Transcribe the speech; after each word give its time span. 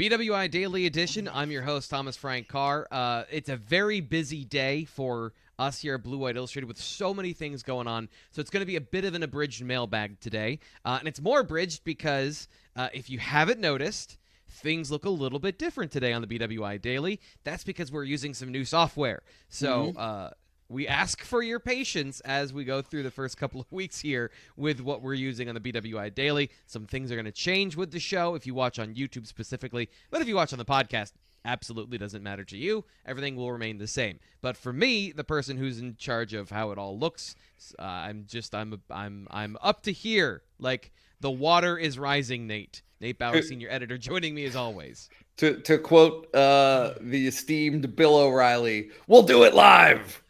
BWI 0.00 0.50
Daily 0.50 0.86
Edition. 0.86 1.28
I'm 1.30 1.50
your 1.50 1.60
host, 1.60 1.90
Thomas 1.90 2.16
Frank 2.16 2.48
Carr. 2.48 2.88
Uh, 2.90 3.24
it's 3.30 3.50
a 3.50 3.56
very 3.56 4.00
busy 4.00 4.46
day 4.46 4.86
for 4.86 5.34
us 5.58 5.82
here 5.82 5.96
at 5.96 6.02
Blue 6.02 6.16
White 6.16 6.36
Illustrated 6.36 6.66
with 6.66 6.78
so 6.78 7.12
many 7.12 7.34
things 7.34 7.62
going 7.62 7.86
on. 7.86 8.08
So 8.30 8.40
it's 8.40 8.48
going 8.48 8.62
to 8.62 8.66
be 8.66 8.76
a 8.76 8.80
bit 8.80 9.04
of 9.04 9.12
an 9.12 9.22
abridged 9.22 9.62
mailbag 9.62 10.18
today. 10.18 10.60
Uh, 10.86 10.96
and 11.00 11.06
it's 11.06 11.20
more 11.20 11.40
abridged 11.40 11.84
because 11.84 12.48
uh, 12.76 12.88
if 12.94 13.10
you 13.10 13.18
haven't 13.18 13.60
noticed, 13.60 14.16
things 14.48 14.90
look 14.90 15.04
a 15.04 15.10
little 15.10 15.38
bit 15.38 15.58
different 15.58 15.92
today 15.92 16.14
on 16.14 16.22
the 16.22 16.38
BWI 16.38 16.80
Daily. 16.80 17.20
That's 17.44 17.62
because 17.62 17.92
we're 17.92 18.04
using 18.04 18.32
some 18.32 18.50
new 18.50 18.64
software. 18.64 19.22
So, 19.50 19.92
mm-hmm 19.92 20.28
we 20.70 20.86
ask 20.86 21.22
for 21.22 21.42
your 21.42 21.58
patience 21.58 22.20
as 22.20 22.52
we 22.52 22.64
go 22.64 22.80
through 22.80 23.02
the 23.02 23.10
first 23.10 23.36
couple 23.36 23.60
of 23.60 23.70
weeks 23.72 24.00
here 24.00 24.30
with 24.56 24.80
what 24.80 25.02
we're 25.02 25.14
using 25.14 25.48
on 25.48 25.54
the 25.56 25.60
BWI 25.60 26.14
Daily. 26.14 26.48
Some 26.66 26.86
things 26.86 27.10
are 27.10 27.16
going 27.16 27.24
to 27.24 27.32
change 27.32 27.76
with 27.76 27.90
the 27.90 27.98
show 27.98 28.36
if 28.36 28.46
you 28.46 28.54
watch 28.54 28.78
on 28.78 28.94
YouTube 28.94 29.26
specifically, 29.26 29.90
but 30.10 30.22
if 30.22 30.28
you 30.28 30.36
watch 30.36 30.52
on 30.52 30.60
the 30.60 30.64
podcast, 30.64 31.12
absolutely 31.44 31.98
doesn't 31.98 32.22
matter 32.22 32.44
to 32.44 32.56
you. 32.56 32.84
Everything 33.04 33.34
will 33.34 33.50
remain 33.50 33.78
the 33.78 33.88
same. 33.88 34.20
But 34.42 34.56
for 34.56 34.72
me, 34.72 35.10
the 35.10 35.24
person 35.24 35.56
who's 35.56 35.80
in 35.80 35.96
charge 35.96 36.34
of 36.34 36.50
how 36.50 36.70
it 36.70 36.78
all 36.78 36.96
looks, 36.96 37.34
uh, 37.78 37.82
I'm 37.82 38.26
just 38.28 38.54
I'm 38.54 38.80
I'm 38.90 39.26
I'm 39.30 39.56
up 39.60 39.82
to 39.82 39.92
here. 39.92 40.42
Like 40.60 40.92
the 41.20 41.30
water 41.30 41.76
is 41.78 41.98
rising, 41.98 42.46
Nate. 42.46 42.82
Nate 43.00 43.18
Bauer, 43.18 43.40
senior 43.40 43.68
editor, 43.70 43.96
joining 43.96 44.34
me 44.34 44.44
as 44.44 44.54
always. 44.54 45.08
To 45.38 45.58
to 45.62 45.78
quote 45.78 46.32
uh, 46.34 46.94
the 47.00 47.26
esteemed 47.26 47.96
Bill 47.96 48.14
O'Reilly, 48.14 48.90
"We'll 49.08 49.22
do 49.22 49.42
it 49.44 49.54
live." 49.54 50.22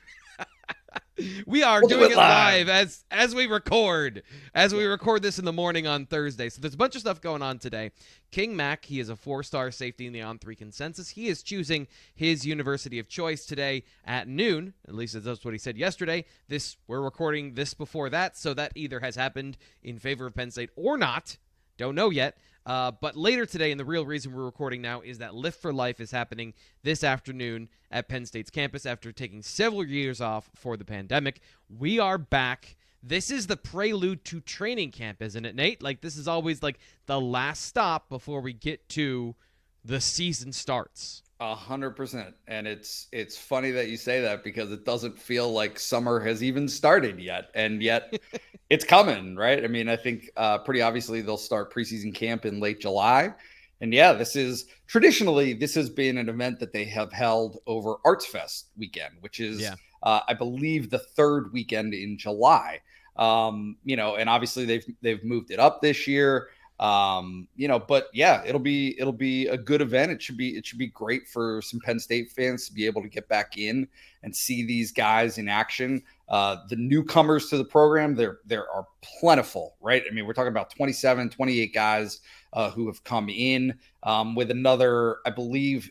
We 1.47 1.63
are 1.63 1.81
we'll 1.81 1.89
doing 1.89 2.09
do 2.09 2.13
it, 2.13 2.17
live. 2.17 2.67
live. 2.67 2.69
as 2.69 3.05
as 3.11 3.35
we 3.35 3.47
record 3.47 4.23
as 4.55 4.75
we 4.75 4.85
record 4.85 5.23
this 5.23 5.39
in 5.39 5.45
the 5.45 5.53
morning 5.53 5.87
on 5.87 6.07
Thursday. 6.07 6.49
So 6.49 6.61
there's 6.61 6.75
a 6.75 6.79
bunch 6.79 6.95
of 6.95 7.01
stuff 7.01 7.21
going 7.21 7.43
on 7.43 7.59
today. 7.59 7.91
King 8.31 8.57
Mack, 8.57 8.85
he 8.85 9.01
is 9.01 9.09
a 9.09 9.17
four-star 9.17 9.71
safety 9.71 10.07
in 10.07 10.13
the 10.13 10.23
on 10.23 10.39
three 10.39 10.57
consensus. 10.57 11.11
He 11.11 11.29
is 11.29 11.43
choosing 11.43 11.89
his 12.15 12.47
university 12.47 12.99
of 12.99 13.09
choice 13.09 13.45
today 13.45 13.85
at 14.05 14.29
noon. 14.29 14.75
At 14.89 14.95
least 14.95 15.23
that's 15.23 15.45
what 15.45 15.55
he 15.55 15.59
said 15.59 15.77
yesterday. 15.77 16.25
This 16.49 16.77
we're 16.87 17.01
recording 17.01 17.55
this 17.55 17.75
before 17.75 18.09
that, 18.11 18.37
so 18.37 18.55
that 18.55 18.73
either 18.75 19.01
has 19.01 19.17
happened 19.17 19.59
in 19.83 19.99
favor 19.99 20.27
of 20.27 20.35
Penn 20.35 20.51
State 20.51 20.71
or 20.77 20.97
not. 20.97 21.37
Don't 21.77 21.95
know 21.95 22.11
yet. 22.11 22.37
Uh, 22.67 22.91
but 22.91 23.17
later 23.17 23.47
today, 23.47 23.71
and 23.71 23.81
the 23.81 23.85
real 23.85 24.05
reason 24.05 24.33
we're 24.33 24.45
recording 24.45 24.83
now 24.83 25.01
is 25.01 25.19
that 25.19 25.35
Lift 25.35 25.61
for 25.61 25.73
Life 25.73 26.01
is 26.01 26.11
happening 26.11 26.53
this 26.83 27.03
afternoon 27.03 27.69
at 27.91 28.09
Penn 28.09 28.27
State's 28.27 28.51
campus 28.51 28.85
after 28.85 29.13
taking 29.13 29.43
several 29.43 29.87
years 29.87 30.21
off 30.21 30.51
for 30.55 30.77
the 30.77 30.85
pandemic. 30.85 31.41
We 31.69 31.99
are 31.99 32.19
back. 32.19 32.77
This 33.03 33.31
is 33.31 33.47
the 33.47 33.57
prelude 33.57 34.25
to 34.27 34.41
training 34.41 34.91
camp, 34.91 35.23
isn't 35.23 35.47
it, 35.47 35.55
Nate? 35.55 35.83
Like, 35.83 36.03
this 36.03 36.17
is 36.17 36.29
always 36.29 36.63
like 36.63 36.79
the 37.07 37.21
last 37.21 37.65
stop 37.65 38.11
before 38.11 38.43
we 38.43 38.53
get 38.53 38.89
to 38.91 39.35
the 39.83 40.01
season 40.01 40.53
starts. 40.53 41.23
A 41.41 41.55
hundred 41.55 41.93
percent. 41.93 42.35
And 42.49 42.67
it's 42.67 43.09
it's 43.13 43.39
funny 43.39 43.71
that 43.71 43.89
you 43.89 43.97
say 43.97 44.21
that 44.21 44.45
because 44.45 44.71
it 44.73 44.85
doesn't 44.85 45.19
feel 45.19 45.51
like 45.51 45.79
summer 45.79 46.21
has 46.21 46.43
even 46.43 46.69
started 46.69 47.19
yet. 47.19 47.47
And 47.55 47.83
yet 47.83 48.21
it's 48.71 48.85
coming, 48.85 49.37
right? 49.37 49.65
I 49.65 49.67
mean, 49.67 49.89
I 49.89 49.97
think 49.97 50.31
uh, 50.37 50.59
pretty 50.59 50.83
obviously 50.83 51.23
they'll 51.23 51.39
start 51.39 51.73
preseason 51.73 52.15
camp 52.15 52.45
in 52.45 52.61
late 52.61 52.79
July. 52.79 53.33
And 53.81 53.95
yeah, 53.95 54.13
this 54.13 54.37
is 54.37 54.67
traditionally 54.87 55.55
this 55.55 55.75
has 55.77 55.89
been 55.89 56.19
an 56.19 56.29
event 56.29 56.61
that 56.61 56.75
they 56.75 56.85
have 56.85 57.11
held 57.11 57.61
over 57.67 57.97
Arts 58.05 58.27
Fest 58.27 58.69
weekend, 58.77 59.15
which 59.21 59.41
is 59.41 59.63
yeah. 59.63 59.77
uh, 60.03 60.21
I 60.29 60.35
believe 60.35 60.91
the 60.91 60.99
third 60.99 61.55
weekend 61.55 61.95
in 61.95 62.19
July. 62.19 62.81
Um, 63.17 63.77
you 63.83 63.97
know, 63.97 64.17
and 64.17 64.29
obviously 64.29 64.67
they've 64.67 64.85
they've 65.01 65.25
moved 65.25 65.51
it 65.51 65.59
up 65.59 65.81
this 65.81 66.07
year. 66.07 66.49
Um, 66.81 67.47
you 67.57 67.69
know, 67.69 67.79
but 67.79 68.09
yeah, 68.15 68.43
it'll 68.47 68.59
be 68.59 68.99
it'll 68.99 69.13
be 69.13 69.47
a 69.49 69.57
good 69.57 69.83
event. 69.83 70.13
It 70.13 70.23
should 70.23 70.39
be 70.39 70.57
it 70.57 70.65
should 70.65 70.79
be 70.79 70.87
great 70.87 71.29
for 71.29 71.61
some 71.61 71.79
Penn 71.79 72.01
State 72.01 72.33
fans 72.33 72.67
to 72.67 72.73
be 72.73 72.87
able 72.87 73.03
to 73.03 73.09
get 73.09 73.29
back 73.29 73.59
in 73.59 73.87
and 74.23 74.35
see 74.35 74.65
these 74.65 74.91
guys 74.91 75.37
in 75.37 75.47
action. 75.47 76.03
Uh, 76.31 76.57
the 76.71 76.77
newcomers 76.77 77.51
to 77.51 77.59
the 77.59 77.65
program, 77.65 78.15
there 78.15 78.39
there 78.47 78.67
are 78.71 78.87
plentiful, 79.03 79.77
right? 79.83 80.03
I 80.11 80.15
mean, 80.15 80.25
we're 80.25 80.33
talking 80.33 80.49
about 80.49 80.71
27, 80.71 81.29
28 81.29 81.75
guys 81.75 82.21
uh, 82.55 82.71
who 82.71 82.87
have 82.87 83.05
come 83.05 83.29
in 83.29 83.79
um, 84.03 84.35
with 84.35 84.51
another, 84.51 85.19
I 85.27 85.31
believe, 85.31 85.91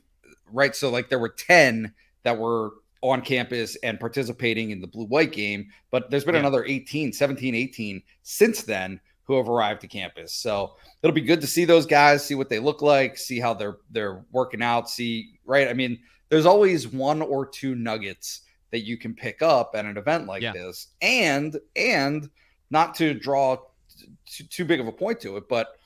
right? 0.51 0.75
So 0.75 0.89
like 0.89 1.09
there 1.09 1.19
were 1.19 1.29
10 1.29 1.93
that 2.23 2.35
were 2.35 2.71
on 3.01 3.21
campus 3.21 3.77
and 3.83 3.99
participating 3.99 4.71
in 4.71 4.81
the 4.81 4.87
blue 4.87 5.05
white 5.05 5.33
game, 5.33 5.69
but 5.91 6.09
there's 6.09 6.25
been 6.25 6.33
yeah. 6.33 6.39
another 6.39 6.65
18, 6.65 7.13
17, 7.13 7.53
18 7.53 8.01
since 8.23 8.63
then 8.63 8.99
who 9.29 9.37
have 9.37 9.47
arrived 9.47 9.79
to 9.79 9.87
campus. 9.87 10.33
So 10.33 10.75
it'll 11.03 11.13
be 11.13 11.21
good 11.21 11.39
to 11.41 11.47
see 11.47 11.63
those 11.63 11.85
guys, 11.85 12.25
see 12.25 12.33
what 12.33 12.49
they 12.49 12.57
look 12.57 12.81
like, 12.81 13.15
see 13.15 13.39
how 13.39 13.53
they're 13.53 13.77
they're 13.91 14.25
working 14.31 14.63
out, 14.63 14.89
see 14.89 15.39
right. 15.45 15.67
I 15.67 15.73
mean, 15.73 15.99
there's 16.29 16.47
always 16.47 16.87
one 16.87 17.21
or 17.21 17.45
two 17.45 17.75
nuggets 17.75 18.41
that 18.71 18.79
you 18.79 18.97
can 18.97 19.13
pick 19.13 19.43
up 19.43 19.75
at 19.75 19.85
an 19.85 19.97
event 19.97 20.25
like 20.25 20.41
yeah. 20.41 20.51
this, 20.51 20.87
and 21.03 21.55
and 21.75 22.27
not 22.71 22.95
to 22.95 23.13
draw 23.13 23.57
too, 24.25 24.45
too 24.45 24.65
big 24.65 24.79
of 24.79 24.87
a 24.87 24.91
point 24.91 25.19
to 25.21 25.37
it, 25.37 25.47
but 25.47 25.77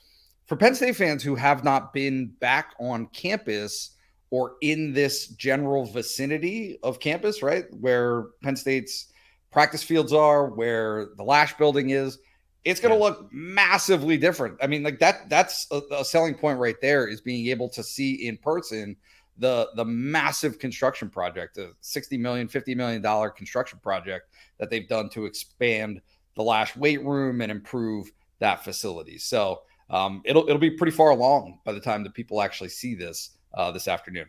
for 0.46 0.56
Penn 0.56 0.74
State 0.74 0.96
fans 0.96 1.22
who 1.22 1.36
have 1.36 1.66
not 1.66 1.92
been 1.92 2.28
back 2.40 2.76
on 2.80 3.08
campus 3.08 3.98
or 4.30 4.54
in 4.62 4.94
this 4.94 5.28
general 5.28 5.84
vicinity 5.84 6.80
of 6.82 7.02
campus, 7.02 7.44
right, 7.44 7.66
where 7.82 8.28
Penn 8.42 8.56
State's 8.56 9.08
practice 9.52 9.84
fields 9.84 10.14
are, 10.14 10.48
where 10.48 11.10
the 11.18 11.24
Lasch 11.24 11.54
building 11.58 11.90
is 11.90 12.20
it's 12.66 12.80
going 12.80 12.94
to 12.94 12.98
yeah. 12.98 13.04
look 13.04 13.34
massively 13.34 14.18
different. 14.18 14.58
I 14.62 14.68
mean, 14.68 14.84
like 14.84 15.00
that 15.00 15.30
that's 15.30 15.68
a, 15.72 15.82
a, 15.92 16.06
selling 16.06 16.34
point 16.34 16.60
right 16.60 16.80
there 16.82 17.08
is 17.08 17.22
being 17.22 17.48
able 17.48 17.70
to 17.70 17.84
see 17.84 18.28
in 18.28 18.38
person 18.38 18.96
the 19.38 19.70
the 19.76 19.86
massive 19.86 20.60
construction 20.60 21.10
project, 21.10 21.58
a 21.58 21.72
60 21.82 22.18
million, 22.18 22.48
50 22.48 22.76
million 22.76 23.02
dollar 23.02 23.30
construction 23.30 23.80
project 23.80 24.30
that 24.60 24.70
they've 24.70 24.88
done 24.88 25.10
to 25.10 25.26
expand 25.26 26.02
the 26.36 26.44
Lasch 26.44 26.76
weight 26.76 27.04
room 27.04 27.42
and 27.42 27.52
improve 27.52 28.12
that 28.40 28.64
facility. 28.64 29.18
So, 29.18 29.62
um, 29.90 30.22
it'll 30.26 30.44
it'll 30.44 30.58
be 30.58 30.72
pretty 30.72 30.96
far 30.96 31.12
along 31.12 31.60
by 31.66 31.74
the 31.74 31.80
time 31.80 32.04
that 32.04 32.14
people 32.14 32.42
actually 32.42 32.70
see 32.70 32.96
this 32.96 33.32
uh, 33.54 33.72
this 33.72 33.88
afternoon. 33.88 34.28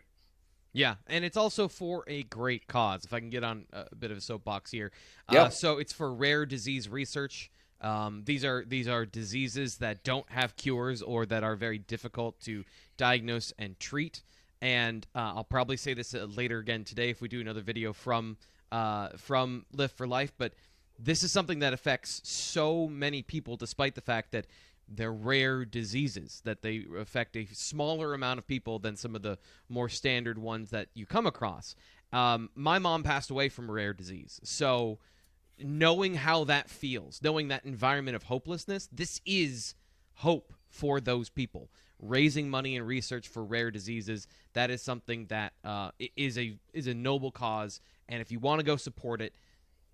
Yeah, 0.73 0.95
and 1.07 1.23
it's 1.23 1.37
also 1.37 1.69
for 1.69 2.03
a 2.07 2.23
great 2.23 2.67
cause. 2.67 3.05
If 3.05 3.13
I 3.13 3.21
can 3.21 3.29
get 3.29 3.45
on 3.45 3.65
a 3.71 3.95
bit 3.95 4.11
of 4.11 4.17
a 4.17 4.21
soapbox 4.21 4.71
here, 4.71 4.91
yeah. 5.31 5.43
Uh, 5.43 5.49
so 5.49 5.77
it's 5.77 5.93
for 5.93 6.13
rare 6.13 6.45
disease 6.45 6.89
research. 6.89 7.49
Um, 7.81 8.23
these 8.25 8.45
are 8.45 8.63
these 8.65 8.87
are 8.87 9.05
diseases 9.05 9.77
that 9.77 10.03
don't 10.03 10.29
have 10.29 10.55
cures 10.55 11.01
or 11.01 11.25
that 11.27 11.43
are 11.43 11.55
very 11.55 11.77
difficult 11.77 12.39
to 12.41 12.63
diagnose 12.97 13.53
and 13.59 13.79
treat. 13.79 14.23
And 14.61 15.05
uh, 15.13 15.33
I'll 15.35 15.43
probably 15.43 15.77
say 15.77 15.93
this 15.93 16.15
uh, 16.15 16.25
later 16.35 16.59
again 16.59 16.83
today 16.83 17.09
if 17.09 17.21
we 17.21 17.27
do 17.27 17.41
another 17.41 17.61
video 17.61 17.93
from 17.93 18.37
uh, 18.71 19.09
from 19.17 19.65
Lift 19.73 19.97
for 19.97 20.07
Life. 20.07 20.33
But 20.37 20.53
this 20.97 21.23
is 21.23 21.31
something 21.31 21.59
that 21.59 21.73
affects 21.73 22.21
so 22.23 22.87
many 22.87 23.21
people, 23.21 23.57
despite 23.57 23.95
the 23.95 24.01
fact 24.01 24.31
that 24.31 24.47
they're 24.87 25.11
rare 25.11 25.65
diseases 25.65 26.41
that 26.45 26.61
they 26.61 26.85
affect 26.97 27.35
a 27.35 27.47
smaller 27.51 28.13
amount 28.13 28.37
of 28.37 28.47
people 28.47 28.79
than 28.79 28.95
some 28.95 29.15
of 29.15 29.23
the 29.23 29.37
more 29.67 29.89
standard 29.89 30.37
ones 30.37 30.69
that 30.69 30.89
you 30.93 31.05
come 31.05 31.25
across. 31.25 31.75
Um, 32.13 32.49
my 32.55 32.79
mom 32.79 33.03
passed 33.03 33.29
away 33.29 33.49
from 33.49 33.69
a 33.69 33.73
rare 33.73 33.93
disease, 33.93 34.39
so 34.43 34.99
knowing 35.59 36.15
how 36.15 36.43
that 36.45 36.69
feels, 36.69 37.21
knowing 37.21 37.47
that 37.49 37.65
environment 37.65 38.15
of 38.15 38.23
hopelessness, 38.23 38.89
this 38.91 39.21
is 39.25 39.75
hope 40.15 40.53
for 40.67 40.99
those 40.99 41.29
people. 41.29 41.69
Raising 41.99 42.49
money 42.49 42.75
and 42.75 42.85
research 42.85 43.27
for 43.27 43.43
rare 43.43 43.71
diseases, 43.71 44.27
that 44.53 44.69
is 44.69 44.81
something 44.81 45.27
that 45.27 45.53
uh, 45.63 45.91
is 46.17 46.37
a 46.37 46.57
is 46.73 46.87
a 46.87 46.93
noble 46.93 47.31
cause. 47.31 47.79
And 48.09 48.21
if 48.21 48.31
you 48.31 48.39
want 48.39 48.59
to 48.59 48.65
go 48.65 48.75
support 48.75 49.21
it, 49.21 49.33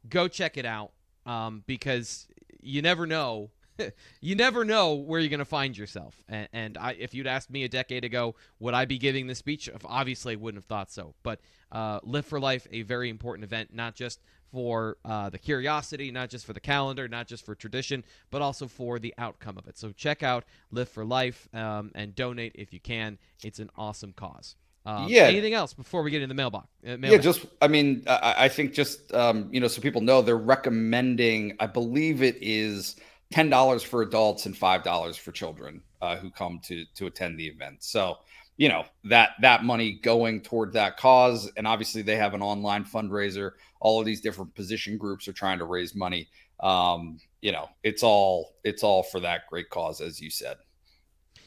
go 0.09 0.27
check 0.27 0.57
it 0.57 0.65
out 0.65 0.91
um, 1.27 1.63
because 1.67 2.27
you 2.59 2.81
never 2.81 3.05
know 3.05 3.51
you 4.21 4.35
never 4.35 4.65
know 4.65 4.95
where 4.95 5.19
you're 5.19 5.29
going 5.29 5.39
to 5.39 5.45
find 5.45 5.77
yourself. 5.77 6.21
And, 6.27 6.47
and 6.53 6.77
I, 6.77 6.93
if 6.93 7.13
you'd 7.13 7.27
asked 7.27 7.49
me 7.49 7.63
a 7.63 7.69
decade 7.69 8.03
ago, 8.03 8.35
would 8.59 8.73
I 8.73 8.85
be 8.85 8.97
giving 8.97 9.27
this 9.27 9.39
speech? 9.39 9.69
Obviously, 9.85 10.33
I 10.33 10.35
wouldn't 10.37 10.61
have 10.61 10.67
thought 10.67 10.91
so. 10.91 11.13
But 11.23 11.39
uh, 11.71 11.99
Lift 12.03 12.29
for 12.29 12.39
Life, 12.39 12.67
a 12.71 12.81
very 12.83 13.09
important 13.09 13.43
event, 13.43 13.73
not 13.73 13.95
just 13.95 14.21
for 14.51 14.97
uh, 15.05 15.29
the 15.29 15.39
curiosity, 15.39 16.11
not 16.11 16.29
just 16.29 16.45
for 16.45 16.53
the 16.53 16.59
calendar, 16.59 17.07
not 17.07 17.27
just 17.27 17.45
for 17.45 17.55
tradition, 17.55 18.03
but 18.29 18.41
also 18.41 18.67
for 18.67 18.99
the 18.99 19.13
outcome 19.17 19.57
of 19.57 19.67
it. 19.67 19.77
So 19.77 19.91
check 19.91 20.23
out 20.23 20.43
Live 20.71 20.89
for 20.89 21.05
Life 21.05 21.47
um, 21.53 21.91
and 21.95 22.13
donate 22.15 22.53
if 22.55 22.73
you 22.73 22.79
can. 22.79 23.17
It's 23.43 23.59
an 23.59 23.69
awesome 23.77 24.13
cause. 24.13 24.55
Um, 24.85 25.07
yeah. 25.07 25.23
Anything 25.23 25.53
else 25.53 25.73
before 25.73 26.01
we 26.01 26.11
get 26.11 26.21
in 26.21 26.29
the 26.29 26.35
mailbox? 26.35 26.67
Uh, 26.83 26.97
mailbox? 26.97 27.11
Yeah, 27.11 27.17
just 27.17 27.45
I 27.61 27.67
mean, 27.67 28.03
I, 28.07 28.35
I 28.39 28.49
think 28.49 28.73
just 28.73 29.13
um, 29.13 29.49
you 29.51 29.59
know, 29.59 29.67
so 29.67 29.81
people 29.81 30.01
know 30.01 30.21
they're 30.21 30.37
recommending. 30.37 31.55
I 31.59 31.67
believe 31.67 32.23
it 32.23 32.37
is 32.41 32.95
ten 33.31 33.49
dollars 33.49 33.83
for 33.83 34.01
adults 34.01 34.47
and 34.47 34.57
five 34.57 34.83
dollars 34.83 35.17
for 35.17 35.31
children 35.31 35.81
uh, 36.01 36.17
who 36.17 36.31
come 36.31 36.59
to 36.65 36.85
to 36.95 37.05
attend 37.05 37.39
the 37.39 37.47
event. 37.47 37.83
So 37.83 38.17
you 38.61 38.69
know 38.69 38.85
that 39.05 39.31
that 39.41 39.63
money 39.63 39.93
going 40.03 40.39
toward 40.39 40.73
that 40.73 40.95
cause, 40.95 41.51
and 41.57 41.65
obviously 41.65 42.03
they 42.03 42.15
have 42.15 42.35
an 42.35 42.43
online 42.43 42.85
fundraiser. 42.85 43.53
All 43.79 43.99
of 43.99 44.05
these 44.05 44.21
different 44.21 44.53
position 44.53 44.99
groups 44.99 45.27
are 45.27 45.33
trying 45.33 45.57
to 45.57 45.65
raise 45.65 45.95
money. 45.95 46.29
Um, 46.59 47.17
you 47.41 47.51
know, 47.51 47.69
it's 47.81 48.03
all 48.03 48.53
it's 48.63 48.83
all 48.83 49.01
for 49.01 49.19
that 49.21 49.47
great 49.49 49.71
cause, 49.71 49.99
as 49.99 50.21
you 50.21 50.29
said. 50.29 50.57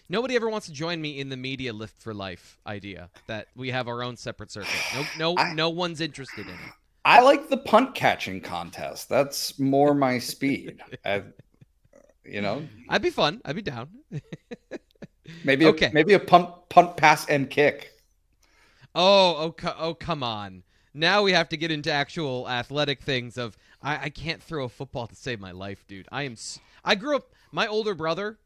nobody 0.09 0.35
ever 0.35 0.51
wants 0.51 0.67
to 0.67 0.73
join 0.73 1.01
me 1.01 1.21
in 1.21 1.29
the 1.29 1.37
media 1.37 1.73
lift 1.73 2.03
for 2.03 2.13
life 2.13 2.59
idea 2.67 3.11
that 3.29 3.47
we 3.55 3.71
have 3.71 3.87
our 3.87 4.03
own 4.03 4.17
separate 4.17 4.51
circuit. 4.51 4.75
No, 4.93 5.07
no, 5.17 5.41
I, 5.41 5.55
no 5.55 5.69
one's 5.69 6.01
interested 6.01 6.47
in 6.49 6.53
it. 6.53 6.73
I 7.05 7.21
like 7.21 7.49
the 7.49 7.59
punt 7.59 7.95
catching 7.95 8.41
contest. 8.41 9.09
That's 9.09 9.57
more 9.61 9.95
my 9.95 10.19
speed. 10.19 10.81
I, 11.05 11.23
you 12.25 12.41
know, 12.41 12.67
I'd 12.89 13.03
be 13.03 13.11
fun. 13.11 13.41
I'd 13.45 13.55
be 13.55 13.63
down. 13.63 13.91
maybe 15.44 15.67
okay. 15.67 15.87
A, 15.87 15.93
maybe 15.93 16.15
a 16.15 16.21
punt 16.21 16.49
punt 16.69 16.97
pass 16.97 17.26
and 17.26 17.50
kick. 17.50 17.93
Oh, 18.94 19.55
oh, 19.62 19.75
oh, 19.79 19.94
come 19.94 20.23
on. 20.23 20.62
Now 20.93 21.23
we 21.23 21.32
have 21.32 21.49
to 21.49 21.56
get 21.56 21.73
into 21.73 21.91
actual 21.91 22.49
athletic 22.49 23.03
things. 23.03 23.37
Of 23.37 23.56
I, 23.82 24.05
I 24.05 24.09
can't 24.11 24.43
throw 24.43 24.65
a 24.65 24.69
football 24.69 25.06
to 25.06 25.15
save 25.17 25.41
my 25.41 25.50
life, 25.50 25.85
dude. 25.87 26.09
I 26.12 26.23
am. 26.23 26.37
I 26.85 26.94
grew 26.94 27.17
up. 27.17 27.32
My 27.50 27.67
older 27.67 27.94
brother 27.94 28.38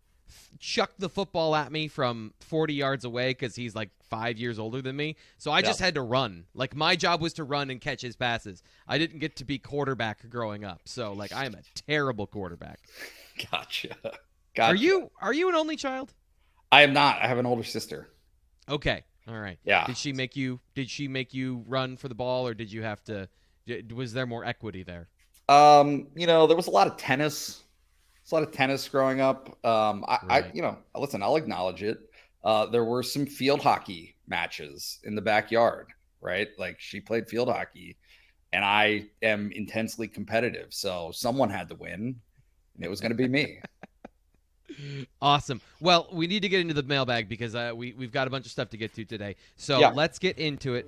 chucked 0.59 1.01
the 1.01 1.09
football 1.09 1.55
at 1.55 1.73
me 1.73 1.89
from 1.89 2.35
40 2.41 2.75
yards 2.75 3.05
away 3.05 3.31
because 3.31 3.55
he's 3.57 3.75
like 3.75 3.91
five 4.09 4.39
years 4.39 4.59
older 4.59 4.83
than 4.83 4.97
me. 4.97 5.17
So 5.39 5.51
I 5.51 5.59
yeah. 5.59 5.67
just 5.67 5.81
had 5.81 5.95
to 5.95 6.03
run. 6.03 6.45
Like 6.55 6.75
my 6.75 6.97
job 6.97 7.21
was 7.21 7.33
to 7.35 7.45
run 7.45 7.71
and 7.71 7.81
catch 7.81 8.03
his 8.03 8.17
passes. 8.17 8.63
I 8.87 8.99
didn't 8.99 9.19
get 9.19 9.37
to 9.37 9.45
be 9.45 9.59
quarterback 9.59 10.29
growing 10.29 10.65
up. 10.65 10.83
So 10.85 11.13
like 11.13 11.33
I 11.33 11.47
am 11.47 11.55
a 11.55 11.63
terrible 11.75 12.27
quarterback. 12.27 12.81
Gotcha. 13.51 13.97
Gotcha. 14.55 14.73
Are 14.73 14.75
you 14.75 15.11
are 15.21 15.33
you 15.33 15.49
an 15.49 15.55
only 15.55 15.77
child? 15.77 16.13
I 16.73 16.83
am 16.83 16.93
not. 16.93 17.21
I 17.23 17.29
have 17.29 17.39
an 17.39 17.47
older 17.47 17.65
sister. 17.65 18.09
Okay. 18.69 19.05
All 19.29 19.39
right. 19.39 19.59
Yeah. 19.65 19.87
Did 19.87 19.97
she 19.97 20.13
make 20.13 20.37
you 20.37 20.61
did 20.75 20.91
she 20.91 21.09
make 21.09 21.35
you 21.35 21.65
run 21.67 21.97
for 21.97 22.09
the 22.09 22.15
ball 22.15 22.47
or 22.47 22.55
did 22.55 22.73
you 22.73 22.83
have 22.83 23.03
to 23.05 23.29
was 23.95 24.13
there 24.13 24.27
more 24.27 24.45
equity 24.45 24.83
there? 24.83 25.09
Um, 25.49 26.09
you 26.15 26.27
know, 26.27 26.47
there 26.47 26.57
was 26.57 26.67
a 26.67 26.71
lot 26.71 26.87
of 26.87 26.97
tennis 26.97 27.65
It's 28.23 28.33
a 28.33 28.35
lot 28.35 28.45
of 28.45 28.53
tennis 28.53 28.89
growing 28.89 29.21
up. 29.21 29.65
Um, 29.65 30.05
I, 30.07 30.19
right. 30.29 30.45
I, 30.47 30.51
you 30.55 30.63
know, 30.63 30.79
listen, 30.97 31.23
I'll 31.23 31.37
acknowledge 31.37 31.83
it. 31.83 31.99
Uh, 32.45 32.67
there 32.67 32.85
were 32.85 33.03
some 33.03 33.27
field 33.27 33.63
hockey 33.63 34.17
matches 34.27 35.01
in 35.05 35.15
the 35.15 35.23
backyard, 35.23 35.89
right? 36.21 36.49
Like 36.59 36.81
she 36.81 37.01
played 37.01 37.29
field 37.29 37.49
hockey, 37.49 37.97
and 38.53 38.65
I 38.65 39.07
am 39.23 39.51
intensely 39.53 40.09
competitive. 40.09 40.75
So 40.75 41.11
someone 41.13 41.51
had 41.51 41.69
to 41.71 41.75
win, 41.77 42.21
and 42.77 42.85
it 42.85 42.91
was 42.91 43.01
going 43.01 43.13
to 43.13 43.17
be 43.17 43.29
me. 43.29 43.61
awesome. 45.23 45.61
Well, 45.81 46.09
we 46.13 46.27
need 46.27 46.43
to 46.43 46.49
get 46.49 46.61
into 46.61 46.75
the 46.75 46.83
mailbag 46.83 47.29
because 47.29 47.55
uh, 47.55 47.73
we 47.75 47.93
we've 47.93 48.13
got 48.13 48.27
a 48.27 48.31
bunch 48.31 48.47
of 48.47 48.53
stuff 48.53 48.71
to 48.71 48.77
get 48.77 48.95
to 48.95 49.05
today. 49.05 49.37
So 49.57 49.81
yeah. 49.81 49.91
let's 49.91 50.19
get 50.19 50.39
into 50.39 50.75
it. 50.75 50.87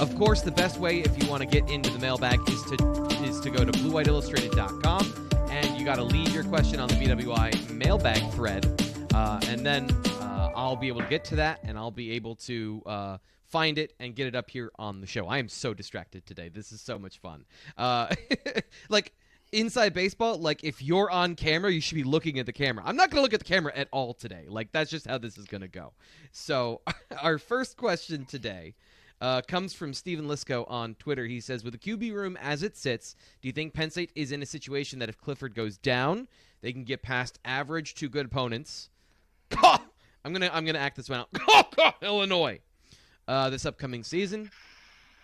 Of 0.00 0.16
course, 0.16 0.42
the 0.42 0.50
best 0.50 0.78
way 0.78 0.98
if 1.00 1.22
you 1.22 1.28
want 1.30 1.42
to 1.42 1.48
get 1.48 1.70
into 1.70 1.90
the 1.90 1.98
mailbag 1.98 2.40
is 2.48 2.62
to 2.64 3.06
is 3.24 3.40
to 3.40 3.50
go 3.50 3.64
to 3.64 3.72
bluewhiteillustrated.com 3.72 5.30
and 5.50 5.78
you 5.78 5.84
got 5.84 5.96
to 5.96 6.02
leave 6.02 6.32
your 6.34 6.44
question 6.44 6.80
on 6.80 6.88
the 6.88 6.94
BWI 6.94 7.70
mailbag 7.70 8.28
thread, 8.32 8.66
uh, 9.14 9.40
and 9.46 9.64
then 9.64 9.90
uh, 10.20 10.50
I'll 10.56 10.76
be 10.76 10.88
able 10.88 11.02
to 11.02 11.08
get 11.08 11.24
to 11.26 11.36
that 11.36 11.60
and 11.62 11.78
I'll 11.78 11.90
be 11.90 12.12
able 12.12 12.36
to 12.36 12.82
uh, 12.86 13.18
find 13.52 13.78
it 13.78 13.92
and 14.00 14.16
get 14.16 14.26
it 14.26 14.34
up 14.34 14.50
here 14.50 14.72
on 14.78 15.00
the 15.00 15.06
show. 15.06 15.28
I 15.28 15.38
am 15.38 15.48
so 15.48 15.74
distracted 15.74 16.26
today. 16.26 16.48
This 16.48 16.72
is 16.72 16.80
so 16.80 16.98
much 16.98 17.18
fun. 17.18 17.44
Uh, 17.76 18.12
like 18.88 19.12
inside 19.52 19.94
baseball, 19.94 20.38
like 20.38 20.64
if 20.64 20.82
you're 20.82 21.10
on 21.10 21.34
camera, 21.34 21.70
you 21.70 21.80
should 21.80 21.94
be 21.94 22.04
looking 22.04 22.38
at 22.38 22.46
the 22.46 22.52
camera. 22.52 22.82
I'm 22.86 22.96
not 22.96 23.10
going 23.10 23.18
to 23.18 23.22
look 23.22 23.34
at 23.34 23.40
the 23.40 23.44
camera 23.44 23.72
at 23.76 23.88
all 23.92 24.14
today. 24.14 24.46
Like 24.48 24.72
that's 24.72 24.90
just 24.90 25.06
how 25.06 25.18
this 25.18 25.38
is 25.38 25.46
going 25.46 25.60
to 25.60 25.68
go. 25.68 25.92
So, 26.32 26.80
our 27.22 27.38
first 27.38 27.76
question 27.76 28.24
today 28.24 28.74
uh, 29.20 29.42
comes 29.42 29.72
from 29.74 29.94
Stephen 29.94 30.26
Lisco 30.26 30.68
on 30.68 30.94
Twitter. 30.96 31.26
He 31.26 31.40
says, 31.40 31.62
"With 31.62 31.74
the 31.74 31.78
QB 31.78 32.12
room 32.12 32.36
as 32.40 32.62
it 32.62 32.76
sits, 32.76 33.14
do 33.40 33.48
you 33.48 33.52
think 33.52 33.74
Penn 33.74 33.90
State 33.90 34.10
is 34.14 34.32
in 34.32 34.42
a 34.42 34.46
situation 34.46 34.98
that 34.98 35.08
if 35.08 35.18
Clifford 35.18 35.54
goes 35.54 35.78
down, 35.78 36.26
they 36.60 36.72
can 36.72 36.84
get 36.84 37.02
past 37.02 37.38
average 37.44 37.94
to 37.94 38.08
good 38.08 38.26
opponents?" 38.26 38.88
I'm 39.62 40.32
gonna 40.32 40.50
I'm 40.52 40.64
gonna 40.64 40.78
act 40.78 40.96
this 40.96 41.08
one 41.08 41.20
out. 41.20 41.94
Illinois, 42.02 42.60
uh, 43.28 43.50
this 43.50 43.66
upcoming 43.66 44.02
season. 44.04 44.50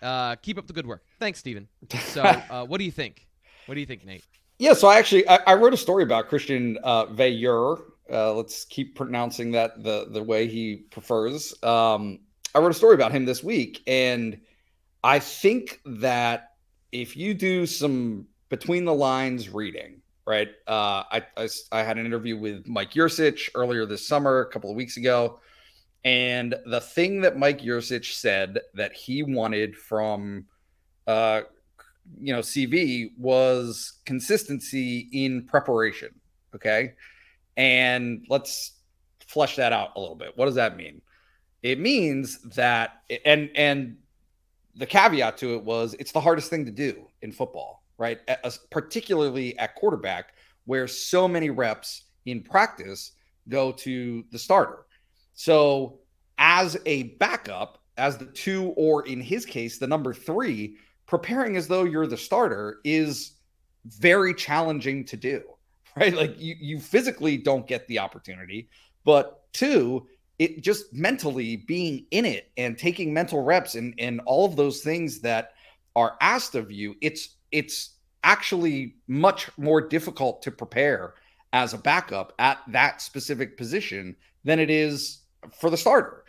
Uh, 0.01 0.35
keep 0.35 0.57
up 0.57 0.67
the 0.67 0.73
good 0.73 0.87
work. 0.87 1.03
Thanks, 1.19 1.39
Stephen. 1.39 1.67
So, 1.99 2.21
uh, 2.23 2.65
what 2.65 2.77
do 2.77 2.85
you 2.85 2.91
think? 2.91 3.27
What 3.69 3.75
do 3.75 3.81
you 3.81 3.85
think, 3.85 4.03
Nate? 4.03 4.23
Yeah, 4.57 4.73
so 4.73 4.87
I 4.87 4.97
actually 4.97 5.29
I, 5.29 5.35
I 5.45 5.53
wrote 5.53 5.75
a 5.75 5.77
story 5.77 6.01
about 6.01 6.27
Christian 6.27 6.79
uh. 6.83 7.05
Uh, 8.11 8.33
let's 8.33 8.65
keep 8.65 8.95
pronouncing 8.95 9.51
that 9.51 9.83
the 9.83 10.07
the 10.09 10.23
way 10.23 10.47
he 10.47 10.77
prefers. 10.89 11.53
Um, 11.61 12.21
I 12.55 12.59
wrote 12.59 12.71
a 12.71 12.73
story 12.73 12.95
about 12.95 13.11
him 13.11 13.25
this 13.25 13.43
week, 13.43 13.83
and 13.85 14.41
I 15.03 15.19
think 15.19 15.81
that 15.85 16.53
if 16.91 17.15
you 17.15 17.35
do 17.35 17.67
some 17.67 18.25
between 18.49 18.85
the 18.85 18.93
lines 18.93 19.49
reading, 19.49 20.01
right? 20.25 20.49
Uh, 20.67 21.03
I, 21.11 21.23
I, 21.37 21.47
I 21.71 21.83
had 21.83 21.99
an 21.99 22.07
interview 22.07 22.39
with 22.39 22.65
Mike 22.65 22.93
Yurcich 22.93 23.49
earlier 23.53 23.85
this 23.85 24.07
summer, 24.07 24.39
a 24.39 24.51
couple 24.51 24.71
of 24.71 24.77
weeks 24.77 24.97
ago, 24.97 25.41
and 26.03 26.55
the 26.65 26.81
thing 26.81 27.21
that 27.21 27.37
Mike 27.37 27.61
Yurcich 27.61 28.13
said 28.13 28.61
that 28.73 28.93
he 28.93 29.21
wanted 29.21 29.77
from, 29.77 30.47
uh, 31.05 31.41
you 32.17 32.33
know, 32.33 32.39
CV 32.39 33.11
was 33.17 33.99
consistency 34.05 35.09
in 35.11 35.45
preparation. 35.45 36.09
Okay, 36.55 36.93
and 37.57 38.25
let's 38.29 38.73
flesh 39.27 39.55
that 39.57 39.73
out 39.73 39.91
a 39.95 39.99
little 39.99 40.15
bit. 40.15 40.35
What 40.35 40.45
does 40.45 40.55
that 40.55 40.77
mean? 40.77 41.01
it 41.63 41.79
means 41.79 42.39
that 42.55 43.01
and 43.25 43.49
and 43.55 43.97
the 44.75 44.85
caveat 44.85 45.37
to 45.37 45.55
it 45.55 45.63
was 45.63 45.95
it's 45.99 46.11
the 46.11 46.21
hardest 46.21 46.49
thing 46.49 46.65
to 46.65 46.71
do 46.71 47.07
in 47.21 47.31
football 47.31 47.83
right 47.97 48.19
As, 48.43 48.59
particularly 48.71 49.57
at 49.57 49.75
quarterback 49.75 50.33
where 50.65 50.87
so 50.87 51.27
many 51.27 51.49
reps 51.49 52.03
in 52.25 52.41
practice 52.41 53.11
go 53.49 53.71
to 53.73 54.23
the 54.31 54.39
starter 54.39 54.85
so 55.33 55.99
as 56.37 56.77
a 56.85 57.03
backup 57.17 57.83
as 57.97 58.17
the 58.17 58.25
two 58.25 58.73
or 58.77 59.05
in 59.05 59.19
his 59.19 59.45
case 59.45 59.77
the 59.77 59.87
number 59.87 60.13
three 60.13 60.77
preparing 61.09 61.57
as 61.57 61.67
though 61.67 61.83
you're 61.85 62.05
the 62.05 62.15
starter 62.15 62.77
is 62.83 63.33
very 63.85 64.31
challenging 64.33 65.03
to 65.03 65.17
do 65.17 65.41
right? 65.95 66.13
Like 66.13 66.39
you, 66.39 66.55
you 66.59 66.79
physically 66.79 67.35
don't 67.35 67.67
get 67.67 67.87
the 67.87 67.99
opportunity 67.99 68.69
but 69.03 69.51
two 69.53 70.07
it 70.37 70.61
just 70.61 70.93
mentally 70.93 71.57
being 71.57 72.05
in 72.11 72.25
it 72.25 72.51
and 72.57 72.77
taking 72.77 73.11
mental 73.11 73.43
reps 73.43 73.73
and 73.73 73.95
and 73.97 74.21
all 74.27 74.45
of 74.45 74.55
those 74.55 74.81
things 74.81 75.19
that 75.21 75.53
are 75.95 76.15
asked 76.21 76.53
of 76.53 76.71
you 76.71 76.95
it's 77.01 77.37
it's 77.51 77.95
actually 78.23 78.95
much 79.07 79.49
more 79.57 79.81
difficult 79.81 80.43
to 80.43 80.51
prepare 80.51 81.15
as 81.53 81.73
a 81.73 81.77
backup 81.77 82.33
at 82.37 82.59
that 82.67 83.01
specific 83.01 83.57
position 83.57 84.15
than 84.43 84.59
it 84.59 84.69
is 84.69 85.21
for 85.59 85.71
the 85.71 85.77
starter. 85.77 86.23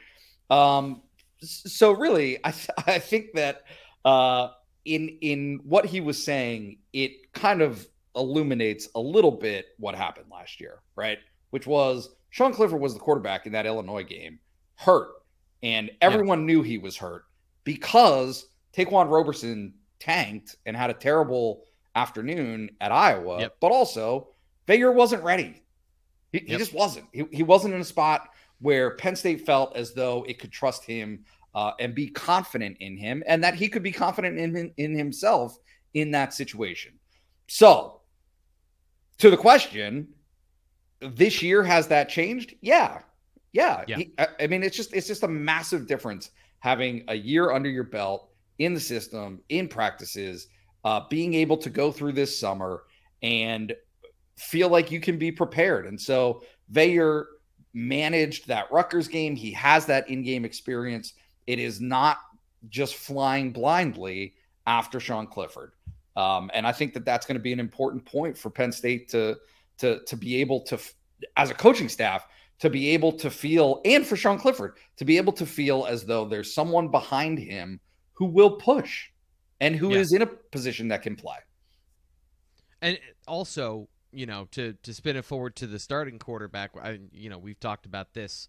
Um 0.48 1.02
so 1.42 1.92
really 1.92 2.38
i 2.44 2.50
th- 2.50 2.70
i 2.86 2.98
think 2.98 3.32
that 3.34 3.64
uh 4.04 4.48
in 4.84 5.08
in 5.20 5.60
what 5.64 5.84
he 5.84 6.00
was 6.00 6.22
saying 6.22 6.78
it 6.92 7.32
kind 7.32 7.60
of 7.60 7.86
illuminates 8.16 8.88
a 8.94 9.00
little 9.00 9.30
bit 9.30 9.66
what 9.78 9.94
happened 9.94 10.26
last 10.30 10.60
year 10.60 10.80
right 10.96 11.18
which 11.50 11.66
was 11.66 12.10
Sean 12.30 12.52
Clifford 12.52 12.80
was 12.80 12.94
the 12.94 13.00
quarterback 13.00 13.46
in 13.46 13.52
that 13.52 13.66
Illinois 13.66 14.04
game, 14.04 14.38
hurt, 14.76 15.10
and 15.62 15.90
everyone 16.00 16.40
yeah. 16.40 16.46
knew 16.46 16.62
he 16.62 16.78
was 16.78 16.96
hurt 16.96 17.24
because 17.64 18.46
Ta'Quan 18.72 19.10
Roberson 19.10 19.74
tanked 19.98 20.56
and 20.64 20.76
had 20.76 20.90
a 20.90 20.94
terrible 20.94 21.64
afternoon 21.96 22.70
at 22.80 22.92
Iowa, 22.92 23.40
yep. 23.40 23.56
but 23.60 23.72
also 23.72 24.28
Veilleux 24.66 24.94
wasn't 24.94 25.22
ready. 25.24 25.62
He, 26.32 26.38
yep. 26.38 26.46
he 26.46 26.56
just 26.56 26.72
wasn't. 26.72 27.06
He, 27.12 27.26
he 27.32 27.42
wasn't 27.42 27.74
in 27.74 27.80
a 27.80 27.84
spot 27.84 28.28
where 28.60 28.96
Penn 28.96 29.16
State 29.16 29.44
felt 29.44 29.76
as 29.76 29.92
though 29.92 30.24
it 30.28 30.38
could 30.38 30.52
trust 30.52 30.84
him 30.84 31.24
uh, 31.54 31.72
and 31.80 31.94
be 31.94 32.08
confident 32.08 32.76
in 32.80 32.96
him, 32.96 33.22
and 33.26 33.42
that 33.42 33.54
he 33.54 33.68
could 33.68 33.82
be 33.82 33.92
confident 33.92 34.38
in, 34.38 34.72
in 34.76 34.94
himself 34.94 35.56
in 35.94 36.10
that 36.12 36.32
situation. 36.32 36.92
So, 37.48 38.00
to 39.18 39.30
the 39.30 39.36
question, 39.36 40.08
this 41.00 41.42
year 41.42 41.62
has 41.62 41.88
that 41.88 42.08
changed? 42.08 42.54
Yeah. 42.60 43.00
Yeah. 43.52 43.84
yeah. 43.88 43.96
He, 43.96 44.12
I, 44.18 44.28
I 44.40 44.46
mean, 44.46 44.62
it's 44.62 44.76
just 44.76 44.92
it's 44.94 45.06
just 45.06 45.24
a 45.24 45.28
massive 45.28 45.86
difference 45.86 46.30
having 46.60 47.04
a 47.08 47.14
year 47.14 47.52
under 47.52 47.68
your 47.68 47.84
belt 47.84 48.30
in 48.58 48.74
the 48.74 48.80
system, 48.80 49.40
in 49.48 49.66
practices, 49.66 50.48
uh, 50.84 51.00
being 51.08 51.34
able 51.34 51.56
to 51.56 51.70
go 51.70 51.90
through 51.90 52.12
this 52.12 52.38
summer 52.38 52.84
and 53.22 53.74
feel 54.36 54.68
like 54.68 54.90
you 54.90 55.00
can 55.00 55.18
be 55.18 55.32
prepared. 55.32 55.86
And 55.86 56.00
so 56.00 56.42
Veilleux 56.72 57.24
managed 57.74 58.46
that 58.48 58.70
Rutgers 58.70 59.08
game. 59.08 59.36
He 59.36 59.52
has 59.52 59.86
that 59.86 60.08
in-game 60.08 60.44
experience. 60.44 61.14
It 61.46 61.58
is 61.58 61.80
not 61.80 62.18
just 62.68 62.94
flying 62.94 63.52
blindly 63.52 64.34
after 64.66 65.00
Sean 65.00 65.26
Clifford. 65.26 65.72
Um, 66.16 66.50
and 66.54 66.66
I 66.66 66.72
think 66.72 66.92
that 66.94 67.04
that's 67.04 67.26
going 67.26 67.36
to 67.36 67.42
be 67.42 67.52
an 67.52 67.60
important 67.60 68.04
point 68.04 68.36
for 68.36 68.50
Penn 68.50 68.72
State 68.72 69.08
to 69.10 69.36
to 69.78 70.00
to 70.04 70.16
be 70.16 70.40
able 70.40 70.60
to 70.62 70.78
as 71.36 71.50
a 71.50 71.54
coaching 71.54 71.88
staff 71.88 72.26
to 72.58 72.68
be 72.68 72.90
able 72.90 73.12
to 73.12 73.30
feel 73.30 73.80
and 73.84 74.06
for 74.06 74.16
Sean 74.16 74.38
Clifford 74.38 74.74
to 74.96 75.04
be 75.04 75.16
able 75.16 75.32
to 75.32 75.46
feel 75.46 75.86
as 75.86 76.04
though 76.04 76.26
there's 76.26 76.52
someone 76.52 76.88
behind 76.88 77.38
him 77.38 77.80
who 78.12 78.26
will 78.26 78.50
push 78.50 79.08
and 79.60 79.74
who 79.74 79.92
yeah. 79.92 79.98
is 79.98 80.12
in 80.12 80.22
a 80.22 80.26
position 80.26 80.88
that 80.88 81.02
can 81.02 81.16
play. 81.16 81.36
And 82.82 82.98
also 83.26 83.88
you 84.12 84.26
know, 84.26 84.48
to 84.52 84.74
to 84.82 84.92
spin 84.92 85.16
it 85.16 85.24
forward 85.24 85.56
to 85.56 85.66
the 85.66 85.78
starting 85.78 86.18
quarterback, 86.18 86.72
I, 86.80 87.00
you 87.12 87.30
know, 87.30 87.38
we've 87.38 87.60
talked 87.60 87.86
about 87.86 88.12
this 88.14 88.48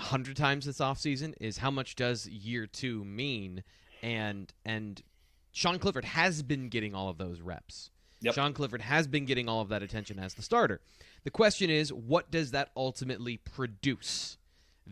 hundred 0.00 0.36
times 0.36 0.66
this 0.66 0.78
offseason, 0.78 1.34
is 1.40 1.58
how 1.58 1.70
much 1.70 1.94
does 1.94 2.26
year 2.28 2.66
two 2.66 3.04
mean? 3.04 3.62
And 4.02 4.52
and 4.64 5.02
Sean 5.52 5.78
Clifford 5.78 6.04
has 6.04 6.42
been 6.42 6.68
getting 6.68 6.94
all 6.94 7.08
of 7.08 7.18
those 7.18 7.40
reps. 7.40 7.90
Yep. 8.22 8.34
Sean 8.34 8.52
Clifford 8.52 8.82
has 8.82 9.06
been 9.06 9.24
getting 9.24 9.48
all 9.48 9.60
of 9.60 9.68
that 9.70 9.82
attention 9.82 10.18
as 10.18 10.34
the 10.34 10.42
starter. 10.42 10.80
The 11.24 11.30
question 11.30 11.70
is, 11.70 11.92
what 11.92 12.30
does 12.30 12.50
that 12.50 12.70
ultimately 12.76 13.38
produce? 13.38 14.36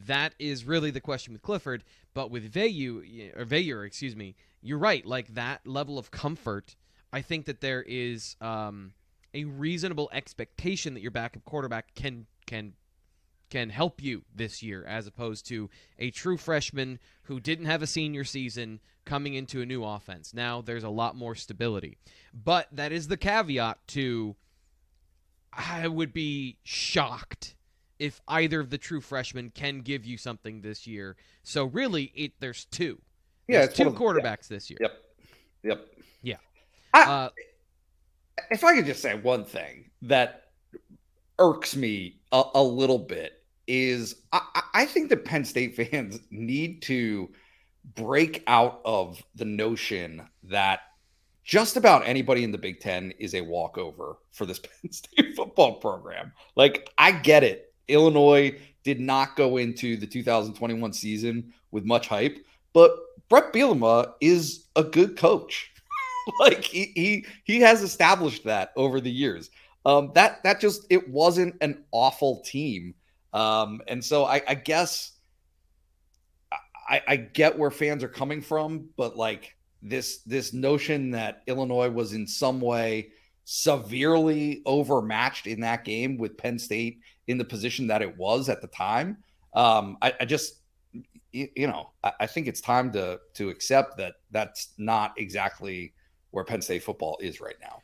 That 0.07 0.35
is 0.39 0.65
really 0.65 0.91
the 0.91 1.01
question 1.01 1.33
with 1.33 1.43
Clifford. 1.43 1.85
But 2.15 2.31
with 2.31 2.53
Veyu, 2.53 3.37
or 3.37 3.45
Veilleux, 3.45 3.87
excuse 3.87 4.17
me, 4.17 4.35
you're 4.63 4.79
right. 4.79 5.05
Like 5.05 5.35
that 5.35 5.67
level 5.67 5.99
of 5.99 6.11
comfort, 6.11 6.75
I 7.13 7.21
think 7.23 7.47
that 7.47 7.61
there 7.61 7.83
is 7.87 8.37
um, 8.41 8.93
a 9.35 9.45
reasonable 9.45 10.09
expectation 10.13 10.95
that 10.95 11.01
your 11.01 11.11
backup 11.11 11.45
quarterback 11.45 11.95
can 11.95 12.27
can 12.47 12.73
can 13.51 13.71
help 13.71 14.03
you 14.03 14.23
this 14.35 14.63
year, 14.63 14.85
as 14.85 15.07
opposed 15.07 15.47
to 15.49 15.71
a 15.99 16.11
true 16.11 16.37
freshman 16.37 16.99
who 17.23 17.41
didn't 17.41 17.67
have 17.67 17.83
a 17.83 17.87
senior 17.87 18.25
season 18.25 18.81
coming 19.05 19.35
into 19.35 19.63
a 19.63 19.67
new 19.67 19.85
offense. 19.85 20.35
Now 20.35 20.61
there's 20.61 20.85
a 20.85 20.91
lot 20.91 21.17
more 21.17 21.35
stability, 21.35 21.99
but 22.33 22.69
that 22.73 22.93
is 22.93 23.09
the 23.09 23.17
caveat 23.17 23.79
to. 23.89 24.37
I 25.53 25.89
would 25.89 26.13
be 26.13 26.59
shocked 26.63 27.57
if 27.99 28.21
either 28.29 28.61
of 28.61 28.71
the 28.71 28.79
true 28.79 29.01
freshmen 29.01 29.51
can 29.51 29.81
give 29.81 30.05
you 30.05 30.17
something 30.17 30.61
this 30.61 30.87
year. 30.87 31.17
So 31.43 31.65
really, 31.65 32.13
it 32.15 32.33
there's 32.39 32.67
two. 32.67 33.01
Yeah, 33.49 33.65
there's 33.65 33.75
two 33.75 33.91
quarterbacks 33.91 34.51
yeah. 34.51 34.57
this 34.57 34.71
year. 34.71 34.79
Yep. 34.81 34.93
Yep. 35.65 35.87
Yeah. 36.23 36.37
I, 36.95 37.03
uh, 37.03 37.31
if 38.51 38.63
I 38.63 38.75
could 38.75 38.87
just 38.87 39.03
say 39.03 39.15
one 39.15 39.45
thing 39.45 39.91
that 40.03 40.45
irks 41.39 41.75
me 41.77 42.21
a, 42.33 42.43
a 42.55 42.63
little 42.63 42.99
bit 42.99 43.38
is 43.69 44.17
I, 44.33 44.63
I 44.75 44.87
think 44.87 45.11
that 45.11 45.25
Penn 45.25 45.45
State 45.45 45.77
fans 45.77 46.19
need 46.31 46.83
to 46.83 47.31
break 47.95 48.43
out 48.47 48.81
of 48.85 49.23
the 49.37 49.45
notion 49.45 50.27
that 50.45 50.81
just 51.45 51.77
about 51.77 52.07
anybody 52.07 52.45
in 52.45 52.53
the 52.53 52.59
Big 52.59 52.81
Ten 52.81 53.13
is 53.19 53.35
a 53.35 53.41
walkover 53.41 54.17
for 54.33 54.45
this 54.47 54.59
Penn 54.83 54.91
State 54.91 55.37
football 55.37 55.75
program. 55.75 56.33
Like, 56.57 56.91
I 56.99 57.13
get 57.13 57.45
it. 57.45 57.73
Illinois 57.87 58.59
did 58.85 59.01
not 59.01 59.37
go 59.37 59.57
into 59.57 59.97
the 59.97 60.07
2021 60.07 60.93
season 60.93 61.53
with 61.71 61.85
much 61.85 62.09
hype, 62.09 62.39
but 62.73 62.97
Bret 63.29 63.53
Bielema 63.53 64.13
is 64.21 64.67
a 64.77 64.83
good 64.83 65.17
coach. 65.17 65.71
like 66.41 66.65
he, 66.65 66.93
he 66.95 67.27
he 67.45 67.61
has 67.61 67.83
established 67.83 68.45
that 68.45 68.73
over 68.77 69.01
the 69.01 69.11
years. 69.11 69.51
Um, 69.87 70.13
that 70.15 70.43
that 70.43 70.61
just 70.61 70.87
it 70.91 71.09
wasn't 71.09 71.55
an 71.61 71.85
awful 71.93 72.41
team. 72.43 72.95
Um, 73.33 73.81
and 73.89 74.05
so 74.05 74.25
I, 74.25 74.43
I 74.47 74.55
guess 74.55 75.13
I, 76.89 77.03
I 77.07 77.17
get 77.17 77.59
where 77.59 77.71
fans 77.71 78.03
are 78.03 78.09
coming 78.09 78.41
from, 78.41 78.89
but 78.97 79.17
like 79.17 79.55
this 79.83 80.19
this 80.19 80.53
notion 80.53 81.11
that 81.13 81.43
Illinois 81.47 81.91
was 81.91 82.13
in 82.13 82.27
some 82.27 82.61
way 82.61 83.11
severely 83.45 84.63
overmatched 84.67 85.47
in 85.47 85.61
that 85.61 85.85
game 85.85 86.19
with 86.19 86.37
Penn 86.37 86.59
State 86.59 87.01
in 87.29 87.39
the 87.39 87.45
position 87.45 87.87
that 87.87 88.03
it 88.03 88.17
was 88.17 88.49
at 88.49 88.61
the 88.61 88.67
time. 88.69 89.19
Um, 89.55 89.99
I, 90.03 90.15
I 90.21 90.25
just 90.25 90.57
you 91.33 91.67
know 91.67 91.91
I, 92.03 92.13
I 92.21 92.27
think 92.27 92.47
it's 92.47 92.61
time 92.61 92.91
to 92.93 93.21
to 93.35 93.51
accept 93.51 93.99
that 93.99 94.15
that's 94.31 94.73
not 94.79 95.15
exactly 95.19 95.93
where 96.31 96.45
Penn 96.45 96.63
State 96.63 96.83
football 96.83 97.19
is 97.21 97.41
right 97.41 97.57
now. 97.61 97.83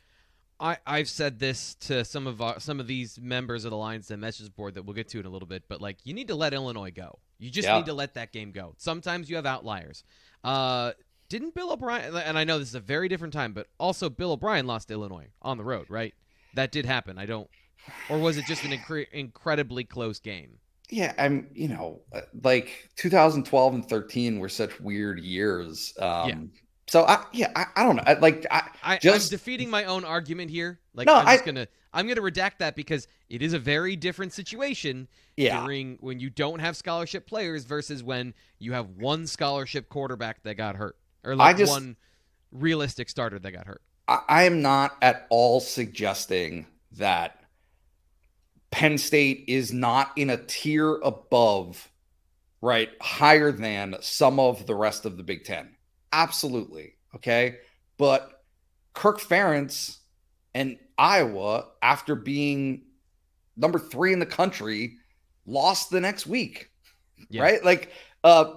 I, 0.59 0.77
I've 0.85 1.09
said 1.09 1.39
this 1.39 1.75
to 1.81 2.05
some 2.05 2.27
of 2.27 2.41
our, 2.41 2.59
some 2.59 2.79
of 2.79 2.87
these 2.87 3.19
members 3.19 3.65
of 3.65 3.71
the 3.71 3.77
Lions 3.77 4.07
Den 4.07 4.19
message 4.19 4.53
board 4.55 4.75
that 4.75 4.83
we'll 4.83 4.93
get 4.93 5.09
to 5.09 5.19
in 5.19 5.25
a 5.25 5.29
little 5.29 5.47
bit, 5.47 5.63
but 5.67 5.81
like 5.81 5.97
you 6.03 6.13
need 6.13 6.29
to 6.29 6.35
let 6.35 6.53
Illinois 6.53 6.91
go. 6.91 7.19
You 7.37 7.49
just 7.49 7.67
yeah. 7.67 7.77
need 7.77 7.87
to 7.87 7.93
let 7.93 8.13
that 8.13 8.31
game 8.31 8.51
go. 8.51 8.75
Sometimes 8.77 9.29
you 9.29 9.35
have 9.35 9.45
outliers. 9.45 10.03
Uh, 10.43 10.93
didn't 11.27 11.53
Bill 11.55 11.73
O'Brien? 11.73 12.15
And 12.15 12.37
I 12.37 12.43
know 12.43 12.59
this 12.59 12.69
is 12.69 12.75
a 12.75 12.79
very 12.79 13.09
different 13.09 13.33
time, 13.33 13.53
but 13.53 13.67
also 13.77 14.09
Bill 14.09 14.33
O'Brien 14.33 14.65
lost 14.67 14.91
Illinois 14.91 15.27
on 15.41 15.57
the 15.57 15.63
road, 15.63 15.87
right? 15.89 16.13
That 16.53 16.71
did 16.71 16.85
happen. 16.85 17.17
I 17.17 17.25
don't, 17.25 17.49
or 18.09 18.19
was 18.19 18.37
it 18.37 18.45
just 18.45 18.63
an 18.63 18.71
incre- 18.71 19.11
incredibly 19.11 19.83
close 19.83 20.19
game? 20.19 20.59
Yeah, 20.89 21.13
I'm. 21.17 21.47
You 21.53 21.67
know, 21.69 22.01
uh, 22.13 22.21
like 22.43 22.89
2012 22.95 23.73
and 23.73 23.89
13 23.89 24.39
were 24.39 24.47
such 24.47 24.79
weird 24.79 25.19
years. 25.19 25.93
Um, 25.99 26.29
yeah. 26.29 26.35
So 26.87 27.03
I, 27.03 27.25
yeah, 27.33 27.51
I, 27.55 27.65
I 27.75 27.83
don't 27.83 27.95
know. 27.95 28.03
I, 28.05 28.13
like 28.13 28.45
I, 28.51 28.69
I 28.83 28.97
just 28.97 29.31
I'm 29.31 29.37
defeating 29.37 29.69
my 29.69 29.85
own 29.85 30.05
argument 30.05 30.51
here. 30.51 30.79
Like 30.93 31.07
no, 31.07 31.15
I'm 31.15 31.25
just 31.25 31.43
I, 31.43 31.45
gonna 31.45 31.67
I'm 31.93 32.07
gonna 32.07 32.21
redact 32.21 32.59
that 32.59 32.75
because 32.75 33.07
it 33.29 33.41
is 33.41 33.53
a 33.53 33.59
very 33.59 33.95
different 33.95 34.33
situation 34.33 35.07
yeah. 35.35 35.61
during 35.61 35.97
when 35.99 36.19
you 36.19 36.29
don't 36.29 36.59
have 36.59 36.77
scholarship 36.77 37.25
players 37.25 37.65
versus 37.65 38.03
when 38.03 38.33
you 38.59 38.73
have 38.73 38.89
one 38.89 39.25
scholarship 39.25 39.89
quarterback 39.89 40.43
that 40.43 40.55
got 40.55 40.75
hurt 40.75 40.95
or 41.23 41.35
like 41.35 41.57
just, 41.57 41.71
one 41.71 41.95
realistic 42.51 43.09
starter 43.09 43.39
that 43.39 43.51
got 43.51 43.65
hurt. 43.65 43.81
I, 44.07 44.19
I 44.27 44.43
am 44.43 44.61
not 44.61 44.95
at 45.01 45.25
all 45.29 45.59
suggesting 45.59 46.67
that 46.93 47.39
Penn 48.71 48.97
State 48.97 49.45
is 49.47 49.73
not 49.73 50.11
in 50.15 50.29
a 50.29 50.37
tier 50.37 50.95
above, 50.97 51.89
right, 52.61 52.89
higher 53.01 53.51
than 53.51 53.95
some 54.01 54.39
of 54.39 54.67
the 54.67 54.75
rest 54.75 55.05
of 55.05 55.17
the 55.17 55.23
Big 55.23 55.45
Ten. 55.45 55.74
Absolutely. 56.15 56.95
Okay. 57.13 57.57
But 57.97 58.41
Kirk 58.93 59.19
Ferentz 59.19 59.97
and 60.53 60.77
Iowa, 60.97 61.67
after 61.81 62.15
being 62.15 62.83
number 63.57 63.79
three 63.79 64.13
in 64.13 64.19
the 64.19 64.25
country, 64.25 64.97
lost 65.45 65.89
the 65.89 65.99
next 65.99 66.25
week. 66.25 66.69
Yeah. 67.29 67.43
Right? 67.43 67.63
Like 67.63 67.91
uh 68.23 68.55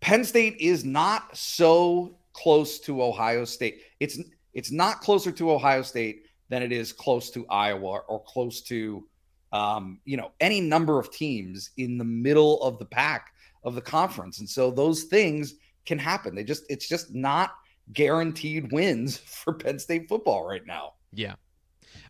Penn 0.00 0.24
State 0.24 0.56
is 0.58 0.84
not 0.84 1.36
so 1.36 2.18
close 2.32 2.80
to 2.80 3.02
Ohio 3.02 3.44
State. 3.44 3.80
It's 4.00 4.18
it's 4.52 4.72
not 4.72 5.00
closer 5.00 5.30
to 5.32 5.52
Ohio 5.52 5.82
State 5.82 6.26
than 6.48 6.62
it 6.62 6.72
is 6.72 6.92
close 6.92 7.30
to 7.30 7.46
Iowa 7.48 8.00
or 8.08 8.22
close 8.24 8.62
to 8.62 9.06
um, 9.52 10.00
you 10.04 10.16
know, 10.16 10.32
any 10.40 10.60
number 10.60 10.98
of 10.98 11.12
teams 11.12 11.70
in 11.76 11.96
the 11.96 12.04
middle 12.04 12.60
of 12.62 12.80
the 12.80 12.84
pack 12.84 13.32
of 13.62 13.76
the 13.76 13.80
conference. 13.80 14.40
And 14.40 14.48
so 14.48 14.72
those 14.72 15.04
things 15.04 15.54
can 15.86 15.98
happen. 15.98 16.34
They 16.34 16.44
just 16.44 16.64
it's 16.68 16.88
just 16.88 17.14
not 17.14 17.54
guaranteed 17.92 18.72
wins 18.72 19.16
for 19.24 19.52
Penn 19.52 19.78
State 19.78 20.08
football 20.08 20.46
right 20.46 20.66
now. 20.66 20.94
Yeah. 21.12 21.34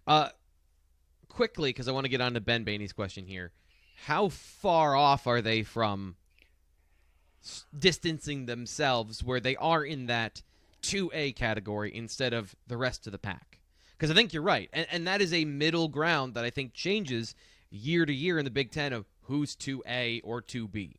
Uh 0.07 0.29
quickly 1.29 1.71
because 1.71 1.89
I 1.89 1.93
want 1.93 2.05
to 2.05 2.11
get 2.11 2.21
on 2.21 2.35
to 2.35 2.41
Ben 2.41 2.65
Baney's 2.65 2.93
question 2.93 3.27
here. 3.27 3.53
How 4.07 4.29
far 4.29 4.95
off 4.95 5.27
are 5.27 5.43
they 5.43 5.63
from 5.63 6.17
distancing 7.77 8.47
themselves 8.47 9.23
where 9.23 9.41
they 9.41 9.57
are 9.57 9.85
in 9.85 10.07
that 10.07 10.43
2A 10.83 11.35
category 11.37 11.95
instead 11.95 12.33
of 12.33 12.55
the 12.67 12.77
rest 12.77 13.07
of 13.07 13.13
the 13.13 13.19
pack? 13.19 13.61
Because 13.97 14.11
I 14.11 14.15
think 14.15 14.33
you're 14.33 14.43
right. 14.43 14.69
And, 14.73 14.87
and 14.91 15.07
that 15.07 15.21
is 15.21 15.33
a 15.33 15.45
middle 15.45 15.89
ground 15.89 16.35
that 16.35 16.45
I 16.45 16.51
think 16.51 16.75
changes 16.75 17.35
year 17.71 18.07
to 18.07 18.13
year 18.13 18.39
in 18.39 18.45
the 18.45 18.51
Big 18.51 18.71
Ten 18.71 18.93
of 18.93 19.07
who's 19.23 19.57
2A 19.57 20.21
or 20.25 20.43
2B. 20.43 20.97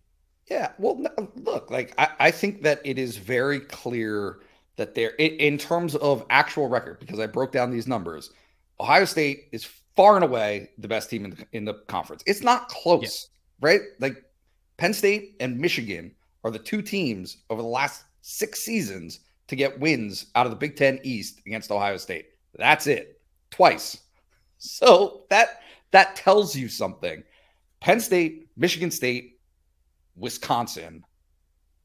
Yeah, 0.47 0.71
well, 0.77 1.03
look, 1.35 1.71
like 1.71 1.93
I, 1.97 2.09
I 2.19 2.31
think 2.31 2.61
that 2.63 2.79
it 2.83 2.99
is 2.99 3.17
very 3.17 3.59
clear 3.59 4.39
that 4.75 4.93
they're 4.93 5.15
in 5.17 5.57
terms 5.57 5.95
of 5.95 6.25
actual 6.29 6.67
record 6.67 6.99
because 6.99 7.19
I 7.19 7.25
broke 7.25 7.51
down 7.51 7.71
these 7.71 7.87
numbers. 7.87 8.31
Ohio 8.79 9.05
State 9.05 9.45
is 9.51 9.67
far 9.95 10.15
and 10.15 10.23
away 10.23 10.69
the 10.77 10.87
best 10.87 11.09
team 11.09 11.25
in 11.25 11.31
the, 11.31 11.45
in 11.53 11.65
the 11.65 11.75
conference. 11.87 12.23
It's 12.27 12.41
not 12.41 12.67
close, 12.67 13.29
yeah. 13.61 13.67
right? 13.67 13.81
Like 13.99 14.23
Penn 14.77 14.93
State 14.93 15.35
and 15.39 15.57
Michigan 15.57 16.11
are 16.43 16.51
the 16.51 16.59
two 16.59 16.81
teams 16.81 17.37
over 17.49 17.61
the 17.61 17.67
last 17.67 18.03
six 18.21 18.59
seasons 18.63 19.21
to 19.47 19.55
get 19.55 19.79
wins 19.79 20.27
out 20.35 20.45
of 20.45 20.51
the 20.51 20.57
Big 20.57 20.75
Ten 20.75 20.99
East 21.03 21.41
against 21.47 21.71
Ohio 21.71 21.97
State. 21.97 22.27
That's 22.57 22.87
it, 22.87 23.21
twice. 23.49 24.01
So 24.57 25.23
that 25.29 25.61
that 25.91 26.15
tells 26.15 26.55
you 26.55 26.67
something. 26.67 27.23
Penn 27.79 27.99
State, 27.99 28.49
Michigan 28.57 28.91
State, 28.91 29.34
Wisconsin. 30.15 31.03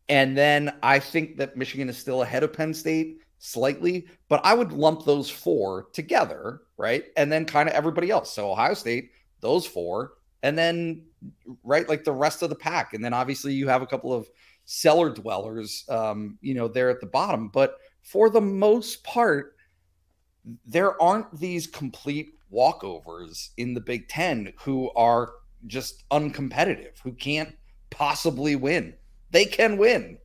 And 0.08 0.36
then 0.36 0.72
I 0.82 0.98
think 0.98 1.36
that 1.36 1.56
Michigan 1.56 1.88
is 1.88 1.96
still 1.96 2.22
ahead 2.22 2.42
of 2.42 2.52
Penn 2.52 2.74
State 2.74 3.18
slightly, 3.38 4.06
but 4.28 4.40
I 4.44 4.54
would 4.54 4.72
lump 4.72 5.04
those 5.04 5.30
four 5.30 5.86
together, 5.92 6.62
right? 6.76 7.04
And 7.16 7.30
then 7.30 7.44
kind 7.44 7.68
of 7.68 7.74
everybody 7.74 8.10
else. 8.10 8.32
So 8.32 8.50
Ohio 8.50 8.74
State, 8.74 9.12
those 9.40 9.66
four, 9.66 10.12
and 10.42 10.56
then 10.56 11.02
right 11.62 11.88
like 11.88 12.04
the 12.04 12.12
rest 12.12 12.42
of 12.42 12.48
the 12.48 12.56
pack. 12.56 12.94
And 12.94 13.04
then 13.04 13.12
obviously 13.12 13.54
you 13.54 13.68
have 13.68 13.82
a 13.82 13.86
couple 13.86 14.12
of 14.12 14.28
cellar 14.64 15.10
dwellers, 15.10 15.84
um, 15.88 16.38
you 16.40 16.54
know, 16.54 16.68
there 16.68 16.90
at 16.90 17.00
the 17.00 17.06
bottom. 17.06 17.48
But 17.48 17.76
for 18.02 18.30
the 18.30 18.40
most 18.40 19.04
part, 19.04 19.56
there 20.66 21.00
aren't 21.02 21.38
these 21.38 21.66
complete 21.66 22.34
walkovers 22.52 23.50
in 23.56 23.74
the 23.74 23.80
Big 23.80 24.08
Ten 24.08 24.52
who 24.60 24.90
are 24.92 25.32
just 25.66 26.08
uncompetitive, 26.10 26.98
who 27.02 27.12
can't 27.12 27.54
possibly 27.90 28.56
win. 28.56 28.94
They 29.30 29.44
can 29.44 29.76
win. 29.76 30.18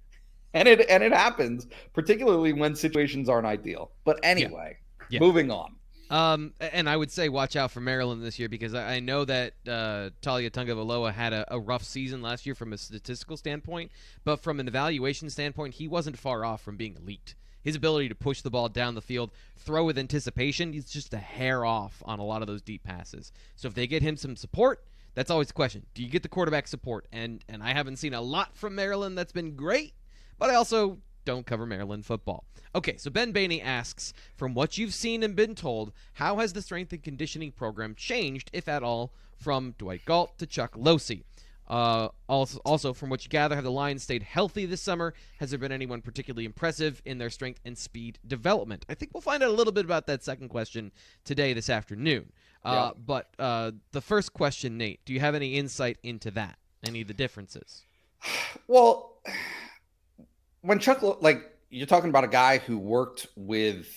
And 0.54 0.68
it 0.68 0.90
and 0.90 1.04
it 1.04 1.12
happens, 1.12 1.68
particularly 1.94 2.54
when 2.54 2.76
situations 2.76 3.28
aren't 3.28 3.46
ideal. 3.46 3.92
But 4.06 4.20
anyway, 4.24 4.78
yeah. 4.78 5.06
Yeah. 5.10 5.20
moving 5.20 5.52
on. 5.52 5.76
Um, 6.10 6.54
and 6.60 6.88
I 6.88 6.96
would 6.96 7.12
say 7.12 7.30
watch 7.30 7.56
out 7.56 7.72
for 7.72 7.82
Maryland 7.82 8.24
this 8.24 8.38
year 8.38 8.48
because 8.48 8.76
I, 8.76 8.96
I 8.96 9.00
know 9.00 9.26
that 9.26 9.54
uh, 9.68 10.12
Taulia 10.22 10.52
Tagovailoa 10.52 11.12
had 11.12 11.34
a, 11.34 11.52
a, 11.54 11.60
rough 11.60 11.84
season 11.84 12.22
last 12.22 12.46
year 12.46 12.54
from 12.54 12.74
a 12.74 12.78
statistical 12.78 13.38
standpoint, 13.38 13.92
but 14.24 14.40
from 14.40 14.60
an 14.60 14.68
evaluation 14.68 15.32
standpoint, 15.32 15.74
he 15.74 15.88
wasn't 15.88 16.20
far 16.20 16.46
off 16.46 16.62
from 16.62 16.78
being 16.78 16.96
elite. 16.96 17.34
His 17.64 17.76
ability 17.76 18.10
to 18.10 18.16
push 18.16 18.42
the 18.42 18.52
ball 18.52 18.70
down 18.70 18.94
the 18.94 19.02
field, 19.02 19.32
throw 19.58 19.84
with 19.84 19.98
anticipation, 19.98 20.74
he's 20.74 20.92
just 20.92 21.12
a 21.16 21.18
hair 21.18 21.66
off 21.66 22.04
on 22.06 22.20
a 22.20 22.24
lot 22.24 22.44
of 22.44 22.48
those 22.48 22.62
deep 22.62 22.84
passes. 22.84 23.32
So 23.56 23.68
if 23.68 23.74
they 23.74 23.88
get 23.88 24.04
him 24.04 24.16
some 24.16 24.36
support, 24.36 24.84
that's 25.16 25.32
always 25.32 25.48
the 25.48 25.54
question. 25.54 25.86
Do 25.94 26.04
you 26.04 26.10
get 26.10 26.22
the 26.22 26.30
quarterback 26.30 26.68
support? 26.68 27.08
And 27.12 27.44
and 27.50 27.64
I 27.64 27.74
haven't 27.74 27.98
seen 27.98 28.14
a 28.14 28.22
lot 28.22 28.56
from 28.56 28.76
Maryland 28.76 29.18
that's 29.18 29.32
been 29.32 29.56
great, 29.56 29.94
but 30.38 30.50
I 30.50 30.56
also 30.56 31.00
don't 31.26 31.46
cover 31.46 31.66
Maryland 31.66 32.06
football. 32.06 32.46
Okay, 32.76 32.98
so 32.98 33.10
Ben 33.10 33.34
Baney 33.34 33.64
asks, 33.64 34.14
from 34.36 34.54
what 34.54 34.78
you've 34.78 34.94
seen 34.94 35.24
and 35.24 35.36
been 35.36 35.56
told, 35.56 35.94
how 36.14 36.38
has 36.38 36.54
the 36.54 36.62
strength 36.62 36.92
and 36.94 37.02
conditioning 37.02 37.52
program 37.52 37.96
changed, 37.96 38.50
if 38.54 38.68
at 38.68 38.84
all, 38.84 39.12
from 39.38 39.74
Dwight 39.78 40.06
Galt 40.06 40.38
to 40.38 40.46
Chuck 40.46 40.76
Losey? 40.76 41.24
Uh, 41.68 42.10
also, 42.28 42.60
also, 42.60 42.94
from 42.94 43.10
what 43.10 43.24
you 43.24 43.30
gather, 43.30 43.56
have 43.56 43.64
the 43.64 43.72
Lions 43.72 44.04
stayed 44.04 44.24
healthy 44.24 44.66
this 44.66 44.82
summer? 44.82 45.14
Has 45.40 45.50
there 45.50 45.60
been 45.60 45.72
anyone 45.72 46.02
particularly 46.02 46.46
impressive 46.46 47.02
in 47.06 47.18
their 47.18 47.30
strength 47.30 47.60
and 47.66 47.78
speed 47.78 48.20
development? 48.26 48.86
I 48.88 48.94
think 48.94 49.14
we'll 49.14 49.22
find 49.22 49.42
out 49.42 49.50
a 49.50 49.54
little 49.54 49.74
bit 49.74 49.86
about 49.86 50.06
that 50.08 50.24
second 50.24 50.50
question 50.50 50.92
today, 51.24 51.54
this 51.54 51.70
afternoon. 51.70 52.32
Uh, 52.64 52.92
yeah. 52.94 53.02
But 53.04 53.30
uh, 53.40 53.72
the 53.92 54.02
first 54.02 54.34
question, 54.34 54.78
Nate, 54.78 55.04
do 55.06 55.14
you 55.14 55.20
have 55.20 55.36
any 55.36 55.56
insight 55.56 55.98
into 56.04 56.32
that? 56.32 56.58
Any 56.86 57.02
of 57.02 57.08
the 57.08 57.14
differences? 57.14 57.84
Well, 58.68 59.22
when 60.62 60.80
Chuck, 60.80 61.02
like, 61.22 61.56
you're 61.70 61.86
talking 61.86 62.10
about 62.10 62.24
a 62.24 62.30
guy 62.30 62.58
who 62.58 62.80
worked 62.80 63.28
with 63.36 63.88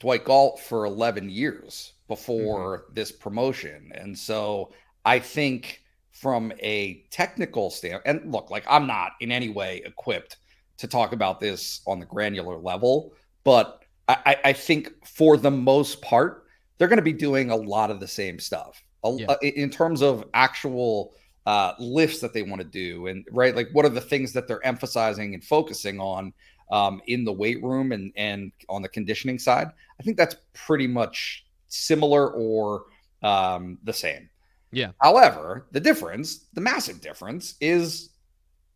Dwight 0.00 0.24
Galt 0.24 0.60
for 0.60 0.84
11 0.84 1.28
years 1.28 1.92
before 2.08 2.78
mm-hmm. 2.78 2.94
this 2.94 3.12
promotion. 3.12 3.92
And 3.94 4.18
so 4.18 4.72
I 5.04 5.18
think 5.18 5.82
from 6.14 6.52
a 6.60 7.04
technical 7.10 7.70
standpoint, 7.70 8.02
and 8.06 8.32
look, 8.32 8.50
like 8.50 8.64
I'm 8.68 8.86
not 8.86 9.12
in 9.20 9.30
any 9.30 9.50
way 9.50 9.82
equipped 9.84 10.38
to 10.78 10.88
talk 10.88 11.12
about 11.12 11.40
this 11.40 11.82
on 11.86 12.00
the 12.00 12.06
granular 12.06 12.56
level, 12.56 13.12
but 13.44 13.84
I, 14.08 14.36
I 14.44 14.52
think 14.52 14.92
for 15.06 15.36
the 15.36 15.50
most 15.50 16.00
part, 16.02 16.44
they're 16.78 16.88
going 16.88 16.98
to 16.98 17.02
be 17.02 17.12
doing 17.12 17.50
a 17.50 17.56
lot 17.56 17.90
of 17.90 18.00
the 18.00 18.08
same 18.08 18.38
stuff 18.38 18.82
yeah. 19.04 19.26
Uh, 19.28 19.36
in 19.42 19.68
terms 19.70 20.02
of 20.02 20.24
actual 20.32 21.14
uh, 21.46 21.74
lifts 21.78 22.20
that 22.20 22.32
they 22.32 22.42
want 22.42 22.60
to 22.60 22.66
do. 22.66 23.06
And 23.08 23.26
right, 23.30 23.54
like 23.54 23.68
what 23.72 23.84
are 23.84 23.90
the 23.90 24.00
things 24.00 24.32
that 24.32 24.48
they're 24.48 24.64
emphasizing 24.64 25.34
and 25.34 25.44
focusing 25.44 26.00
on 26.00 26.32
um, 26.70 27.02
in 27.06 27.24
the 27.24 27.32
weight 27.32 27.62
room 27.62 27.92
and, 27.92 28.12
and 28.16 28.52
on 28.68 28.82
the 28.82 28.88
conditioning 28.88 29.38
side? 29.38 29.68
I 30.00 30.02
think 30.02 30.16
that's 30.16 30.36
pretty 30.54 30.86
much 30.86 31.44
similar 31.68 32.30
or 32.30 32.84
um, 33.22 33.78
the 33.84 33.92
same. 33.92 34.28
Yeah. 34.74 34.90
However, 35.00 35.66
the 35.72 35.80
difference, 35.80 36.46
the 36.52 36.60
massive 36.60 37.00
difference, 37.00 37.54
is 37.60 38.10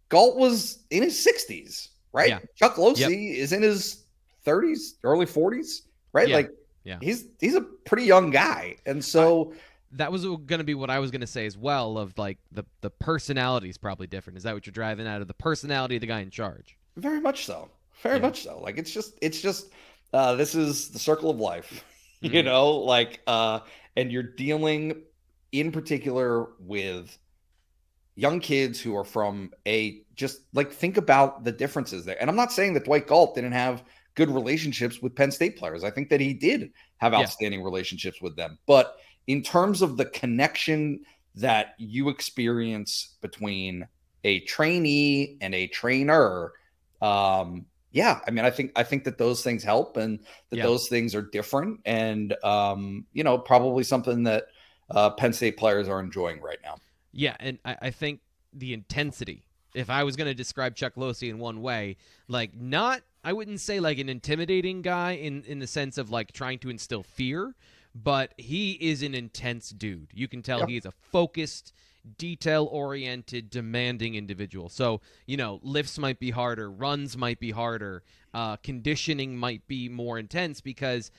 Galt 0.09 0.37
was 0.37 0.85
in 0.91 1.03
his 1.03 1.15
60s, 1.27 1.89
right? 2.13 2.29
Yeah. 2.29 2.41
Chuck 2.57 2.77
Losey 2.77 3.01
yep. 3.31 3.39
is 3.39 3.53
in 3.53 3.63
his 3.63 4.05
30s, 4.47 4.95
early 5.05 5.27
40s, 5.27 5.83
right? 6.13 6.29
Yeah. 6.29 6.37
Like, 6.37 6.51
yeah. 6.85 6.99
he's 7.03 7.27
he's 7.39 7.55
a 7.55 7.61
pretty 7.61 8.05
young 8.05 8.31
guy, 8.31 8.77
and 8.87 9.05
so. 9.05 9.53
I, 9.53 9.57
that 9.93 10.13
was 10.13 10.25
going 10.25 10.47
to 10.47 10.65
be 10.65 10.75
what 10.75 10.91
I 10.91 10.99
was 10.99 11.11
going 11.11 11.23
to 11.23 11.27
say 11.27 11.47
as 11.47 11.57
well. 11.57 11.99
Of 11.99 12.17
like 12.19 12.39
the 12.53 12.65
the 12.83 12.91
personality 12.91 13.71
is 13.71 13.79
probably 13.79 14.07
different. 14.07 14.37
Is 14.37 14.43
that 14.43 14.55
what 14.55 14.67
you're 14.67 14.73
driving 14.73 15.07
out 15.07 15.23
of 15.23 15.29
the 15.29 15.35
personality 15.35 15.97
of 15.97 16.03
the 16.03 16.07
guy 16.07 16.21
in 16.21 16.31
charge? 16.31 16.77
Very 16.97 17.21
much 17.21 17.47
so. 17.47 17.71
Very 18.03 18.17
yeah. 18.17 18.23
much 18.23 18.43
so. 18.43 18.61
Like 18.61 18.79
it's 18.79 18.91
just 18.91 19.19
it's 19.23 19.41
just 19.41 19.71
uh, 20.13 20.35
this 20.35 20.55
is 20.55 20.91
the 20.91 20.99
circle 20.99 21.31
of 21.31 21.39
life, 21.41 21.85
mm-hmm. 22.23 22.35
you 22.35 22.43
know. 22.43 22.71
Like 22.71 23.21
uh, 23.27 23.61
and 23.97 24.13
you're 24.13 24.23
dealing 24.23 25.03
in 25.53 25.73
particular 25.73 26.49
with 26.59 27.19
young 28.15 28.41
kids 28.41 28.81
who 28.81 28.97
are 28.97 29.05
from 29.05 29.53
a 29.67 30.03
just 30.17 30.41
like 30.53 30.73
think 30.73 30.97
about 30.97 31.45
the 31.45 31.53
differences 31.53 32.05
there. 32.05 32.17
And 32.21 32.29
I'm 32.29 32.37
not 32.37 32.53
saying 32.53 32.75
that 32.75 32.85
Dwight 32.85 33.07
Galt 33.07 33.35
didn't 33.35 33.53
have 33.53 33.85
good 34.17 34.31
relationships 34.31 35.01
with 35.01 35.15
Penn 35.15 35.31
State 35.31 35.57
players. 35.57 35.85
I 35.85 35.91
think 35.91 36.09
that 36.09 36.21
he 36.21 36.35
did 36.35 36.73
have 36.97 37.15
outstanding 37.15 37.61
yeah. 37.61 37.65
relationships 37.65 38.21
with 38.21 38.35
them. 38.35 38.59
But 38.67 38.97
in 39.29 39.43
terms 39.43 39.83
of 39.83 39.97
the 39.97 40.07
connection 40.07 41.05
that 41.37 41.75
you 41.79 42.09
experience 42.09 43.17
between 43.21 43.87
a 44.25 44.41
trainee 44.41 45.39
and 45.41 45.55
a 45.55 45.69
trainer, 45.69 46.51
um, 47.01 47.67
yeah, 47.93 48.19
I 48.27 48.33
mean, 48.33 48.45
I 48.45 48.51
think 48.51 48.73
I 48.75 48.83
think 48.83 49.05
that 49.05 49.19
those 49.19 49.45
things 49.45 49.63
help 49.63 49.97
and 49.97 50.19
that 50.51 50.57
yeah. 50.57 50.65
those 50.65 50.89
things 50.89 51.15
are 51.15 51.23
different, 51.23 51.81
and 51.85 52.35
um, 52.43 53.07
you 53.13 53.23
know, 53.23 53.39
probably 53.39 53.85
something 53.85 54.25
that 54.25 54.47
uh, 54.91 55.11
Penn 55.11 55.33
State 55.33 55.57
players 55.57 55.89
are 55.89 56.01
enjoying 56.01 56.41
right 56.41 56.59
now. 56.63 56.77
Yeah, 57.13 57.37
and 57.41 57.59
I, 57.65 57.77
I 57.83 57.91
think 57.91 58.21
the 58.53 58.73
intensity. 58.73 59.45
If 59.75 59.91
I 59.91 60.03
was 60.03 60.17
going 60.17 60.29
to 60.29 60.35
describe 60.35 60.75
Chuck 60.75 60.95
Losey 60.97 61.29
in 61.29 61.39
one 61.39 61.61
way, 61.61 61.97
like 62.27 62.55
not, 62.55 63.03
I 63.23 63.33
wouldn't 63.33 63.61
say 63.61 63.81
like 63.81 63.99
an 63.99 64.09
intimidating 64.09 64.83
guy 64.83 65.13
in 65.13 65.45
in 65.45 65.59
the 65.59 65.67
sense 65.67 65.99
of 65.99 66.11
like 66.11 66.33
trying 66.33 66.59
to 66.61 66.71
instill 66.71 67.03
fear, 67.03 67.55
but 67.95 68.33
he 68.39 68.73
is 68.73 69.03
an 69.03 69.15
intense 69.15 69.71
dude. 69.71 70.09
You 70.15 70.27
can 70.29 70.43
tell 70.43 70.61
yep. 70.61 70.69
he 70.69 70.77
is 70.77 70.87
a 70.87 70.91
focused, 70.91 71.73
detail 72.17 72.69
oriented, 72.71 73.51
demanding 73.51 74.15
individual. 74.15 74.69
So, 74.69 75.01
you 75.27 75.37
know, 75.37 75.61
lifts 75.63 75.99
might 75.99 76.19
be 76.19 76.31
harder, 76.31 76.71
runs 76.71 77.17
might 77.17 77.39
be 77.39 77.51
harder, 77.51 78.03
uh, 78.33 78.57
conditioning 78.57 79.37
might 79.37 79.67
be 79.67 79.89
more 79.89 80.19
intense 80.19 80.61
because 80.61 81.11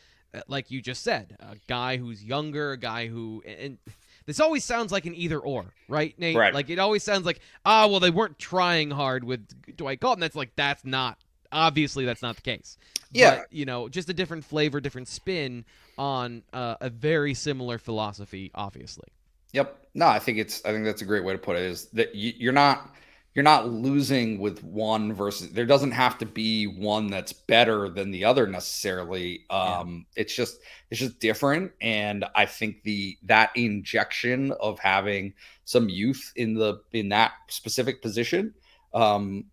like 0.48 0.72
you 0.72 0.82
just 0.82 1.04
said, 1.04 1.38
a 1.40 1.56
guy 1.68 1.98
who's 1.98 2.24
younger, 2.24 2.72
a 2.72 2.78
guy 2.78 3.08
who 3.08 3.44
and 3.46 3.78
this 4.26 4.40
always 4.40 4.64
sounds 4.64 4.92
like 4.92 5.06
an 5.06 5.16
either 5.16 5.40
or, 5.40 5.74
right, 5.88 6.18
Nate? 6.20 6.36
Right. 6.36 6.54
Like 6.54 6.70
it 6.70 6.80
always 6.80 7.04
sounds 7.04 7.26
like, 7.26 7.40
ah, 7.66 7.88
well, 7.88 8.00
they 8.00 8.12
weren't 8.12 8.38
trying 8.38 8.92
hard 8.92 9.24
with 9.24 9.48
Dwight 9.76 10.00
Galton. 10.00 10.20
That's 10.20 10.36
like 10.36 10.56
that's 10.56 10.86
not 10.86 11.18
obviously 11.52 12.06
that's 12.06 12.22
not 12.22 12.36
the 12.36 12.42
case. 12.42 12.78
Yeah, 13.12 13.38
but, 13.38 13.48
you 13.52 13.66
know, 13.66 13.90
just 13.90 14.10
a 14.10 14.14
different 14.14 14.46
flavor, 14.46 14.80
different 14.80 15.08
spin 15.08 15.66
on 15.98 16.44
uh, 16.54 16.76
a 16.80 16.90
very 16.90 17.34
similar 17.34 17.78
philosophy, 17.80 18.52
obviously. 18.54 19.08
Yep. 19.54 19.88
No, 19.96 20.08
I 20.08 20.20
think 20.20 20.38
it's. 20.38 20.64
I 20.64 20.72
think 20.72 20.86
that's 20.86 21.02
a 21.02 21.06
great 21.06 21.24
way 21.24 21.34
to 21.34 21.40
put 21.40 21.56
it. 21.56 21.64
Is 21.64 21.86
that 21.94 22.14
you, 22.14 22.34
you're 22.38 22.54
not 22.54 22.96
you're 23.36 23.44
not 23.44 23.70
losing 23.70 24.40
with 24.40 24.64
one 24.64 25.14
versus 25.14 25.52
there 25.52 25.66
doesn't 25.66 25.92
have 25.92 26.18
to 26.18 26.26
be 26.26 26.66
one 26.66 27.08
that's 27.08 27.32
better 27.32 27.90
than 27.90 28.12
the 28.12 28.26
other 28.26 28.48
necessarily 28.48 29.46
um 29.50 30.06
yeah. 30.16 30.22
it's 30.22 30.36
just 30.36 30.60
it's 30.90 31.00
just 31.00 31.20
different 31.20 31.72
and 31.82 32.26
i 32.36 32.46
think 32.46 32.82
the 32.84 33.18
that 33.24 33.52
injection 33.56 34.52
of 34.60 34.80
having 34.80 35.34
some 35.66 35.90
youth 35.90 36.32
in 36.36 36.54
the 36.54 36.82
in 36.92 37.10
that 37.10 37.34
specific 37.50 38.02
position 38.02 38.54
um 38.94 39.46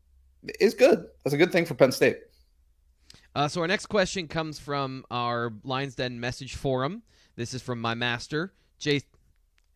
is 0.61 0.75
good 0.75 1.07
that's 1.25 1.35
a 1.35 1.39
good 1.39 1.53
thing 1.53 1.65
for 1.65 1.75
penn 1.75 1.93
state 1.93 2.19
uh, 3.35 3.47
so 3.47 3.61
our 3.61 3.69
next 3.69 3.87
question 3.87 4.27
comes 4.27 4.59
from 4.59 5.05
our 5.11 5.53
Lions 5.62 5.95
Den 5.95 6.19
message 6.19 6.55
forum. 6.55 7.03
This 7.37 7.53
is 7.53 7.61
from 7.61 7.83
my 7.83 7.93
master, 7.93 8.55
Jay. 8.79 9.03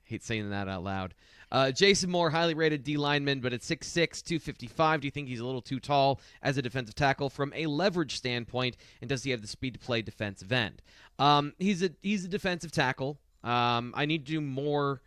Hate 0.02 0.24
saying 0.24 0.48
that 0.48 0.66
out 0.66 0.82
loud. 0.82 1.12
Uh, 1.52 1.70
Jason 1.72 2.10
Moore, 2.10 2.30
highly 2.30 2.54
rated 2.54 2.84
D 2.84 2.96
lineman, 2.96 3.40
but 3.40 3.52
at 3.52 3.60
6'6, 3.60 3.92
255, 4.22 5.00
do 5.00 5.06
you 5.06 5.10
think 5.10 5.28
he's 5.28 5.40
a 5.40 5.44
little 5.44 5.62
too 5.62 5.80
tall 5.80 6.20
as 6.42 6.56
a 6.56 6.62
defensive 6.62 6.94
tackle 6.94 7.28
from 7.28 7.52
a 7.54 7.66
leverage 7.66 8.16
standpoint? 8.16 8.76
And 9.00 9.08
does 9.08 9.24
he 9.24 9.30
have 9.30 9.42
the 9.42 9.48
speed 9.48 9.74
to 9.74 9.80
play 9.80 10.02
defensive 10.02 10.52
end? 10.52 10.80
Um, 11.18 11.52
he's 11.58 11.82
a 11.82 11.90
he's 12.02 12.24
a 12.24 12.28
defensive 12.28 12.72
tackle. 12.72 13.18
Um, 13.42 13.92
I 13.96 14.06
need 14.06 14.26
to 14.26 14.32
do 14.32 14.40
more 14.40 15.02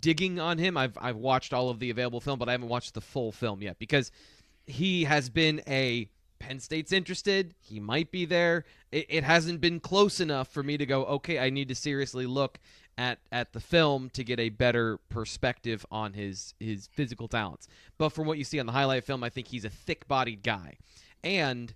digging 0.00 0.40
on 0.40 0.58
him. 0.58 0.76
I've 0.76 0.98
I've 1.00 1.16
watched 1.16 1.52
all 1.52 1.70
of 1.70 1.78
the 1.78 1.90
available 1.90 2.20
film, 2.20 2.38
but 2.38 2.48
I 2.48 2.52
haven't 2.52 2.68
watched 2.68 2.94
the 2.94 3.00
full 3.00 3.32
film 3.32 3.62
yet 3.62 3.78
because 3.78 4.10
he 4.66 5.04
has 5.04 5.30
been 5.30 5.62
a 5.66 6.08
Penn 6.38 6.60
State's 6.60 6.92
interested. 6.92 7.54
He 7.60 7.80
might 7.80 8.10
be 8.10 8.24
there. 8.24 8.64
It, 8.92 9.06
it, 9.08 9.24
hasn't 9.24 9.60
been 9.60 9.80
close 9.80 10.20
enough 10.20 10.48
for 10.48 10.62
me 10.62 10.76
to 10.76 10.86
go, 10.86 11.04
okay, 11.04 11.38
I 11.38 11.50
need 11.50 11.68
to 11.68 11.74
seriously 11.74 12.26
look 12.26 12.58
at 12.98 13.18
at 13.30 13.52
the 13.52 13.60
film 13.60 14.10
to 14.10 14.24
get 14.24 14.40
a 14.40 14.48
better 14.48 14.98
perspective 15.08 15.84
on 15.90 16.12
his 16.14 16.54
his 16.58 16.88
physical 16.92 17.28
talents. 17.28 17.68
But 17.98 18.10
from 18.10 18.26
what 18.26 18.38
you 18.38 18.44
see 18.44 18.58
on 18.58 18.66
the 18.66 18.72
highlight 18.72 19.04
film, 19.04 19.22
I 19.22 19.28
think 19.28 19.48
he's 19.48 19.64
a 19.64 19.70
thick-bodied 19.70 20.42
guy, 20.42 20.78
and 21.22 21.74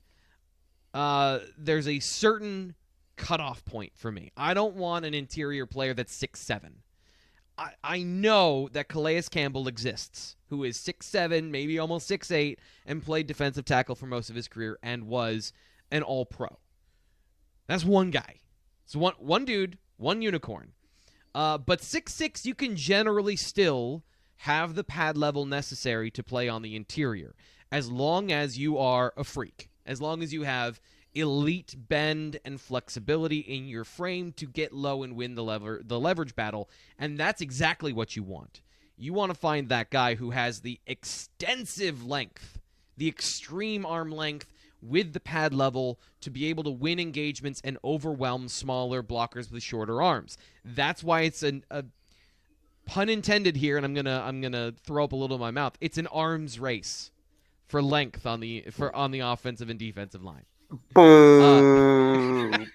uh, 0.94 1.40
there's 1.59 1.88
a 1.88 2.01
certain 2.01 2.75
cutoff 3.16 3.64
point 3.64 3.92
for 3.96 4.11
me. 4.11 4.33
I 4.37 4.55
don't 4.55 4.77
want 4.77 5.05
an 5.05 5.14
interior 5.14 5.66
player 5.66 5.94
that's 5.94 6.14
six 6.14 6.40
seven. 6.40 6.83
I, 7.59 7.73
I 7.85 8.03
know 8.03 8.68
that 8.73 8.88
Calais 8.88 9.23
Campbell 9.31 9.68
exists, 9.68 10.37
who 10.50 10.64
is 10.64 10.76
six 10.76 11.06
seven, 11.06 11.50
maybe 11.50 11.78
almost 11.78 12.06
six 12.06 12.30
eight, 12.30 12.58
and 12.84 13.02
played 13.02 13.26
defensive 13.26 13.64
tackle 13.64 13.94
for 13.94 14.06
most 14.06 14.28
of 14.28 14.36
his 14.36 14.48
career 14.48 14.78
and 14.82 15.04
was 15.04 15.52
an 15.90 16.02
all 16.02 16.26
pro. 16.26 16.58
That's 17.66 17.84
one 17.84 18.10
guy. 18.10 18.40
It's 18.84 18.96
one 18.96 19.14
one 19.18 19.44
dude, 19.44 19.78
one 19.96 20.20
unicorn. 20.20 20.72
Uh, 21.34 21.58
but 21.58 21.82
six 21.82 22.12
six, 22.12 22.44
you 22.44 22.54
can 22.54 22.76
generally 22.76 23.36
still 23.36 24.04
have 24.38 24.74
the 24.74 24.84
pad 24.84 25.16
level 25.16 25.46
necessary 25.46 26.10
to 26.10 26.22
play 26.22 26.48
on 26.48 26.62
the 26.62 26.74
interior, 26.74 27.34
as 27.70 27.90
long 27.90 28.32
as 28.32 28.58
you 28.58 28.78
are 28.78 29.12
a 29.16 29.22
freak, 29.22 29.70
as 29.86 30.00
long 30.00 30.22
as 30.22 30.32
you 30.32 30.42
have 30.42 30.80
elite 31.12 31.74
bend 31.76 32.38
and 32.44 32.60
flexibility 32.60 33.38
in 33.40 33.66
your 33.66 33.84
frame 33.84 34.32
to 34.32 34.46
get 34.46 34.72
low 34.72 35.02
and 35.02 35.16
win 35.16 35.34
the 35.34 35.42
lever 35.42 35.80
the 35.84 36.00
leverage 36.00 36.34
battle, 36.34 36.68
and 36.98 37.18
that's 37.18 37.40
exactly 37.40 37.92
what 37.92 38.16
you 38.16 38.22
want. 38.22 38.60
You 39.00 39.14
want 39.14 39.32
to 39.32 39.38
find 39.38 39.70
that 39.70 39.88
guy 39.88 40.14
who 40.14 40.30
has 40.30 40.60
the 40.60 40.78
extensive 40.86 42.04
length, 42.04 42.60
the 42.98 43.08
extreme 43.08 43.86
arm 43.86 44.12
length 44.12 44.52
with 44.82 45.14
the 45.14 45.20
pad 45.20 45.54
level 45.54 45.98
to 46.20 46.28
be 46.30 46.46
able 46.46 46.64
to 46.64 46.70
win 46.70 47.00
engagements 47.00 47.62
and 47.64 47.78
overwhelm 47.82 48.48
smaller 48.48 49.02
blockers 49.02 49.50
with 49.50 49.62
shorter 49.62 50.02
arms. 50.02 50.36
That's 50.66 51.02
why 51.02 51.22
it's 51.22 51.42
an, 51.42 51.64
a 51.70 51.84
pun 52.84 53.08
intended 53.08 53.56
here, 53.56 53.78
and 53.78 53.86
I'm 53.86 53.94
gonna 53.94 54.22
I'm 54.22 54.42
gonna 54.42 54.74
throw 54.84 55.04
up 55.04 55.12
a 55.12 55.16
little 55.16 55.36
in 55.36 55.40
my 55.40 55.50
mouth. 55.50 55.78
It's 55.80 55.96
an 55.96 56.06
arms 56.08 56.60
race 56.60 57.10
for 57.68 57.80
length 57.82 58.26
on 58.26 58.40
the 58.40 58.66
for 58.70 58.94
on 58.94 59.12
the 59.12 59.20
offensive 59.20 59.70
and 59.70 59.78
defensive 59.78 60.22
line. 60.22 60.44
Uh, 60.94 62.66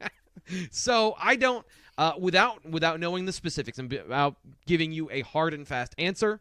so 0.72 1.14
I 1.20 1.36
don't 1.36 1.64
uh, 1.98 2.12
without 2.18 2.64
without 2.64 3.00
knowing 3.00 3.24
the 3.24 3.32
specifics 3.32 3.78
and 3.78 3.90
without 3.90 4.36
giving 4.66 4.92
you 4.92 5.10
a 5.10 5.22
hard 5.22 5.54
and 5.54 5.66
fast 5.66 5.94
answer. 5.98 6.40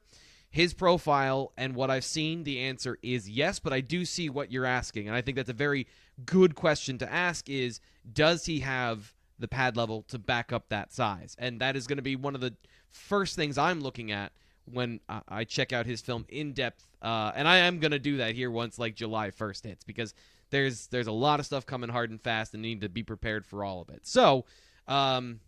His 0.50 0.74
profile 0.74 1.52
and 1.58 1.76
what 1.76 1.92
I've 1.92 2.06
seen, 2.06 2.46
the 2.46 2.60
answer 2.60 2.98
is 3.04 3.30
yes, 3.30 3.60
but 3.60 3.74
I 3.74 3.82
do 3.82 4.06
see 4.06 4.30
what 4.30 4.54
you're 4.54 4.66
asking, 4.66 5.08
and 5.08 5.16
I 5.16 5.22
think 5.22 5.36
that's 5.36 5.50
a 5.50 5.54
very 5.54 5.86
good 6.26 6.56
question 6.56 6.98
to 7.00 7.12
ask. 7.12 7.50
Is 7.50 7.82
does 8.14 8.46
he 8.46 8.62
have 8.62 9.14
the 9.38 9.50
pad 9.50 9.76
level 9.76 10.04
to 10.08 10.18
back 10.18 10.54
up 10.54 10.70
that 10.70 10.94
size? 10.94 11.36
And 11.38 11.60
that 11.60 11.76
is 11.76 11.88
going 11.88 11.98
to 11.98 12.04
be 12.04 12.16
one 12.16 12.36
of 12.36 12.42
the 12.42 12.54
first 12.90 13.36
things 13.36 13.58
I'm 13.58 13.82
looking 13.82 14.12
at 14.12 14.32
when 14.66 15.00
I 15.28 15.44
check 15.44 15.74
out 15.74 15.86
his 15.86 16.02
film 16.02 16.26
in 16.30 16.54
depth. 16.54 16.88
Uh, 17.02 17.32
and 17.36 17.48
I 17.48 17.58
am 17.58 17.80
going 17.80 17.92
to 17.92 18.00
do 18.00 18.18
that 18.18 18.34
here 18.34 18.50
once 18.50 18.80
like 18.80 18.96
July 18.96 19.30
1st 19.30 19.64
hits 19.64 19.84
because 19.84 20.14
there's 20.50 20.88
there's 20.88 21.08
a 21.08 21.12
lot 21.12 21.40
of 21.40 21.46
stuff 21.46 21.66
coming 21.66 21.90
hard 21.90 22.10
and 22.10 22.22
fast 22.22 22.54
and 22.54 22.64
need 22.64 22.82
to 22.82 22.90
be 22.90 23.04
prepared 23.04 23.46
for 23.46 23.64
all 23.64 23.82
of 23.82 23.90
it. 23.90 24.08
So, 24.08 24.46
um, 24.88 25.40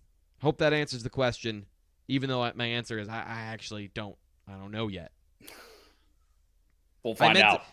hope 0.41 0.59
that 0.59 0.73
answers 0.73 1.03
the 1.03 1.09
question. 1.09 1.65
Even 2.07 2.29
though 2.29 2.49
my 2.55 2.65
answer 2.65 2.97
is 2.99 3.09
I, 3.09 3.17
I 3.17 3.41
actually 3.51 3.91
don't 3.93 4.15
I 4.47 4.53
don't 4.53 4.71
know 4.71 4.87
yet. 4.87 5.11
We'll 7.03 7.15
find 7.15 7.37
out. 7.37 7.63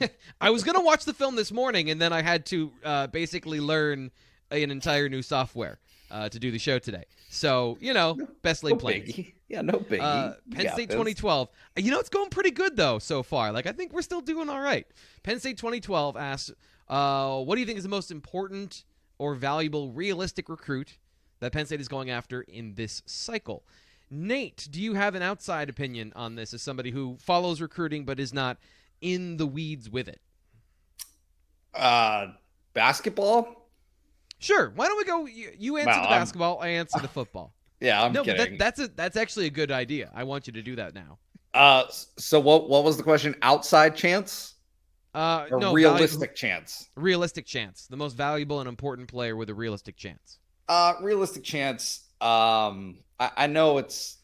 To, 0.00 0.10
I 0.40 0.50
was 0.50 0.64
gonna 0.64 0.82
watch 0.82 1.04
the 1.04 1.14
film 1.14 1.36
this 1.36 1.52
morning 1.52 1.90
and 1.90 2.00
then 2.00 2.12
I 2.12 2.22
had 2.22 2.46
to 2.46 2.72
uh, 2.84 3.06
basically 3.08 3.60
learn 3.60 4.10
an 4.50 4.70
entire 4.70 5.08
new 5.08 5.22
software 5.22 5.78
uh, 6.10 6.28
to 6.28 6.38
do 6.38 6.50
the 6.50 6.58
show 6.58 6.78
today. 6.78 7.04
So 7.28 7.78
you 7.80 7.94
know, 7.94 8.18
best 8.42 8.64
laid 8.64 8.72
no 8.72 8.78
plans. 8.78 9.08
Biggie. 9.08 9.34
Yeah, 9.48 9.62
no 9.62 9.74
biggie. 9.74 10.00
Uh, 10.00 10.34
Penn 10.50 10.72
State 10.72 10.90
2012. 10.90 11.48
You 11.76 11.90
know, 11.90 12.00
it's 12.00 12.08
going 12.08 12.30
pretty 12.30 12.50
good 12.50 12.76
though 12.76 12.98
so 12.98 13.22
far. 13.22 13.52
Like 13.52 13.66
I 13.66 13.72
think 13.72 13.92
we're 13.92 14.02
still 14.02 14.20
doing 14.20 14.48
all 14.48 14.60
right. 14.60 14.86
Penn 15.22 15.38
State 15.38 15.58
2012 15.58 16.16
asks, 16.16 16.52
uh, 16.88 17.40
"What 17.40 17.54
do 17.54 17.60
you 17.60 17.66
think 17.66 17.78
is 17.78 17.84
the 17.84 17.90
most 17.90 18.10
important 18.10 18.84
or 19.18 19.34
valuable 19.34 19.92
realistic 19.92 20.48
recruit 20.48 20.98
that 21.44 21.52
Penn 21.52 21.66
State 21.66 21.80
is 21.80 21.88
going 21.88 22.10
after 22.10 22.42
in 22.42 22.74
this 22.74 23.02
cycle?" 23.06 23.64
Nate, 24.10 24.68
do 24.70 24.80
you 24.80 24.94
have 24.94 25.14
an 25.14 25.22
outside 25.22 25.68
opinion 25.68 26.12
on 26.14 26.34
this 26.36 26.54
as 26.54 26.62
somebody 26.62 26.90
who 26.90 27.16
follows 27.20 27.60
recruiting 27.60 28.04
but 28.04 28.20
is 28.20 28.32
not 28.32 28.58
in 29.00 29.38
the 29.38 29.46
weeds 29.46 29.90
with 29.90 30.08
it? 30.08 30.20
Uh, 31.74 32.28
basketball. 32.74 33.68
Sure. 34.38 34.72
Why 34.76 34.86
don't 34.86 34.98
we 34.98 35.04
go? 35.04 35.26
You, 35.26 35.50
you 35.58 35.76
answer 35.78 35.90
well, 35.90 36.02
the 36.02 36.08
basketball. 36.08 36.58
I'm, 36.60 36.66
I 36.66 36.68
answer 36.70 37.00
the 37.00 37.08
football. 37.18 37.54
Yeah, 37.80 38.02
I'm 38.02 38.12
no, 38.12 38.22
kidding. 38.22 38.58
That, 38.58 38.58
that's 38.58 38.80
a, 38.80 38.88
that's 38.88 39.16
actually 39.16 39.46
a 39.46 39.50
good 39.50 39.70
idea. 39.70 40.10
I 40.14 40.24
want 40.24 40.46
you 40.46 40.52
to 40.52 40.62
do 40.62 40.76
that 40.76 40.94
now. 40.94 41.18
Uh, 41.52 41.84
so 42.18 42.40
what 42.40 42.68
what 42.68 42.84
was 42.84 42.96
the 42.96 43.02
question? 43.02 43.34
Outside 43.42 43.96
chance? 43.96 44.54
Uh, 45.14 45.46
or 45.50 45.60
no, 45.60 45.72
realistic 45.72 46.34
chance. 46.34 46.88
Realistic 46.96 47.46
chance. 47.46 47.86
The 47.86 47.96
most 47.96 48.16
valuable 48.16 48.60
and 48.60 48.68
important 48.68 49.08
player 49.08 49.36
with 49.36 49.48
a 49.48 49.54
realistic 49.54 49.96
chance. 49.96 50.38
Uh, 50.68 50.94
realistic 51.00 51.44
chance. 51.44 52.08
Um, 52.20 52.98
I, 53.18 53.30
I 53.36 53.46
know 53.46 53.78
it's 53.78 54.18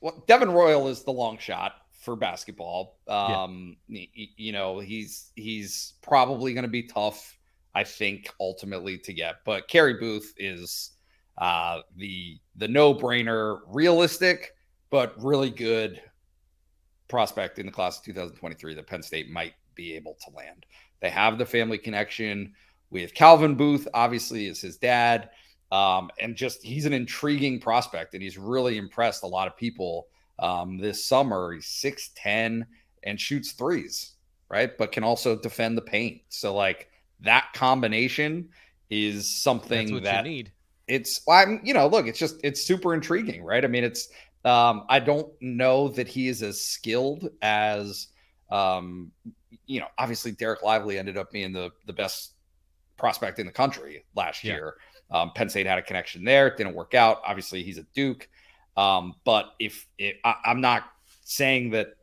well, 0.00 0.24
Devin 0.26 0.50
Royal 0.50 0.88
is 0.88 1.02
the 1.02 1.12
long 1.12 1.38
shot 1.38 1.72
for 2.00 2.16
basketball. 2.16 2.98
Um, 3.08 3.76
yeah. 3.88 4.06
you, 4.14 4.26
you 4.36 4.52
know, 4.52 4.78
he's 4.78 5.32
he's 5.36 5.94
probably 6.02 6.54
going 6.54 6.64
to 6.64 6.70
be 6.70 6.84
tough 6.84 7.36
I 7.74 7.84
think 7.84 8.32
ultimately 8.40 8.98
to 8.98 9.12
get. 9.12 9.36
But 9.44 9.68
Carey 9.68 9.94
Booth 9.94 10.34
is 10.36 10.92
uh, 11.38 11.80
the 11.96 12.38
the 12.56 12.68
no 12.68 12.94
brainer, 12.94 13.60
realistic 13.68 14.54
but 14.90 15.14
really 15.22 15.50
good 15.50 16.00
prospect 17.06 17.60
in 17.60 17.66
the 17.66 17.72
class 17.72 17.98
of 17.98 18.04
2023 18.04 18.74
that 18.74 18.86
Penn 18.88 19.02
State 19.02 19.30
might 19.30 19.54
be 19.76 19.94
able 19.94 20.16
to 20.24 20.34
land. 20.34 20.66
They 21.00 21.10
have 21.10 21.38
the 21.38 21.46
family 21.46 21.78
connection 21.78 22.54
with 22.90 23.14
Calvin 23.14 23.54
Booth, 23.54 23.86
obviously, 23.94 24.46
is 24.46 24.60
his 24.60 24.78
dad. 24.78 25.30
Um, 25.72 26.10
and 26.18 26.34
just 26.34 26.62
he's 26.62 26.86
an 26.86 26.92
intriguing 26.92 27.60
prospect, 27.60 28.14
and 28.14 28.22
he's 28.22 28.36
really 28.36 28.76
impressed 28.76 29.22
a 29.22 29.28
lot 29.28 29.46
of 29.46 29.56
people 29.56 30.08
um, 30.38 30.78
this 30.78 31.04
summer. 31.04 31.52
He's 31.52 31.66
6'10 31.66 32.66
and 33.04 33.20
shoots 33.20 33.52
threes, 33.52 34.14
right? 34.48 34.76
But 34.76 34.90
can 34.90 35.04
also 35.04 35.36
defend 35.36 35.78
the 35.78 35.82
paint. 35.82 36.22
So, 36.28 36.54
like, 36.54 36.90
that 37.20 37.52
combination 37.54 38.48
is 38.90 39.30
something 39.30 40.02
that 40.02 40.24
you 40.24 40.30
need. 40.30 40.52
It's 40.88 41.20
I'm 41.28 41.60
you 41.62 41.72
know 41.72 41.86
look 41.86 42.06
it's 42.06 42.18
just 42.18 42.40
it's 42.42 42.60
super 42.60 42.94
intriguing 42.94 43.44
right 43.44 43.64
I 43.64 43.68
mean 43.68 43.84
it's 43.84 44.08
um 44.44 44.84
I 44.88 44.98
don't 44.98 45.30
know 45.40 45.88
that 45.88 46.08
he 46.08 46.26
is 46.26 46.42
as 46.42 46.60
skilled 46.60 47.30
as 47.42 48.08
um 48.50 49.12
you 49.66 49.78
know 49.78 49.86
obviously 49.98 50.32
Dereck 50.32 50.62
Lively 50.62 50.98
ended 50.98 51.16
up 51.16 51.30
being 51.30 51.52
the 51.52 51.70
the 51.86 51.92
best 51.92 52.32
prospect 52.96 53.38
in 53.38 53.46
the 53.46 53.52
country 53.52 54.04
last 54.16 54.42
yeah. 54.42 54.54
year 54.54 54.74
um, 55.10 55.32
Penn 55.34 55.48
State 55.48 55.66
had 55.66 55.78
a 55.78 55.82
connection 55.82 56.24
there 56.24 56.48
it 56.48 56.56
didn't 56.56 56.74
work 56.74 56.94
out 56.94 57.20
obviously 57.24 57.62
he's 57.62 57.78
a 57.78 57.86
Duke 57.94 58.28
um 58.76 59.14
but 59.24 59.54
if 59.58 59.86
it, 59.98 60.16
I, 60.24 60.34
I'm 60.44 60.60
not 60.60 60.84
saying 61.24 61.70
that 61.70 61.94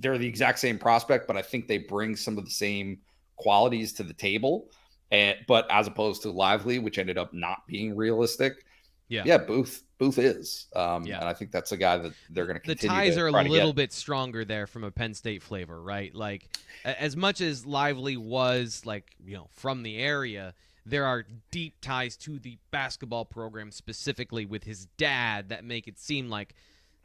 they're 0.00 0.18
the 0.18 0.26
exact 0.26 0.58
same 0.58 0.78
prospect 0.78 1.26
but 1.26 1.36
I 1.36 1.42
think 1.42 1.68
they 1.68 1.78
bring 1.78 2.16
some 2.16 2.38
of 2.38 2.44
the 2.44 2.50
same 2.50 2.98
qualities 3.36 3.92
to 3.94 4.02
the 4.02 4.14
table. 4.14 4.70
And 5.10 5.36
but 5.46 5.66
as 5.70 5.86
opposed 5.86 6.22
to 6.22 6.30
Lively, 6.30 6.78
which 6.78 6.98
ended 6.98 7.18
up 7.18 7.32
not 7.32 7.66
being 7.66 7.94
realistic. 7.94 8.64
Yeah. 9.08 9.22
Yeah, 9.24 9.38
Booth 9.38 9.84
Booth 9.98 10.18
is. 10.18 10.66
Um 10.74 11.04
yeah. 11.04 11.20
and 11.20 11.28
I 11.28 11.34
think 11.34 11.52
that's 11.52 11.72
a 11.72 11.76
guy 11.76 11.98
that 11.98 12.12
they're 12.30 12.46
gonna 12.46 12.60
continue 12.60 12.88
The 12.88 12.94
ties 12.94 13.18
are 13.18 13.28
a 13.28 13.42
little 13.42 13.72
bit 13.72 13.92
stronger 13.92 14.44
there 14.44 14.66
from 14.66 14.84
a 14.84 14.90
Penn 14.90 15.14
State 15.14 15.42
flavor, 15.42 15.80
right? 15.80 16.14
Like 16.14 16.48
as 16.84 17.16
much 17.16 17.40
as 17.40 17.66
Lively 17.66 18.16
was 18.16 18.82
like, 18.84 19.14
you 19.24 19.34
know, 19.34 19.48
from 19.52 19.82
the 19.82 19.98
area, 19.98 20.54
there 20.86 21.06
are 21.06 21.24
deep 21.50 21.80
ties 21.80 22.16
to 22.18 22.38
the 22.38 22.58
basketball 22.70 23.24
program 23.24 23.70
specifically 23.70 24.44
with 24.44 24.64
his 24.64 24.86
dad 24.98 25.48
that 25.48 25.64
make 25.64 25.88
it 25.88 25.98
seem 25.98 26.28
like 26.28 26.54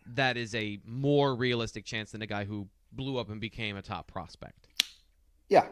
that 0.05 0.37
is 0.37 0.53
a 0.55 0.79
more 0.85 1.35
realistic 1.35 1.85
chance 1.85 2.11
than 2.11 2.21
a 2.21 2.27
guy 2.27 2.43
who 2.43 2.67
blew 2.91 3.17
up 3.17 3.29
and 3.29 3.39
became 3.39 3.77
a 3.77 3.81
top 3.81 4.07
prospect. 4.07 4.67
Yeah, 5.47 5.65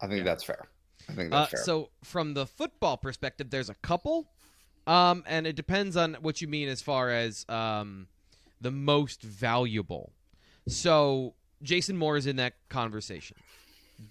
I 0.00 0.06
think 0.06 0.18
yeah. 0.18 0.24
that's 0.24 0.44
fair. 0.44 0.68
I 1.08 1.12
think 1.12 1.30
that's 1.30 1.52
uh, 1.52 1.56
fair. 1.56 1.64
So 1.64 1.90
from 2.04 2.34
the 2.34 2.46
football 2.46 2.96
perspective, 2.96 3.50
there's 3.50 3.68
a 3.68 3.74
couple, 3.74 4.30
um, 4.86 5.24
and 5.26 5.46
it 5.46 5.56
depends 5.56 5.96
on 5.96 6.14
what 6.20 6.40
you 6.40 6.48
mean 6.48 6.68
as 6.68 6.80
far 6.80 7.10
as 7.10 7.44
um, 7.48 8.06
the 8.60 8.70
most 8.70 9.22
valuable. 9.22 10.12
So 10.68 11.34
Jason 11.62 11.96
Moore 11.96 12.16
is 12.16 12.26
in 12.26 12.36
that 12.36 12.54
conversation. 12.68 13.36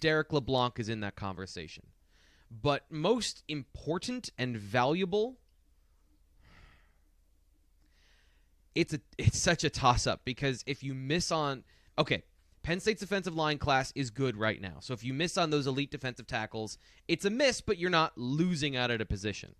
Derek 0.00 0.32
LeBlanc 0.32 0.78
is 0.78 0.88
in 0.88 1.00
that 1.00 1.16
conversation. 1.16 1.84
But 2.60 2.84
most 2.90 3.44
important 3.48 4.30
and 4.36 4.56
valuable, 4.56 5.38
it's 8.74 8.92
a 8.92 9.00
it's 9.16 9.38
such 9.38 9.64
a 9.64 9.70
toss 9.70 10.06
up 10.06 10.22
because 10.24 10.62
if 10.66 10.82
you 10.82 10.94
miss 10.94 11.32
on 11.32 11.64
okay, 11.98 12.22
Penn 12.62 12.80
State's 12.80 13.00
defensive 13.00 13.34
line 13.34 13.58
class 13.58 13.92
is 13.94 14.10
good 14.10 14.36
right 14.36 14.60
now. 14.60 14.76
So 14.80 14.92
if 14.92 15.02
you 15.02 15.14
miss 15.14 15.36
on 15.36 15.50
those 15.50 15.66
elite 15.66 15.90
defensive 15.90 16.26
tackles, 16.26 16.78
it's 17.08 17.24
a 17.24 17.30
miss, 17.30 17.60
but 17.60 17.78
you're 17.78 17.90
not 17.90 18.16
losing 18.16 18.76
out 18.76 18.90
at 18.90 19.00
a 19.00 19.06
position. 19.06 19.54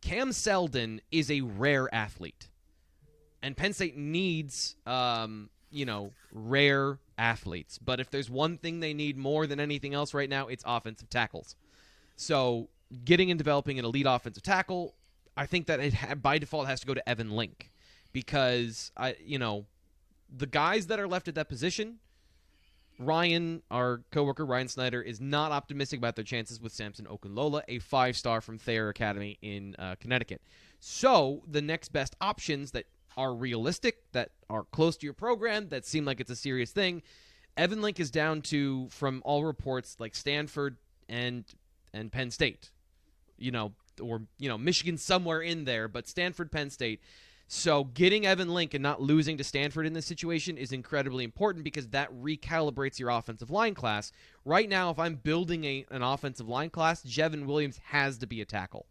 Cam 0.00 0.32
Seldon 0.32 1.00
is 1.10 1.30
a 1.30 1.40
rare 1.40 1.92
athlete. 1.94 2.48
And 3.42 3.56
Penn 3.56 3.72
State 3.72 3.96
needs, 3.96 4.76
um, 4.86 5.50
you 5.70 5.86
know, 5.86 6.12
rare 6.32 6.98
athletes. 7.18 7.78
But 7.78 8.00
if 8.00 8.10
there's 8.10 8.30
one 8.30 8.58
thing 8.58 8.80
they 8.80 8.94
need 8.94 9.16
more 9.16 9.46
than 9.46 9.60
anything 9.60 9.94
else 9.94 10.14
right 10.14 10.28
now, 10.28 10.48
it's 10.48 10.62
offensive 10.66 11.10
tackles. 11.10 11.56
So 12.20 12.68
getting 13.04 13.30
and 13.30 13.38
developing 13.38 13.78
an 13.78 13.84
elite 13.84 14.06
offensive 14.08 14.42
tackle, 14.42 14.94
I 15.36 15.46
think 15.46 15.66
that 15.66 15.80
it 15.80 15.94
ha- 15.94 16.14
by 16.14 16.38
default 16.38 16.66
has 16.66 16.80
to 16.80 16.86
go 16.86 16.94
to 16.94 17.08
Evan 17.08 17.30
Link 17.30 17.70
because 18.12 18.92
I, 18.96 19.16
you 19.24 19.38
know, 19.38 19.66
the 20.34 20.46
guys 20.46 20.88
that 20.88 21.00
are 21.00 21.08
left 21.08 21.28
at 21.28 21.34
that 21.36 21.48
position 21.48 21.98
Ryan, 23.00 23.62
our 23.70 24.02
coworker 24.12 24.44
Ryan 24.44 24.68
Snyder, 24.68 25.00
is 25.00 25.22
not 25.22 25.52
optimistic 25.52 25.98
about 25.98 26.16
their 26.16 26.24
chances 26.24 26.60
with 26.60 26.70
Samson 26.70 27.06
Okunlola, 27.06 27.62
a 27.66 27.78
five 27.78 28.14
star 28.14 28.42
from 28.42 28.58
Thayer 28.58 28.90
Academy 28.90 29.38
in 29.40 29.74
uh, 29.78 29.94
Connecticut. 29.98 30.42
So 30.80 31.42
the 31.48 31.62
next 31.62 31.88
best 31.94 32.14
options 32.20 32.72
that 32.72 32.84
are 33.16 33.34
realistic, 33.34 34.02
that 34.12 34.32
are 34.50 34.64
close 34.64 34.98
to 34.98 35.06
your 35.06 35.14
program, 35.14 35.70
that 35.70 35.86
seem 35.86 36.04
like 36.04 36.20
it's 36.20 36.30
a 36.30 36.36
serious 36.36 36.72
thing. 36.72 37.02
Evan 37.56 37.80
Link 37.80 37.98
is 37.98 38.10
down 38.10 38.42
to, 38.42 38.88
from 38.90 39.22
all 39.24 39.44
reports, 39.44 39.96
like 39.98 40.14
Stanford 40.14 40.76
and 41.08 41.44
and 41.92 42.12
Penn 42.12 42.30
State, 42.30 42.70
you 43.38 43.50
know, 43.50 43.72
or 44.00 44.22
you 44.38 44.48
know 44.48 44.58
Michigan 44.58 44.98
somewhere 44.98 45.40
in 45.40 45.64
there, 45.64 45.88
but 45.88 46.08
Stanford, 46.08 46.50
Penn 46.50 46.70
State. 46.70 47.00
So 47.52 47.82
getting 47.82 48.26
Evan 48.26 48.54
Link 48.54 48.74
and 48.74 48.82
not 48.82 49.02
losing 49.02 49.36
to 49.38 49.42
Stanford 49.42 49.84
in 49.84 49.92
this 49.92 50.06
situation 50.06 50.56
is 50.56 50.70
incredibly 50.70 51.24
important 51.24 51.64
because 51.64 51.88
that 51.88 52.08
recalibrates 52.12 53.00
your 53.00 53.08
offensive 53.08 53.50
line 53.50 53.74
class. 53.74 54.12
Right 54.44 54.68
now, 54.68 54.90
if 54.90 55.00
I'm 55.00 55.16
building 55.16 55.64
a, 55.64 55.84
an 55.90 56.00
offensive 56.00 56.48
line 56.48 56.70
class, 56.70 57.02
J'ven 57.02 57.46
Williams 57.46 57.80
has 57.86 58.18
to 58.18 58.28
be 58.28 58.40
a 58.40 58.44
tackle. 58.44 58.86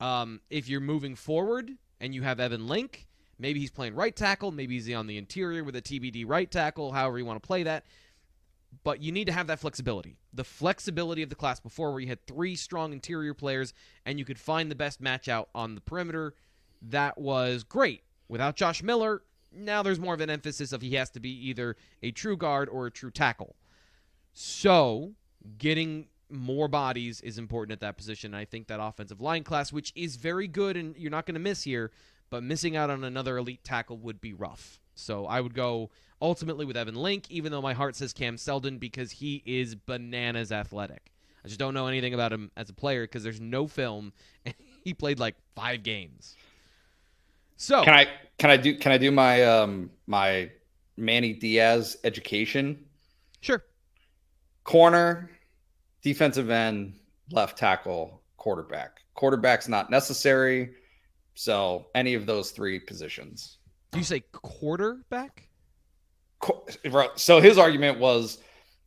Um, 0.00 0.40
if 0.48 0.70
you're 0.70 0.80
moving 0.80 1.14
forward 1.14 1.70
and 2.00 2.14
you 2.14 2.22
have 2.22 2.40
Evan 2.40 2.66
Link, 2.66 3.08
maybe 3.38 3.60
he's 3.60 3.70
playing 3.70 3.94
right 3.94 4.16
tackle, 4.16 4.52
maybe 4.52 4.74
he's 4.74 4.90
on 4.94 5.06
the 5.06 5.18
interior 5.18 5.62
with 5.62 5.76
a 5.76 5.82
TBD 5.82 6.24
right 6.26 6.50
tackle, 6.50 6.92
however 6.92 7.18
you 7.18 7.26
want 7.26 7.42
to 7.42 7.46
play 7.46 7.62
that. 7.64 7.84
But 8.84 9.02
you 9.02 9.12
need 9.12 9.26
to 9.26 9.32
have 9.32 9.46
that 9.48 9.60
flexibility. 9.60 10.16
The 10.32 10.44
flexibility 10.44 11.22
of 11.22 11.28
the 11.28 11.34
class 11.34 11.60
before, 11.60 11.90
where 11.92 12.00
you 12.00 12.08
had 12.08 12.26
three 12.26 12.56
strong 12.56 12.92
interior 12.92 13.34
players 13.34 13.74
and 14.06 14.18
you 14.18 14.24
could 14.24 14.38
find 14.38 14.70
the 14.70 14.74
best 14.74 15.00
match 15.00 15.28
out 15.28 15.50
on 15.54 15.74
the 15.74 15.80
perimeter 15.80 16.34
that 16.90 17.18
was 17.18 17.64
great. 17.64 18.02
Without 18.28 18.56
Josh 18.56 18.82
Miller, 18.82 19.22
now 19.52 19.82
there's 19.82 20.00
more 20.00 20.14
of 20.14 20.20
an 20.20 20.30
emphasis 20.30 20.72
of 20.72 20.82
he 20.82 20.94
has 20.94 21.10
to 21.10 21.20
be 21.20 21.30
either 21.48 21.76
a 22.02 22.10
true 22.10 22.36
guard 22.36 22.68
or 22.68 22.86
a 22.86 22.90
true 22.90 23.10
tackle. 23.10 23.56
So, 24.32 25.12
getting 25.58 26.06
more 26.30 26.68
bodies 26.68 27.20
is 27.20 27.38
important 27.38 27.72
at 27.72 27.80
that 27.80 27.98
position. 27.98 28.34
I 28.34 28.46
think 28.46 28.68
that 28.68 28.80
offensive 28.82 29.20
line 29.20 29.44
class, 29.44 29.72
which 29.72 29.92
is 29.94 30.16
very 30.16 30.48
good 30.48 30.76
and 30.76 30.96
you're 30.96 31.10
not 31.10 31.26
going 31.26 31.34
to 31.34 31.40
miss 31.40 31.64
here, 31.64 31.90
but 32.30 32.42
missing 32.42 32.74
out 32.76 32.88
on 32.88 33.04
another 33.04 33.36
elite 33.36 33.62
tackle 33.62 33.98
would 33.98 34.20
be 34.20 34.32
rough. 34.32 34.80
So 34.94 35.26
I 35.26 35.40
would 35.40 35.54
go 35.54 35.90
ultimately 36.20 36.64
with 36.64 36.76
Evan 36.76 36.94
Link, 36.94 37.30
even 37.30 37.52
though 37.52 37.62
my 37.62 37.74
heart 37.74 37.96
says 37.96 38.12
Cam 38.12 38.36
Seldon 38.36 38.78
because 38.78 39.10
he 39.10 39.42
is 39.44 39.74
bananas 39.74 40.52
athletic. 40.52 41.10
I 41.44 41.48
just 41.48 41.58
don't 41.58 41.74
know 41.74 41.88
anything 41.88 42.14
about 42.14 42.32
him 42.32 42.50
as 42.56 42.70
a 42.70 42.72
player 42.72 43.02
because 43.02 43.24
there's 43.24 43.40
no 43.40 43.66
film, 43.66 44.12
and 44.46 44.54
he 44.84 44.94
played 44.94 45.18
like 45.18 45.34
five 45.54 45.82
games. 45.82 46.36
So 47.56 47.84
can 47.84 47.94
I 47.94 48.06
can 48.38 48.50
I 48.50 48.56
do 48.56 48.76
can 48.76 48.92
I 48.92 48.98
do 48.98 49.10
my 49.10 49.44
um 49.44 49.90
my 50.06 50.50
Manny 50.96 51.32
Diaz 51.32 51.96
education? 52.04 52.84
Sure. 53.40 53.62
Corner, 54.64 55.30
defensive 56.02 56.50
end, 56.50 56.94
left 57.30 57.58
tackle, 57.58 58.22
quarterback. 58.36 59.00
Quarterback's 59.14 59.68
not 59.68 59.90
necessary. 59.90 60.74
So 61.34 61.86
any 61.94 62.14
of 62.14 62.26
those 62.26 62.50
three 62.50 62.78
positions. 62.78 63.58
Do 63.92 63.98
you 63.98 64.04
say 64.04 64.24
quarterback? 64.32 65.48
So 67.16 67.40
his 67.40 67.58
argument 67.58 67.98
was 67.98 68.38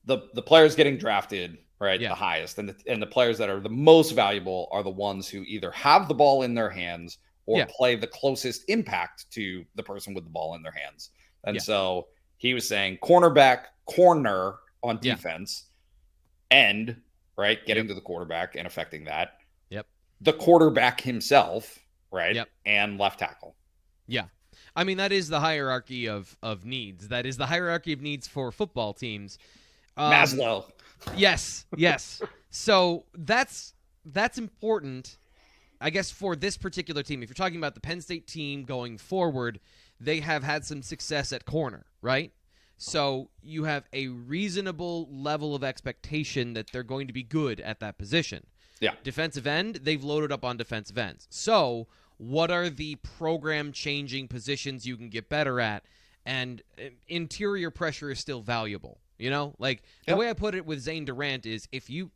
the 0.05 0.29
the 0.33 0.41
players 0.41 0.75
getting 0.75 0.97
drafted 0.97 1.57
right 1.79 1.99
yeah. 1.99 2.09
the 2.09 2.15
highest 2.15 2.57
and 2.57 2.69
the, 2.69 2.75
and 2.87 3.01
the 3.01 3.07
players 3.07 3.37
that 3.37 3.49
are 3.49 3.59
the 3.59 3.69
most 3.69 4.11
valuable 4.11 4.67
are 4.71 4.83
the 4.83 4.89
ones 4.89 5.27
who 5.27 5.43
either 5.43 5.71
have 5.71 6.07
the 6.07 6.13
ball 6.13 6.43
in 6.43 6.53
their 6.53 6.69
hands 6.69 7.17
or 7.45 7.59
yeah. 7.59 7.65
play 7.69 7.95
the 7.95 8.07
closest 8.07 8.63
impact 8.67 9.29
to 9.31 9.63
the 9.75 9.83
person 9.83 10.13
with 10.13 10.23
the 10.23 10.29
ball 10.29 10.55
in 10.55 10.63
their 10.63 10.71
hands. 10.71 11.11
And 11.43 11.55
yeah. 11.55 11.61
so 11.61 12.07
he 12.37 12.53
was 12.53 12.67
saying 12.67 12.97
cornerback, 13.03 13.65
corner 13.85 14.55
on 14.83 14.99
defense, 14.99 15.65
end, 16.49 16.95
right? 17.37 17.63
Getting 17.65 17.83
yep. 17.83 17.89
to 17.89 17.93
the 17.93 18.01
quarterback 18.01 18.55
and 18.55 18.65
affecting 18.65 19.03
that. 19.05 19.37
Yep. 19.69 19.85
The 20.21 20.33
quarterback 20.33 21.01
himself, 21.01 21.77
right? 22.11 22.35
Yep. 22.35 22.49
And 22.65 22.97
left 22.97 23.19
tackle. 23.19 23.55
Yeah. 24.07 24.25
I 24.75 24.83
mean, 24.83 24.97
that 24.97 25.11
is 25.11 25.29
the 25.29 25.39
hierarchy 25.39 26.07
of, 26.07 26.35
of 26.43 26.65
needs. 26.65 27.07
That 27.07 27.25
is 27.25 27.37
the 27.37 27.45
hierarchy 27.45 27.93
of 27.93 28.01
needs 28.01 28.27
for 28.27 28.51
football 28.51 28.93
teams. 28.93 29.37
Um, 29.97 30.11
Maslow. 30.11 30.65
Yes, 31.15 31.65
yes. 31.77 32.21
so 32.49 33.05
that's 33.13 33.73
that's 34.05 34.37
important 34.37 35.17
I 35.81 35.89
guess 35.89 36.11
for 36.11 36.35
this 36.35 36.57
particular 36.57 37.03
team, 37.03 37.21
if 37.21 37.29
you're 37.29 37.35
talking 37.35 37.57
about 37.57 37.75
the 37.75 37.81
Penn 37.81 38.01
State 38.01 38.27
team 38.27 38.63
going 38.63 38.97
forward, 38.97 39.59
they 39.99 40.19
have 40.19 40.43
had 40.43 40.65
some 40.65 40.81
success 40.81 41.31
at 41.33 41.45
corner, 41.45 41.85
right? 42.01 42.31
So 42.77 43.29
you 43.41 43.63
have 43.63 43.87
a 43.93 44.07
reasonable 44.07 45.07
level 45.11 45.55
of 45.55 45.63
expectation 45.63 46.53
that 46.53 46.71
they're 46.71 46.83
going 46.83 47.07
to 47.07 47.13
be 47.13 47.23
good 47.23 47.59
at 47.61 47.79
that 47.79 47.97
position. 47.97 48.47
Yeah. 48.79 48.93
Defensive 49.03 49.47
end, 49.47 49.75
they've 49.83 50.03
loaded 50.03 50.31
up 50.31 50.43
on 50.43 50.57
defensive 50.57 50.97
ends. 50.97 51.27
So, 51.29 51.87
what 52.17 52.51
are 52.51 52.69
the 52.69 52.95
program 52.95 53.71
changing 53.71 54.27
positions 54.27 54.85
you 54.85 54.97
can 54.97 55.09
get 55.09 55.29
better 55.29 55.59
at? 55.59 55.83
And 56.25 56.61
uh, 56.79 56.89
interior 57.07 57.69
pressure 57.69 58.11
is 58.11 58.19
still 58.19 58.41
valuable. 58.41 58.99
You 59.17 59.29
know, 59.29 59.55
like 59.59 59.83
the 60.05 60.11
yep. 60.11 60.17
way 60.17 60.29
I 60.29 60.33
put 60.33 60.55
it 60.55 60.65
with 60.65 60.79
Zane 60.81 61.05
Durant 61.05 61.45
is 61.45 61.69
if 61.71 61.89
you 61.89 62.11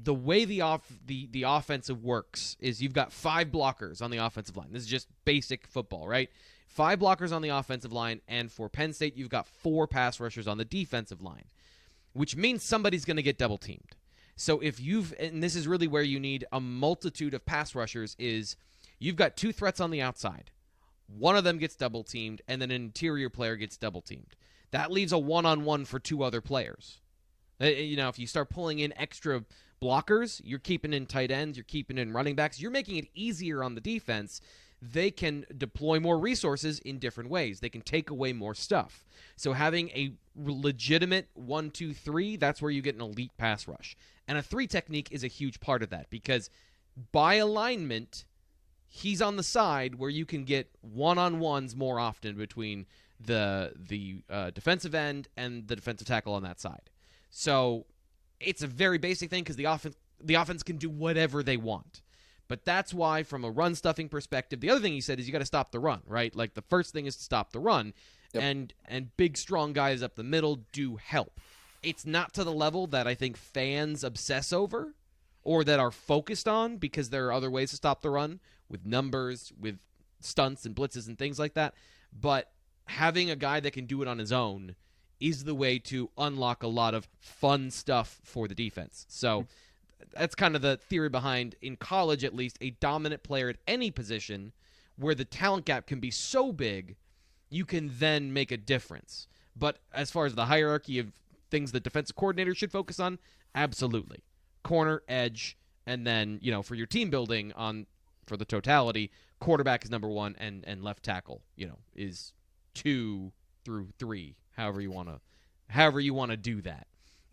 the 0.00 0.14
way 0.14 0.44
the 0.44 0.60
off 0.60 0.86
the 1.06 1.28
the 1.32 1.42
offensive 1.44 2.04
works 2.04 2.56
is 2.60 2.80
you've 2.82 2.92
got 2.92 3.12
five 3.12 3.48
blockers 3.48 4.00
on 4.00 4.10
the 4.10 4.18
offensive 4.18 4.56
line. 4.56 4.68
This 4.70 4.82
is 4.82 4.88
just 4.88 5.08
basic 5.24 5.66
football, 5.66 6.06
right? 6.06 6.30
Five 6.68 7.00
blockers 7.00 7.32
on 7.32 7.42
the 7.42 7.50
offensive 7.50 7.92
line, 7.92 8.20
and 8.26 8.50
for 8.50 8.68
Penn 8.68 8.92
State, 8.92 9.16
you've 9.16 9.28
got 9.28 9.46
four 9.46 9.86
pass 9.86 10.18
rushers 10.18 10.48
on 10.48 10.58
the 10.58 10.64
defensive 10.64 11.22
line, 11.22 11.44
which 12.12 12.36
means 12.36 12.64
somebody's 12.64 13.04
going 13.04 13.16
to 13.16 13.22
get 13.22 13.38
double 13.38 13.58
teamed. 13.58 13.94
So 14.36 14.58
if 14.60 14.80
you've 14.80 15.14
and 15.18 15.42
this 15.42 15.54
is 15.54 15.68
really 15.68 15.86
where 15.86 16.02
you 16.02 16.18
need 16.18 16.44
a 16.52 16.60
multitude 16.60 17.34
of 17.34 17.46
pass 17.46 17.74
rushers 17.74 18.16
is 18.18 18.56
you've 19.04 19.16
got 19.16 19.36
two 19.36 19.52
threats 19.52 19.80
on 19.80 19.90
the 19.90 20.00
outside. 20.00 20.50
One 21.06 21.36
of 21.36 21.44
them 21.44 21.58
gets 21.58 21.76
double 21.76 22.02
teamed, 22.02 22.40
and 22.48 22.60
then 22.60 22.70
an 22.70 22.82
interior 22.82 23.28
player 23.28 23.56
gets 23.56 23.76
double 23.76 24.00
teamed. 24.00 24.34
That 24.70 24.90
leaves 24.90 25.12
a 25.12 25.18
one 25.18 25.46
on 25.46 25.64
one 25.64 25.84
for 25.84 25.98
two 25.98 26.22
other 26.22 26.40
players. 26.40 27.00
Uh, 27.60 27.66
you 27.66 27.96
know, 27.96 28.08
if 28.08 28.18
you 28.18 28.26
start 28.26 28.48
pulling 28.50 28.78
in 28.78 28.96
extra 28.96 29.44
blockers, 29.82 30.40
you're 30.42 30.58
keeping 30.58 30.94
in 30.94 31.06
tight 31.06 31.30
ends, 31.30 31.58
you're 31.58 31.64
keeping 31.64 31.98
in 31.98 32.12
running 32.12 32.34
backs, 32.34 32.60
you're 32.60 32.70
making 32.70 32.96
it 32.96 33.08
easier 33.14 33.62
on 33.62 33.74
the 33.74 33.80
defense. 33.80 34.40
They 34.80 35.10
can 35.10 35.44
deploy 35.56 36.00
more 36.00 36.18
resources 36.18 36.78
in 36.80 36.98
different 36.98 37.30
ways. 37.30 37.60
They 37.60 37.68
can 37.68 37.82
take 37.82 38.10
away 38.10 38.32
more 38.32 38.54
stuff. 38.54 39.06
So 39.36 39.52
having 39.52 39.90
a 39.90 40.14
legitimate 40.34 41.28
one, 41.34 41.70
two, 41.70 41.94
three, 41.94 42.36
that's 42.36 42.60
where 42.60 42.70
you 42.70 42.82
get 42.82 42.94
an 42.94 43.00
elite 43.00 43.36
pass 43.38 43.68
rush. 43.68 43.96
And 44.26 44.36
a 44.36 44.42
three 44.42 44.66
technique 44.66 45.08
is 45.10 45.24
a 45.24 45.28
huge 45.28 45.60
part 45.60 45.82
of 45.82 45.90
that 45.90 46.10
because 46.10 46.50
by 47.12 47.34
alignment, 47.34 48.24
he's 48.94 49.20
on 49.20 49.34
the 49.34 49.42
side 49.42 49.96
where 49.96 50.08
you 50.08 50.24
can 50.24 50.44
get 50.44 50.70
one 50.80 51.18
on 51.18 51.40
ones 51.40 51.74
more 51.74 51.98
often 51.98 52.36
between 52.36 52.86
the 53.18 53.72
the 53.76 54.22
uh, 54.30 54.50
defensive 54.50 54.94
end 54.94 55.26
and 55.36 55.66
the 55.66 55.74
defensive 55.74 56.06
tackle 56.06 56.32
on 56.32 56.44
that 56.44 56.60
side. 56.60 56.90
So 57.28 57.86
it's 58.38 58.62
a 58.62 58.68
very 58.68 58.98
basic 58.98 59.30
thing 59.30 59.42
because 59.42 59.56
the 59.56 59.64
offense 59.64 59.96
the 60.22 60.34
offense 60.34 60.62
can 60.62 60.76
do 60.76 60.88
whatever 60.88 61.42
they 61.42 61.56
want. 61.56 62.02
But 62.46 62.64
that's 62.64 62.94
why, 62.94 63.24
from 63.24 63.42
a 63.42 63.50
run 63.50 63.74
stuffing 63.74 64.08
perspective, 64.08 64.60
the 64.60 64.70
other 64.70 64.80
thing 64.80 64.92
he 64.92 65.00
said 65.00 65.18
is 65.18 65.26
you 65.26 65.32
got 65.32 65.38
to 65.40 65.46
stop 65.46 65.72
the 65.72 65.80
run, 65.80 66.02
right? 66.06 66.34
Like 66.36 66.54
the 66.54 66.62
first 66.62 66.92
thing 66.92 67.06
is 67.06 67.16
to 67.16 67.22
stop 67.22 67.52
the 67.52 67.58
run, 67.58 67.94
yep. 68.32 68.44
and 68.44 68.74
and 68.84 69.16
big 69.16 69.36
strong 69.36 69.72
guys 69.72 70.04
up 70.04 70.14
the 70.14 70.22
middle 70.22 70.60
do 70.70 70.96
help. 70.96 71.40
It's 71.82 72.06
not 72.06 72.32
to 72.34 72.44
the 72.44 72.52
level 72.52 72.86
that 72.88 73.08
I 73.08 73.14
think 73.14 73.36
fans 73.36 74.04
obsess 74.04 74.52
over, 74.52 74.94
or 75.44 75.62
that 75.64 75.78
are 75.78 75.90
focused 75.90 76.48
on 76.48 76.78
because 76.78 77.10
there 77.10 77.26
are 77.26 77.32
other 77.32 77.50
ways 77.50 77.70
to 77.70 77.76
stop 77.76 78.02
the 78.02 78.10
run 78.10 78.40
with 78.68 78.84
numbers, 78.84 79.52
with 79.58 79.78
stunts 80.20 80.64
and 80.64 80.74
blitzes 80.74 81.06
and 81.06 81.18
things 81.18 81.38
like 81.38 81.54
that. 81.54 81.74
But 82.12 82.50
having 82.86 83.30
a 83.30 83.36
guy 83.36 83.60
that 83.60 83.72
can 83.72 83.86
do 83.86 84.02
it 84.02 84.08
on 84.08 84.18
his 84.18 84.32
own 84.32 84.74
is 85.20 85.44
the 85.44 85.54
way 85.54 85.78
to 85.78 86.10
unlock 86.18 86.62
a 86.62 86.68
lot 86.68 86.94
of 86.94 87.08
fun 87.20 87.70
stuff 87.70 88.20
for 88.24 88.48
the 88.48 88.54
defense. 88.54 89.06
So 89.08 89.42
mm-hmm. 89.42 90.04
that's 90.18 90.34
kind 90.34 90.56
of 90.56 90.62
the 90.62 90.76
theory 90.76 91.08
behind, 91.08 91.56
in 91.62 91.76
college 91.76 92.24
at 92.24 92.34
least, 92.34 92.58
a 92.60 92.70
dominant 92.70 93.22
player 93.22 93.48
at 93.48 93.56
any 93.66 93.90
position 93.90 94.52
where 94.96 95.14
the 95.14 95.24
talent 95.24 95.66
gap 95.66 95.86
can 95.86 96.00
be 96.00 96.10
so 96.10 96.52
big, 96.52 96.96
you 97.50 97.64
can 97.64 97.90
then 97.98 98.32
make 98.32 98.50
a 98.50 98.56
difference. 98.56 99.28
But 99.56 99.78
as 99.92 100.10
far 100.10 100.26
as 100.26 100.34
the 100.34 100.46
hierarchy 100.46 100.98
of 100.98 101.12
things 101.50 101.72
the 101.72 101.80
defensive 101.80 102.16
coordinator 102.16 102.54
should 102.54 102.72
focus 102.72 102.98
on, 102.98 103.18
absolutely. 103.54 104.20
Corner, 104.64 105.02
edge, 105.08 105.56
and 105.86 106.04
then, 106.04 106.40
you 106.42 106.50
know, 106.50 106.62
for 106.62 106.74
your 106.74 106.86
team 106.86 107.10
building 107.10 107.52
on 107.54 107.86
for 108.26 108.36
the 108.36 108.44
totality, 108.44 109.12
quarterback 109.38 109.84
is 109.84 109.90
number 109.90 110.08
one 110.08 110.34
and, 110.38 110.64
and 110.66 110.82
left 110.82 111.04
tackle, 111.04 111.42
you 111.54 111.66
know, 111.66 111.78
is 111.94 112.32
two 112.74 113.30
through 113.64 113.88
three 113.98 114.36
however 114.56 114.80
you 114.80 114.90
want 114.90 115.08
to 115.08 115.20
however 115.68 116.00
you 116.00 116.14
want 116.14 116.30
to 116.30 116.36
do 116.36 116.60
that. 116.62 116.86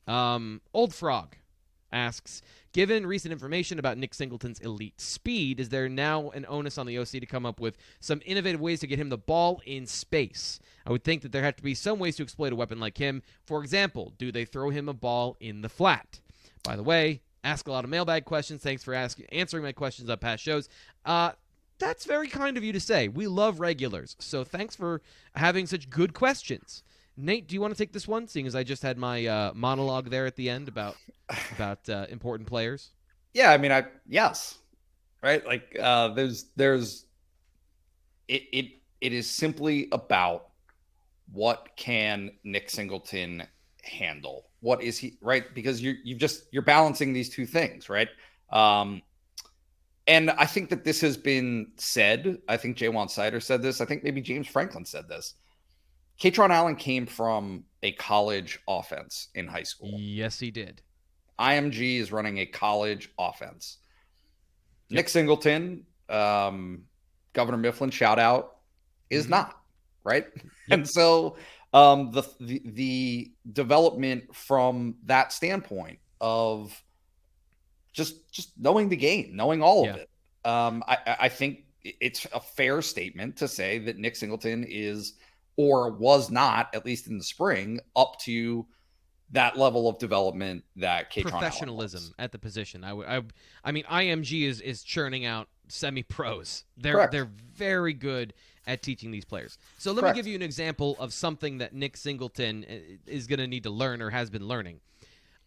Um, 0.08 0.62
Old 0.74 0.94
Frog 0.94 1.36
asks, 1.91 2.41
given 2.74 3.06
recent 3.06 3.32
information 3.32 3.78
about 3.78 3.98
Nick 3.98 4.13
Singleton's 4.13 4.60
elite 4.60 5.00
speed, 5.00 5.60
is 5.60 5.70
there 5.70 5.89
now 5.89 6.30
an 6.32 6.46
onus 6.48 6.78
on 6.78 6.86
the 6.86 6.98
OC 6.98 7.10
to 7.10 7.26
come 7.26 7.46
up 7.46 7.60
with 7.60 7.78
some 8.00 8.22
innovative 8.26 8.62
ways 8.62 8.80
to 8.80 8.88
get 8.88 9.00
him 9.00 9.10
the 9.10 9.17
ball 9.17 9.62
in 9.65 9.86
space? 9.86 10.60
I 10.86 10.91
would 10.91 11.04
think 11.04 11.22
that 11.22 11.32
there 11.32 11.44
have 11.44 11.58
to 11.58 11.63
be 11.63 11.76
some 11.76 12.00
ways 12.00 12.15
to 12.15 12.24
exploit 12.24 12.54
a 12.54 12.56
weapon 12.56 12.80
like 12.80 12.98
him. 12.98 13.22
For 13.46 13.62
example, 13.62 14.13
do 14.17 14.32
they 14.32 14.46
throw 14.46 14.70
him 14.70 14.89
a 14.89 14.94
ball 14.94 15.38
in 15.39 15.62
the 15.62 15.70
flat? 15.70 16.20
By 16.63 16.76
the 16.76 16.84
way, 16.84 17.21
ask 17.43 17.67
a 17.67 17.71
lot 17.71 17.84
of 17.84 17.89
mailbag 17.89 18.26
questions. 18.26 18.62
Thanks 18.62 18.84
for 18.84 18.93
asking, 18.93 19.26
answering 19.32 19.63
my 19.63 19.71
questions 19.71 20.10
on 20.10 20.17
past 20.17 20.43
shows. 20.43 20.69
Uh, 21.06 21.32
that's 21.80 22.06
very 22.06 22.28
kind 22.28 22.58
of 22.58 22.63
you 22.63 22.71
to 22.74 22.80
say. 22.80 23.08
We 23.08 23.28
love 23.28 23.60
regulars, 23.60 24.15
so 24.19 24.43
thanks 24.43 24.76
for 24.76 25.02
having 25.36 25.65
such 25.65 25.89
good 25.89 26.13
questions. 26.13 26.84
Nate, 27.17 27.47
do 27.47 27.56
you 27.56 27.62
want 27.62 27.74
to 27.74 27.78
take 27.78 27.91
this 27.91 28.08
one? 28.08 28.28
Seeing 28.28 28.47
as 28.47 28.56
I 28.56 28.63
just 28.63 28.84
had 28.84 28.97
my 28.97 29.26
uh, 29.26 29.52
monologue 29.54 30.10
there 30.10 30.26
at 30.26 30.36
the 30.36 30.50
end 30.50 30.67
about 30.67 30.95
about 31.56 31.88
uh, 31.89 32.06
important 32.10 32.47
players. 32.47 32.91
Yeah, 33.34 33.52
I 33.52 33.58
mean, 33.58 33.71
I 33.71 33.86
yes, 34.08 34.60
right. 35.24 35.45
Like 35.45 35.76
uh, 35.80 36.10
there's 36.10 36.45
there's 36.56 37.06
it 38.28 38.43
it 38.54 38.65
it 39.02 39.13
is 39.13 39.30
simply 39.30 39.88
about 39.91 40.50
what 41.34 41.69
can 41.76 42.32
Nick 42.43 42.69
Singleton 42.69 43.43
handle? 43.84 44.45
What 44.62 44.82
is 44.82 44.97
he 44.97 45.17
right? 45.21 45.54
Because 45.54 45.82
you 45.82 45.95
you've 46.04 46.19
just 46.19 46.45
you're 46.52 46.62
balancing 46.62 47.13
these 47.13 47.30
two 47.30 47.45
things, 47.45 47.89
right? 47.89 48.10
Um, 48.52 49.02
and 50.08 50.32
I 50.32 50.45
think 50.45 50.69
that 50.69 50.84
this 50.84 51.02
has 51.02 51.17
been 51.17 51.71
said. 51.78 52.39
I 52.47 52.58
think 52.58 52.78
Ja'Juan 52.78 53.08
Seider 53.08 53.41
said 53.41 53.62
this. 53.62 53.82
I 53.82 53.86
think 53.86 54.04
maybe 54.04 54.21
James 54.21 54.47
Franklin 54.47 54.86
said 54.86 55.08
this. 55.08 55.36
Kaytron 56.19 56.50
Allen 56.50 56.76
came 56.76 57.06
from 57.06 57.63
a 57.84 57.93
college 57.93 58.60
offense 58.67 59.30
in 59.36 59.47
high 59.47 59.63
school. 59.63 59.91
Yes, 59.97 60.39
he 60.39 60.52
did. 60.52 60.82
IMG 61.39 62.00
is 62.00 62.12
running 62.12 62.39
a 62.39 62.45
college 62.45 63.10
offense. 63.17 63.78
Yep. 64.89 64.97
Nick 64.97 65.10
Singleton, 65.10 65.86
um, 66.10 66.84
Governor 67.34 67.58
Mifflin, 67.58 67.89
shout 67.89 68.19
out, 68.19 68.58
is 69.10 69.24
mm-hmm. 69.24 69.32
not 69.32 69.62
right. 70.04 70.28
Yep. 70.36 70.45
And 70.71 70.88
so 70.88 71.36
um, 71.73 72.12
the, 72.12 72.23
the 72.39 72.62
the 72.65 73.31
development 73.51 74.36
from 74.36 74.95
that 75.05 75.31
standpoint 75.31 75.99
of 76.19 76.84
just 77.93 78.31
just 78.31 78.51
knowing 78.57 78.89
the 78.89 78.97
game, 78.97 79.36
knowing 79.36 79.62
all 79.62 79.86
yeah. 79.86 79.91
of 79.91 79.95
it. 79.97 80.10
Um, 80.43 80.84
I, 80.88 81.17
I 81.21 81.29
think 81.29 81.65
it's 81.84 82.25
a 82.34 82.39
fair 82.39 82.81
statement 82.81 83.38
to 83.38 83.47
say 83.47 83.79
that 83.79 83.97
Nick 83.97 84.15
Singleton 84.15 84.65
is 84.67 85.13
or 85.55 85.91
was 85.91 86.31
not, 86.31 86.73
at 86.73 86.86
least 86.86 87.07
in 87.07 87.17
the 87.17 87.23
spring, 87.23 87.79
up 87.95 88.17
to 88.19 88.65
that 89.31 89.57
level 89.57 89.88
of 89.88 89.97
development 89.97 90.63
that 90.75 91.12
Kaytron 91.12 91.31
professionalism 91.31 92.13
at 92.19 92.31
the 92.31 92.39
position. 92.39 92.84
I 92.84 92.93
would, 92.93 93.07
I, 93.07 93.21
I 93.63 93.71
mean, 93.71 93.84
IMG 93.86 94.43
is 94.43 94.62
is 94.62 94.84
churning 94.84 95.25
out 95.25 95.47
semi 95.67 96.03
pros. 96.03 96.63
They're 96.77 96.93
Correct. 96.93 97.12
they're 97.12 97.31
very 97.55 97.93
good 97.93 98.34
at 98.67 98.82
teaching 98.82 99.12
these 99.12 99.26
players. 99.26 99.58
So 99.78 99.91
let 99.91 100.02
Correct. 100.02 100.15
me 100.15 100.19
give 100.19 100.28
you 100.28 100.36
an 100.36 100.41
example 100.41 100.95
of 101.00 101.13
something 101.13 101.58
that 101.60 101.74
Nick 101.74 101.97
Singleton 101.97 102.65
uh, 102.69 102.74
is 103.08 103.28
going 103.28 103.39
to 103.39 103.47
need 103.47 103.63
to 103.63 103.69
learn 103.69 104.02
or 104.02 104.10
has 104.10 104.30
been 104.30 104.47
learning. 104.47 104.80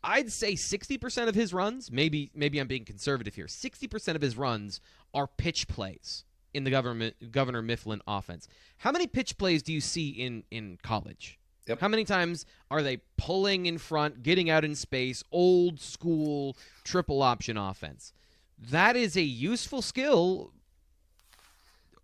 I'd 0.03 0.31
say 0.31 0.53
60% 0.53 1.29
of 1.29 1.35
his 1.35 1.55
runs, 1.55 1.91
maybe 1.91 2.31
maybe 2.35 2.59
I'm 2.59 2.67
being 2.67 2.85
conservative 2.85 3.35
here. 3.35 3.47
60% 3.47 4.15
of 4.15 4.21
his 4.21 4.37
runs 4.37 4.81
are 5.15 5.27
pitch 5.27 5.67
plays 5.67 6.25
in 6.53 6.65
the 6.65 6.71
government 6.71 7.33
Governor 7.33 7.63
Mifflin 7.63 8.03
offense. 8.07 8.47
How 8.79 8.93
many 8.93 9.07
pitch 9.07 9.39
plays 9.39 9.63
do 9.63 9.73
you 9.73 9.81
see 9.81 10.11
in 10.11 10.45
in 10.51 10.79
college? 10.83 11.39
Yep. 11.67 11.81
How 11.81 11.89
many 11.89 12.05
times 12.05 12.45
are 12.71 12.83
they 12.83 12.99
pulling 13.17 13.65
in 13.65 13.79
front, 13.79 14.23
getting 14.23 14.51
out 14.51 14.67
in 14.67 14.75
space, 14.75 15.25
old 15.33 15.81
school 15.81 16.57
triple 16.85 17.23
option 17.23 17.57
offense? 17.57 18.13
That 18.59 18.97
is 18.97 19.17
a 19.17 19.23
useful 19.23 19.81
skill 19.81 20.53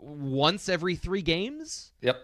once 0.03 0.69
every 0.69 0.97
3 0.97 1.23
games. 1.23 1.93
Yep. 2.01 2.21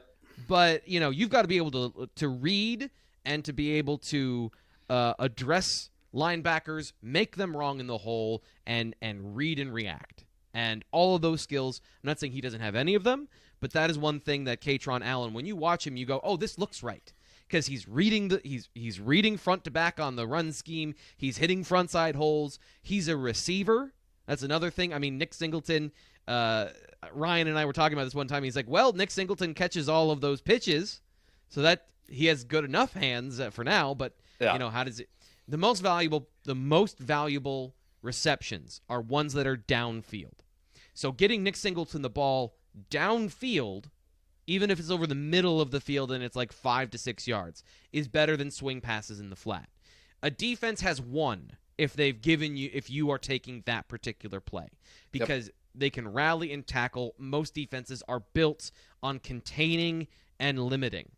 But, 0.48 0.86
you 0.88 1.00
know, 1.00 1.10
you've 1.10 1.30
got 1.30 1.42
to 1.42 1.48
be 1.48 1.56
able 1.56 1.70
to 1.70 2.08
to 2.16 2.28
read 2.28 2.90
and 3.24 3.44
to 3.44 3.52
be 3.52 3.72
able 3.72 3.98
to 3.98 4.50
uh, 4.88 5.14
address 5.18 5.90
linebackers, 6.14 6.92
make 7.02 7.36
them 7.36 7.56
wrong 7.56 7.80
in 7.80 7.86
the 7.86 7.98
hole, 7.98 8.42
and 8.66 8.94
and 9.00 9.36
read 9.36 9.58
and 9.58 9.72
react. 9.72 10.24
And 10.54 10.84
all 10.90 11.14
of 11.14 11.22
those 11.22 11.42
skills, 11.42 11.82
I'm 12.02 12.08
not 12.08 12.18
saying 12.18 12.32
he 12.32 12.40
doesn't 12.40 12.60
have 12.60 12.74
any 12.74 12.94
of 12.94 13.04
them, 13.04 13.28
but 13.60 13.72
that 13.72 13.90
is 13.90 13.98
one 13.98 14.20
thing 14.20 14.44
that 14.44 14.62
Kaytron 14.62 15.04
Allen, 15.04 15.34
when 15.34 15.44
you 15.44 15.54
watch 15.54 15.86
him, 15.86 15.96
you 15.96 16.06
go, 16.06 16.20
oh, 16.24 16.36
this 16.36 16.58
looks 16.58 16.82
right. 16.82 17.12
Because 17.46 17.66
he's 17.66 17.86
reading 17.86 18.28
the 18.28 18.40
he's 18.42 18.68
he's 18.74 18.98
reading 18.98 19.36
front 19.36 19.64
to 19.64 19.70
back 19.70 20.00
on 20.00 20.16
the 20.16 20.26
run 20.26 20.52
scheme. 20.52 20.94
He's 21.16 21.36
hitting 21.36 21.62
front 21.62 21.90
side 21.90 22.16
holes. 22.16 22.58
He's 22.82 23.06
a 23.06 23.16
receiver. 23.16 23.92
That's 24.26 24.42
another 24.42 24.70
thing. 24.70 24.92
I 24.92 24.98
mean, 24.98 25.18
Nick 25.18 25.32
Singleton, 25.32 25.92
uh, 26.28 26.68
Ryan 27.12 27.48
and 27.48 27.58
I 27.58 27.64
were 27.64 27.72
talking 27.72 27.96
about 27.96 28.04
this 28.04 28.14
one 28.14 28.28
time. 28.28 28.42
He's 28.42 28.56
like, 28.56 28.68
well, 28.68 28.92
Nick 28.92 29.10
Singleton 29.10 29.54
catches 29.54 29.88
all 29.88 30.10
of 30.10 30.20
those 30.20 30.40
pitches, 30.40 31.00
so 31.48 31.62
that 31.62 31.86
he 32.08 32.26
has 32.26 32.44
good 32.44 32.64
enough 32.64 32.92
hands 32.92 33.40
uh, 33.40 33.50
for 33.50 33.64
now. 33.64 33.94
But 33.94 34.16
yeah. 34.40 34.52
you 34.52 34.58
know, 34.58 34.70
how 34.70 34.84
does 34.84 35.00
it? 35.00 35.08
The 35.48 35.58
most 35.58 35.80
valuable, 35.80 36.28
the 36.44 36.54
most 36.54 36.98
valuable 36.98 37.74
receptions 38.02 38.80
are 38.88 39.00
ones 39.00 39.32
that 39.34 39.46
are 39.46 39.56
downfield. 39.56 40.40
So 40.94 41.12
getting 41.12 41.42
Nick 41.42 41.56
Singleton 41.56 42.02
the 42.02 42.10
ball 42.10 42.56
downfield, 42.90 43.86
even 44.46 44.70
if 44.70 44.78
it's 44.78 44.90
over 44.90 45.06
the 45.06 45.14
middle 45.14 45.60
of 45.60 45.70
the 45.70 45.80
field 45.80 46.10
and 46.10 46.24
it's 46.24 46.36
like 46.36 46.52
five 46.52 46.90
to 46.90 46.98
six 46.98 47.28
yards, 47.28 47.62
is 47.92 48.08
better 48.08 48.36
than 48.36 48.50
swing 48.50 48.80
passes 48.80 49.20
in 49.20 49.30
the 49.30 49.36
flat. 49.36 49.68
A 50.22 50.30
defense 50.30 50.80
has 50.80 51.00
one 51.00 51.52
if 51.78 51.92
they've 51.92 52.20
given 52.20 52.56
you 52.56 52.70
if 52.72 52.88
you 52.88 53.10
are 53.10 53.18
taking 53.18 53.62
that 53.66 53.88
particular 53.88 54.40
play 54.40 54.68
because 55.12 55.46
yep. 55.46 55.54
They 55.76 55.90
can 55.90 56.08
rally 56.08 56.52
and 56.52 56.66
tackle. 56.66 57.14
Most 57.18 57.54
defenses 57.54 58.02
are 58.08 58.20
built 58.20 58.70
on 59.02 59.18
containing 59.18 60.08
and 60.38 60.58
limiting. 60.58 61.10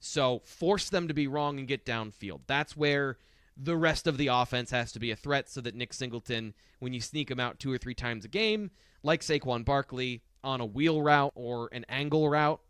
So 0.00 0.40
force 0.44 0.88
them 0.90 1.08
to 1.08 1.14
be 1.14 1.26
wrong 1.26 1.58
and 1.58 1.68
get 1.68 1.86
downfield. 1.86 2.40
That's 2.46 2.76
where 2.76 3.18
the 3.56 3.76
rest 3.76 4.06
of 4.06 4.16
the 4.16 4.28
offense 4.28 4.70
has 4.70 4.92
to 4.92 4.98
be 4.98 5.10
a 5.10 5.16
threat 5.16 5.48
so 5.48 5.60
that 5.60 5.74
Nick 5.74 5.92
Singleton, 5.92 6.54
when 6.80 6.92
you 6.92 7.00
sneak 7.00 7.30
him 7.30 7.38
out 7.38 7.58
two 7.58 7.72
or 7.72 7.78
three 7.78 7.94
times 7.94 8.24
a 8.24 8.28
game, 8.28 8.70
like 9.02 9.20
Saquon 9.20 9.64
Barkley 9.64 10.22
on 10.42 10.60
a 10.60 10.66
wheel 10.66 11.02
route 11.02 11.32
or 11.34 11.68
an 11.72 11.84
angle 11.88 12.28
route, 12.28 12.60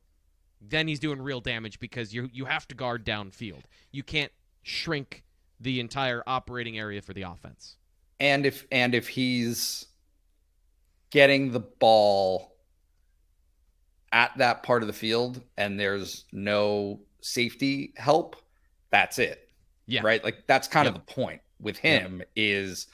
then 0.61 0.89
he's 0.89 1.01
doing 1.01 1.21
real 1.21 1.41
damage 1.41 1.81
because 1.81 2.15
you 2.15 2.29
you 2.33 2.45
have 2.45 2.69
to 2.69 2.75
guard 2.75 3.05
downfield. 3.05 3.63
You 3.91 4.03
can't 4.03 4.33
shrink 4.63 5.25
the 5.61 5.81
entire 5.81 6.23
operating 6.27 6.79
area 6.79 7.03
for 7.03 7.13
the 7.13 7.23
offense. 7.23 7.77
And 8.21 8.47
if 8.47 8.67
and 8.71 8.95
if 8.95 9.09
he's 9.09 9.87
getting 11.13 11.53
the 11.53 11.61
ball 11.61 12.57
at 14.11 14.37
that 14.39 14.63
part 14.63 14.83
of 14.83 14.89
the 14.89 14.93
field 14.93 15.41
and 15.57 15.79
there's 15.79 16.25
no 16.33 17.01
safety 17.21 17.93
help, 17.97 18.35
that's 18.91 19.19
it. 19.19 19.49
Yeah. 19.87 20.01
Right. 20.03 20.25
Like 20.25 20.47
that's 20.47 20.67
kind 20.67 20.89
of 20.89 20.95
the 20.95 21.01
point 21.01 21.41
with 21.61 21.77
him 21.77 22.23
is 22.35 22.89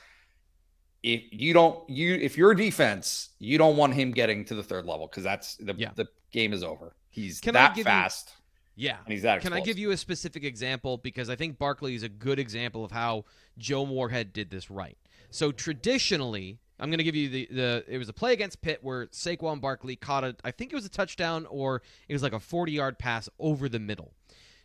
if 1.02 1.22
you 1.30 1.52
don't 1.52 1.88
you 1.88 2.14
if 2.14 2.36
you're 2.36 2.50
a 2.52 2.56
defense, 2.56 3.30
you 3.38 3.56
don't 3.56 3.76
want 3.76 3.94
him 3.94 4.10
getting 4.10 4.44
to 4.46 4.54
the 4.54 4.62
third 4.62 4.84
level 4.84 5.06
because 5.06 5.22
that's 5.24 5.56
the 5.56 5.74
yeah. 5.76 5.90
the 5.94 6.06
game 6.32 6.52
is 6.52 6.62
over. 6.62 6.94
He's 7.10 7.40
Can 7.40 7.54
that 7.54 7.76
fast. 7.78 8.32
You, 8.74 8.86
yeah. 8.86 8.96
And 9.04 9.12
he's 9.12 9.22
that 9.22 9.42
Can 9.42 9.52
I 9.52 9.60
give 9.60 9.78
you 9.78 9.90
a 9.92 9.96
specific 9.96 10.44
example? 10.44 10.98
Because 10.98 11.30
I 11.30 11.36
think 11.36 11.58
Barkley 11.58 11.94
is 11.94 12.02
a 12.02 12.08
good 12.08 12.38
example 12.38 12.84
of 12.84 12.90
how 12.90 13.24
Joe 13.58 13.86
Moorhead 13.86 14.32
did 14.32 14.50
this 14.50 14.70
right. 14.70 14.98
So 15.30 15.52
traditionally, 15.52 16.58
I'm 16.80 16.90
going 16.90 16.98
to 16.98 17.04
give 17.04 17.16
you 17.16 17.28
the, 17.28 17.48
the 17.50 17.84
it 17.88 17.98
was 17.98 18.08
a 18.08 18.12
play 18.12 18.32
against 18.32 18.60
Pitt 18.60 18.78
where 18.82 19.06
Saquon 19.06 19.60
Barkley 19.60 19.96
caught 19.96 20.24
a 20.24 20.36
I 20.44 20.50
think 20.50 20.72
it 20.72 20.76
was 20.76 20.84
a 20.84 20.90
touchdown 20.90 21.46
or 21.46 21.82
it 22.08 22.12
was 22.12 22.22
like 22.22 22.32
a 22.32 22.40
40 22.40 22.72
yard 22.72 22.98
pass 22.98 23.28
over 23.38 23.68
the 23.68 23.80
middle. 23.80 24.12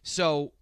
So 0.04 0.54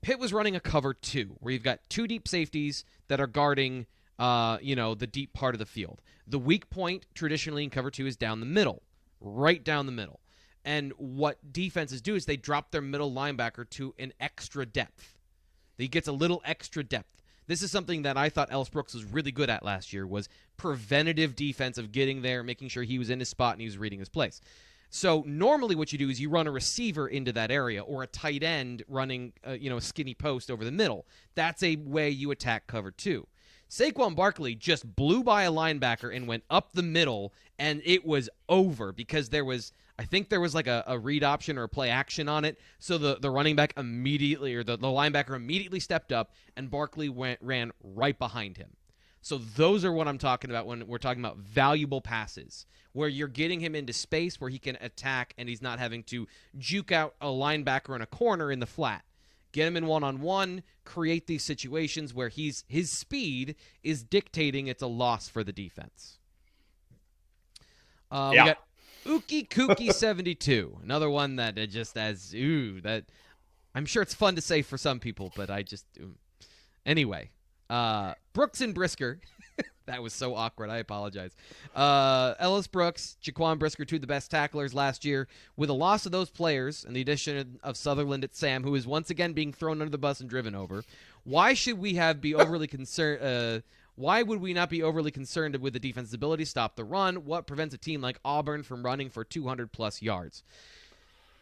Pitt 0.00 0.18
was 0.18 0.32
running 0.32 0.56
a 0.56 0.60
cover 0.60 0.94
two, 0.94 1.36
where 1.40 1.52
you've 1.52 1.62
got 1.62 1.80
two 1.88 2.06
deep 2.06 2.28
safeties 2.28 2.84
that 3.08 3.20
are 3.20 3.26
guarding, 3.26 3.86
uh, 4.18 4.58
you 4.60 4.76
know, 4.76 4.94
the 4.94 5.06
deep 5.06 5.32
part 5.32 5.54
of 5.54 5.58
the 5.58 5.66
field. 5.66 6.00
The 6.26 6.38
weak 6.38 6.70
point 6.70 7.06
traditionally 7.14 7.64
in 7.64 7.70
cover 7.70 7.90
two 7.90 8.06
is 8.06 8.16
down 8.16 8.40
the 8.40 8.46
middle, 8.46 8.82
right 9.20 9.62
down 9.62 9.86
the 9.86 9.92
middle. 9.92 10.20
And 10.64 10.92
what 10.96 11.52
defenses 11.52 12.02
do 12.02 12.14
is 12.14 12.26
they 12.26 12.36
drop 12.36 12.70
their 12.70 12.82
middle 12.82 13.10
linebacker 13.10 13.68
to 13.70 13.94
an 13.98 14.12
extra 14.20 14.66
depth. 14.66 15.18
He 15.78 15.88
gets 15.88 16.08
a 16.08 16.12
little 16.12 16.42
extra 16.44 16.82
depth. 16.82 17.17
This 17.48 17.62
is 17.62 17.70
something 17.70 18.02
that 18.02 18.16
I 18.16 18.28
thought 18.28 18.52
Ellis 18.52 18.68
Brooks 18.68 18.94
was 18.94 19.04
really 19.04 19.32
good 19.32 19.48
at 19.50 19.64
last 19.64 19.92
year 19.92 20.06
was 20.06 20.28
preventative 20.58 21.34
defense 21.34 21.78
of 21.78 21.90
getting 21.92 22.22
there, 22.22 22.42
making 22.42 22.68
sure 22.68 22.82
he 22.82 22.98
was 22.98 23.08
in 23.08 23.18
his 23.18 23.30
spot 23.30 23.54
and 23.54 23.62
he 23.62 23.66
was 23.66 23.78
reading 23.78 23.98
his 23.98 24.10
place. 24.10 24.40
So 24.90 25.24
normally, 25.26 25.74
what 25.74 25.92
you 25.92 25.98
do 25.98 26.08
is 26.08 26.20
you 26.20 26.30
run 26.30 26.46
a 26.46 26.50
receiver 26.50 27.08
into 27.08 27.32
that 27.32 27.50
area, 27.50 27.82
or 27.82 28.02
a 28.02 28.06
tight 28.06 28.42
end 28.42 28.84
running, 28.88 29.32
uh, 29.46 29.52
you 29.52 29.68
know, 29.68 29.76
a 29.76 29.82
skinny 29.82 30.14
post 30.14 30.50
over 30.50 30.64
the 30.64 30.72
middle. 30.72 31.06
That's 31.34 31.62
a 31.62 31.76
way 31.76 32.10
you 32.10 32.30
attack 32.30 32.66
cover 32.66 32.90
two. 32.90 33.26
Saquon 33.70 34.16
Barkley 34.16 34.54
just 34.54 34.96
blew 34.96 35.22
by 35.22 35.42
a 35.42 35.52
linebacker 35.52 36.14
and 36.14 36.26
went 36.26 36.44
up 36.48 36.72
the 36.72 36.82
middle, 36.82 37.34
and 37.58 37.82
it 37.84 38.04
was 38.06 38.30
over 38.48 38.92
because 38.92 39.28
there 39.28 39.44
was, 39.44 39.72
I 39.98 40.04
think 40.04 40.30
there 40.30 40.40
was 40.40 40.54
like 40.54 40.66
a, 40.66 40.82
a 40.86 40.98
read 40.98 41.22
option 41.22 41.58
or 41.58 41.64
a 41.64 41.68
play 41.68 41.90
action 41.90 42.28
on 42.28 42.46
it. 42.46 42.58
So 42.78 42.96
the, 42.96 43.18
the 43.20 43.30
running 43.30 43.56
back 43.56 43.74
immediately, 43.76 44.54
or 44.54 44.64
the, 44.64 44.78
the 44.78 44.86
linebacker 44.86 45.36
immediately 45.36 45.80
stepped 45.80 46.12
up, 46.12 46.32
and 46.56 46.70
Barkley 46.70 47.10
went 47.10 47.40
ran 47.42 47.72
right 47.82 48.18
behind 48.18 48.56
him. 48.56 48.70
So 49.20 49.36
those 49.36 49.84
are 49.84 49.92
what 49.92 50.08
I'm 50.08 50.16
talking 50.16 50.48
about 50.48 50.66
when 50.66 50.86
we're 50.86 50.96
talking 50.96 51.22
about 51.22 51.36
valuable 51.36 52.00
passes, 52.00 52.64
where 52.92 53.08
you're 53.08 53.28
getting 53.28 53.60
him 53.60 53.74
into 53.74 53.92
space 53.92 54.40
where 54.40 54.48
he 54.48 54.58
can 54.58 54.78
attack 54.80 55.34
and 55.36 55.48
he's 55.48 55.60
not 55.60 55.78
having 55.78 56.04
to 56.04 56.26
juke 56.56 56.90
out 56.90 57.14
a 57.20 57.26
linebacker 57.26 57.94
in 57.94 58.00
a 58.00 58.06
corner 58.06 58.50
in 58.50 58.60
the 58.60 58.66
flat. 58.66 59.04
Get 59.52 59.66
him 59.66 59.76
in 59.76 59.86
one 59.86 60.04
on 60.04 60.20
one, 60.20 60.62
create 60.84 61.26
these 61.26 61.42
situations 61.42 62.12
where 62.12 62.28
he's 62.28 62.64
his 62.68 62.90
speed 62.90 63.56
is 63.82 64.02
dictating 64.02 64.66
it's 64.66 64.82
a 64.82 64.86
loss 64.86 65.28
for 65.28 65.42
the 65.42 65.52
defense. 65.52 66.18
Uh, 68.10 68.32
yeah. 68.34 68.44
We 68.44 68.48
got 68.50 68.58
Uki 69.06 69.48
Kooky 69.48 69.92
72, 69.94 70.78
another 70.82 71.08
one 71.08 71.36
that 71.36 71.56
just 71.70 71.96
as 71.96 72.34
ooh 72.34 72.80
that 72.82 73.04
I'm 73.74 73.86
sure 73.86 74.02
it's 74.02 74.14
fun 74.14 74.34
to 74.34 74.40
say 74.40 74.62
for 74.62 74.76
some 74.76 75.00
people, 75.00 75.32
but 75.34 75.50
I 75.50 75.62
just 75.62 75.86
anyway. 76.84 77.30
Uh, 77.70 78.14
Brooks 78.32 78.60
and 78.60 78.74
Brisker. 78.74 79.20
that 79.86 80.02
was 80.02 80.12
so 80.12 80.34
awkward. 80.34 80.70
I 80.70 80.78
apologize. 80.78 81.34
Uh, 81.74 82.34
Ellis 82.38 82.66
Brooks, 82.66 83.16
Jaquan 83.22 83.58
Brisker, 83.58 83.84
two 83.84 83.96
of 83.96 84.00
the 84.00 84.06
best 84.06 84.30
tacklers 84.30 84.74
last 84.74 85.04
year. 85.04 85.28
With 85.56 85.68
the 85.68 85.74
loss 85.74 86.06
of 86.06 86.12
those 86.12 86.30
players 86.30 86.84
and 86.84 86.94
the 86.94 87.00
addition 87.00 87.58
of 87.62 87.76
Sutherland 87.76 88.24
at 88.24 88.34
Sam, 88.34 88.62
who 88.62 88.74
is 88.74 88.86
once 88.86 89.10
again 89.10 89.32
being 89.32 89.52
thrown 89.52 89.80
under 89.80 89.90
the 89.90 89.98
bus 89.98 90.20
and 90.20 90.28
driven 90.28 90.54
over, 90.54 90.84
why 91.24 91.54
should 91.54 91.78
we 91.78 91.94
have 91.94 92.20
be 92.20 92.34
overly 92.34 92.66
concerned? 92.68 93.22
Uh, 93.22 93.60
why 93.96 94.22
would 94.22 94.40
we 94.40 94.52
not 94.52 94.70
be 94.70 94.82
overly 94.82 95.10
concerned 95.10 95.56
with 95.56 95.72
the 95.72 95.80
defense's 95.80 96.14
ability 96.14 96.44
to 96.44 96.50
stop 96.50 96.76
the 96.76 96.84
run? 96.84 97.24
What 97.24 97.48
prevents 97.48 97.74
a 97.74 97.78
team 97.78 98.00
like 98.00 98.20
Auburn 98.24 98.62
from 98.62 98.84
running 98.84 99.10
for 99.10 99.24
200 99.24 99.72
plus 99.72 100.00
yards? 100.00 100.44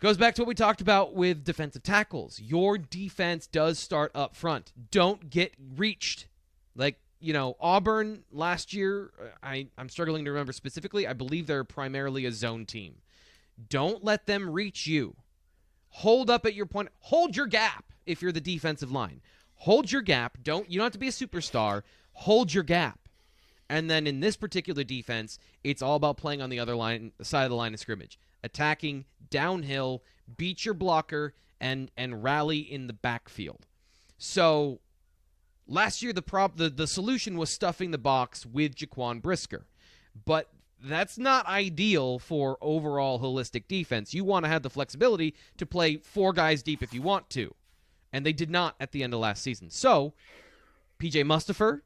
Goes 0.01 0.17
back 0.17 0.35
to 0.35 0.43
what 0.43 0.49
we 0.49 0.55
talked 0.55 0.81
about 0.81 1.15
with 1.15 1.45
defensive 1.45 1.83
tackles. 1.83 2.41
Your 2.41 2.79
defense 2.79 3.47
does 3.47 3.79
start 3.79 4.11
up 4.15 4.37
front. 4.37 4.73
Don't 4.91 5.31
get 5.31 5.53
reached. 5.77 6.27
Like, 6.75 6.99
you 7.21 7.33
know, 7.33 7.57
Auburn 7.61 8.25
last 8.31 8.73
year, 8.73 9.11
uh, 9.21 9.27
I, 9.43 9.69
I'm 9.79 9.89
struggling 9.89 10.25
to 10.25 10.31
remember 10.31 10.53
specifically. 10.53 11.07
I 11.07 11.13
believe 11.13 11.47
they're 11.47 11.65
primarily 11.65 12.27
a 12.27 12.33
zone 12.33 12.67
team. 12.67 12.97
Don't 13.69 14.05
let 14.05 14.27
them 14.27 14.51
reach 14.51 14.87
you. 14.87 15.17
Hold 15.89 16.29
up 16.29 16.45
at 16.45 16.55
your 16.55 16.67
point. 16.67 16.91
Hold 17.01 17.37
your 17.37 17.47
gap 17.47 17.87
if 18.05 18.21
you're 18.21 18.33
the 18.33 18.41
defensive 18.41 18.93
line. 18.93 19.21
Hold 19.61 19.91
your 19.91 20.03
gap. 20.03 20.39
Don't 20.43 20.71
you 20.71 20.79
don't 20.79 20.85
have 20.87 20.93
to 20.93 20.99
be 20.99 21.09
a 21.09 21.11
superstar 21.11 21.83
hold 22.17 22.53
your 22.53 22.65
gap. 22.65 22.99
And 23.69 23.91
then 23.91 24.07
in 24.07 24.21
this 24.21 24.37
particular 24.37 24.85
defense, 24.85 25.39
it's 25.65 25.83
all 25.83 25.97
about 25.97 26.17
playing 26.17 26.41
on 26.41 26.51
the 26.51 26.59
other 26.59 26.77
line 26.77 27.13
side 27.21 27.45
of 27.45 27.51
the 27.51 27.57
line 27.57 27.75
of 27.75 27.81
scrimmage, 27.81 28.19
attacking 28.45 29.05
downhill, 29.29 30.03
beat 30.37 30.65
your 30.65 30.75
blocker, 30.75 31.35
and 31.61 31.91
and 31.97 32.23
rally 32.23 32.59
in 32.59 32.87
the 32.87 32.93
backfield. 32.93 33.67
So 34.19 34.81
last 35.69 36.03
year 36.03 36.13
the 36.13 36.51
the, 36.57 36.71
the 36.71 36.87
solution 36.87 37.37
was 37.37 37.51
stuffing 37.51 37.91
the 37.91 37.99
box 37.99 38.47
with 38.47 38.77
Jaquan 38.77 39.21
Brisker. 39.21 39.67
But 40.25 40.49
that's 40.83 41.19
not 41.19 41.47
ideal 41.47 42.19
for 42.19 42.59
overall 42.61 43.21
holistic 43.21 43.65
defense. 43.69 44.15
You 44.15 44.25
want 44.25 44.45
to 44.45 44.49
have 44.49 44.63
the 44.63 44.71
flexibility 44.71 45.35
to 45.57 45.67
play 45.67 45.97
four 45.97 46.33
guys 46.33 46.63
deep 46.63 46.83
if 46.83 46.95
you 46.95 47.03
want 47.03 47.29
to. 47.31 47.55
And 48.13 48.25
they 48.25 48.33
did 48.33 48.51
not 48.51 48.77
at 48.81 48.93
the 48.93 49.03
end 49.03 49.13
of 49.13 49.21
last 49.21 49.43
season. 49.43 49.71
So 49.71 50.15
PJ 50.99 51.25
Mustipher 51.25 51.81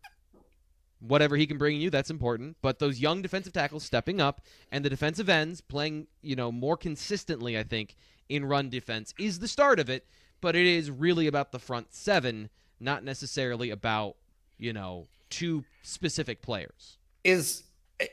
whatever 1.01 1.37
he 1.37 1.47
can 1.47 1.59
bring 1.59 1.81
you, 1.81 1.91
that's 1.91 2.11
important. 2.11 2.57
But 2.63 2.79
those 2.79 3.01
young 3.01 3.23
defensive 3.23 3.53
tackles 3.53 3.85
stepping 3.85 4.21
up 4.21 4.43
and 4.71 4.85
the 4.85 4.91
defensive 4.91 5.29
ends 5.29 5.61
playing, 5.61 6.07
you 6.23 6.37
know, 6.37 6.53
more 6.53 6.77
consistently, 6.77 7.59
I 7.59 7.63
think, 7.63 7.97
in 8.29 8.45
run 8.45 8.69
defense 8.69 9.15
is 9.19 9.39
the 9.39 9.49
start 9.49 9.81
of 9.81 9.91
it. 9.91 10.07
But 10.41 10.57
it 10.57 10.67
is 10.67 10.91
really 10.91 11.27
about 11.27 11.53
the 11.53 11.59
front 11.59 11.93
seven, 11.93 12.49
not 12.81 13.05
necessarily 13.05 13.71
about, 13.71 14.17
you 14.59 14.73
know, 14.73 15.07
two 15.29 15.65
specific 15.83 16.43
players. 16.43 16.99
Is 17.25 17.65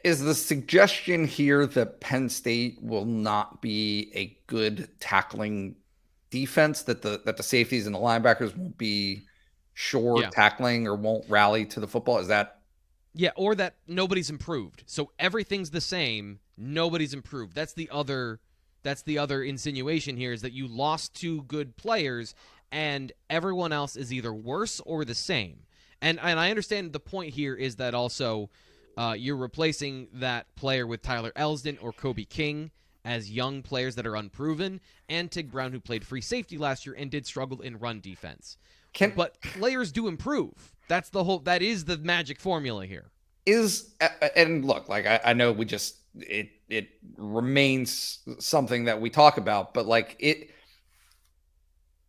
is 0.04 0.22
the 0.22 0.36
suggestion 0.36 1.26
here 1.26 1.66
that 1.66 2.02
Penn 2.02 2.28
State 2.28 2.78
will 2.82 3.06
not 3.06 3.62
be 3.62 4.12
a 4.14 4.38
good 4.48 4.90
tackling 5.00 5.76
defense 6.30 6.82
that 6.84 7.02
the 7.02 7.22
that 7.26 7.38
the 7.38 7.44
safeties 7.44 7.86
and 7.86 7.96
the 7.96 8.00
linebackers 8.00 8.56
won't 8.56 8.78
be 8.78 9.24
sure 9.74 10.22
yeah. 10.22 10.30
tackling 10.30 10.88
or 10.88 10.96
won't 10.96 11.24
rally 11.30 11.66
to 11.66 11.80
the 11.80 11.88
football 11.88 12.18
is 12.18 12.28
that 12.28 12.58
yeah, 13.18 13.32
or 13.36 13.56
that 13.56 13.74
nobody's 13.88 14.30
improved. 14.30 14.84
So 14.86 15.12
everything's 15.18 15.72
the 15.72 15.82
same, 15.82 16.40
nobody's 16.56 17.16
improved. 17.16 17.56
That's 17.56 17.74
the 17.74 17.90
other 17.92 18.40
that's 18.84 19.02
the 19.02 19.18
other 19.18 19.44
insinuation 19.44 20.16
here 20.16 20.32
is 20.32 20.44
that 20.44 20.54
you 20.54 20.68
lost 20.68 21.16
two 21.16 21.42
good 21.44 21.76
players 21.78 22.36
and 22.72 23.12
everyone 23.30 23.72
else 23.72 23.96
is 23.96 24.12
either 24.12 24.34
worse 24.34 24.80
or 24.82 25.06
the 25.06 25.16
same. 25.16 25.60
And 26.02 26.20
and 26.20 26.40
I 26.40 26.50
understand 26.50 26.94
the 26.94 27.00
point 27.00 27.34
here 27.34 27.56
is 27.56 27.78
that 27.78 27.94
also 27.94 28.50
uh, 28.98 29.16
you're 29.18 29.38
replacing 29.38 30.08
that 30.14 30.54
player 30.56 30.86
with 30.86 31.02
Tyler 31.02 31.32
Elsdon 31.36 31.78
or 31.82 31.92
Kobe 31.92 32.26
King 32.26 32.72
as 33.08 33.32
young 33.32 33.62
players 33.62 33.96
that 33.96 34.06
are 34.06 34.18
unproven, 34.18 34.82
and 35.08 35.32
Tig 35.32 35.50
Brown, 35.50 35.72
who 35.72 35.80
played 35.80 36.06
free 36.06 36.20
safety 36.20 36.58
last 36.58 36.86
year 36.86 36.94
and 36.98 37.10
did 37.10 37.26
struggle 37.26 37.62
in 37.62 37.80
run 37.80 38.02
defense. 38.02 38.58
Can, 38.92 39.14
but 39.16 39.42
players 39.42 39.94
do 39.94 40.10
improve. 40.10 40.76
That's 40.90 41.10
the 41.10 41.24
whole. 41.24 41.40
That 41.40 41.62
is 41.62 41.86
the 41.86 41.98
magic 41.98 42.40
formula 42.40 42.86
here. 42.86 43.12
Is 43.46 43.96
and 44.36 44.66
look, 44.66 44.90
like 44.90 45.06
I, 45.08 45.22
I 45.24 45.34
know 45.34 45.54
we 45.54 45.64
just 45.64 45.98
it 46.16 46.50
it 46.68 46.90
remains 47.16 48.20
something 48.40 48.86
that 48.86 49.00
we 49.00 49.10
talk 49.10 49.38
about, 49.38 49.74
but 49.74 49.86
like 49.86 50.18
it 50.20 50.52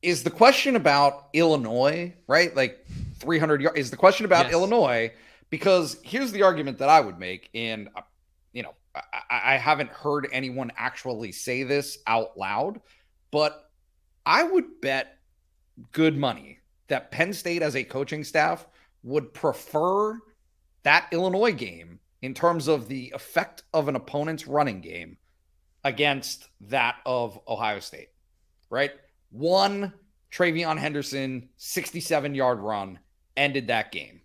is 0.03 0.23
the 0.23 0.31
question 0.31 0.77
about 0.77 1.29
Illinois, 1.33 2.15
right? 2.27 2.55
Like 2.55 2.87
300 3.19 3.61
yards 3.63 3.79
is 3.79 3.91
the 3.91 3.97
question 3.97 4.27
about 4.27 4.47
yes. 4.47 4.53
Illinois 4.53 5.13
because 5.51 5.99
here's 6.03 6.33
the 6.33 6.43
argument 6.43 6.79
that 6.79 6.89
I 6.89 7.01
would 7.01 7.19
make, 7.19 7.49
and 7.55 7.89
uh, 7.97 8.03
you 8.53 8.63
know 8.63 8.75
I, 8.95 9.55
I 9.55 9.57
haven't 9.57 9.91
heard 9.91 10.29
anyone 10.33 10.73
actually 10.77 11.33
say 11.33 11.63
this 11.63 11.99
out 12.07 12.37
loud, 12.37 12.81
but 13.31 13.71
I 14.25 14.43
would 14.43 14.81
bet 14.81 15.19
good 15.93 16.17
money 16.17 16.59
that 16.89 17.11
Penn 17.11 17.33
State 17.33 17.63
as 17.63 17.77
a 17.77 17.85
coaching 17.85 18.25
staff 18.25 18.67
would 19.03 19.33
prefer 19.33 20.19
that 20.83 21.09
Illinois 21.13 21.53
game 21.53 22.01
in 22.23 22.35
terms 22.35 22.69
of 22.69 22.89
the 22.89 23.13
effect 23.15 23.63
of 23.73 23.89
an 23.89 23.97
opponent's 23.97 24.47
running 24.47 24.81
game 24.81 25.17
against 25.85 26.49
that 26.63 26.97
of 27.07 27.39
Ohio 27.47 27.81
State, 27.81 28.09
right? 28.71 28.93
One 29.31 29.93
TreVeyon 30.33 30.79
Henderson 30.79 31.49
67 31.57 32.35
yard 32.35 32.61
run 32.61 32.99
ended 33.37 33.69
that 33.69 33.93
game 33.93 34.21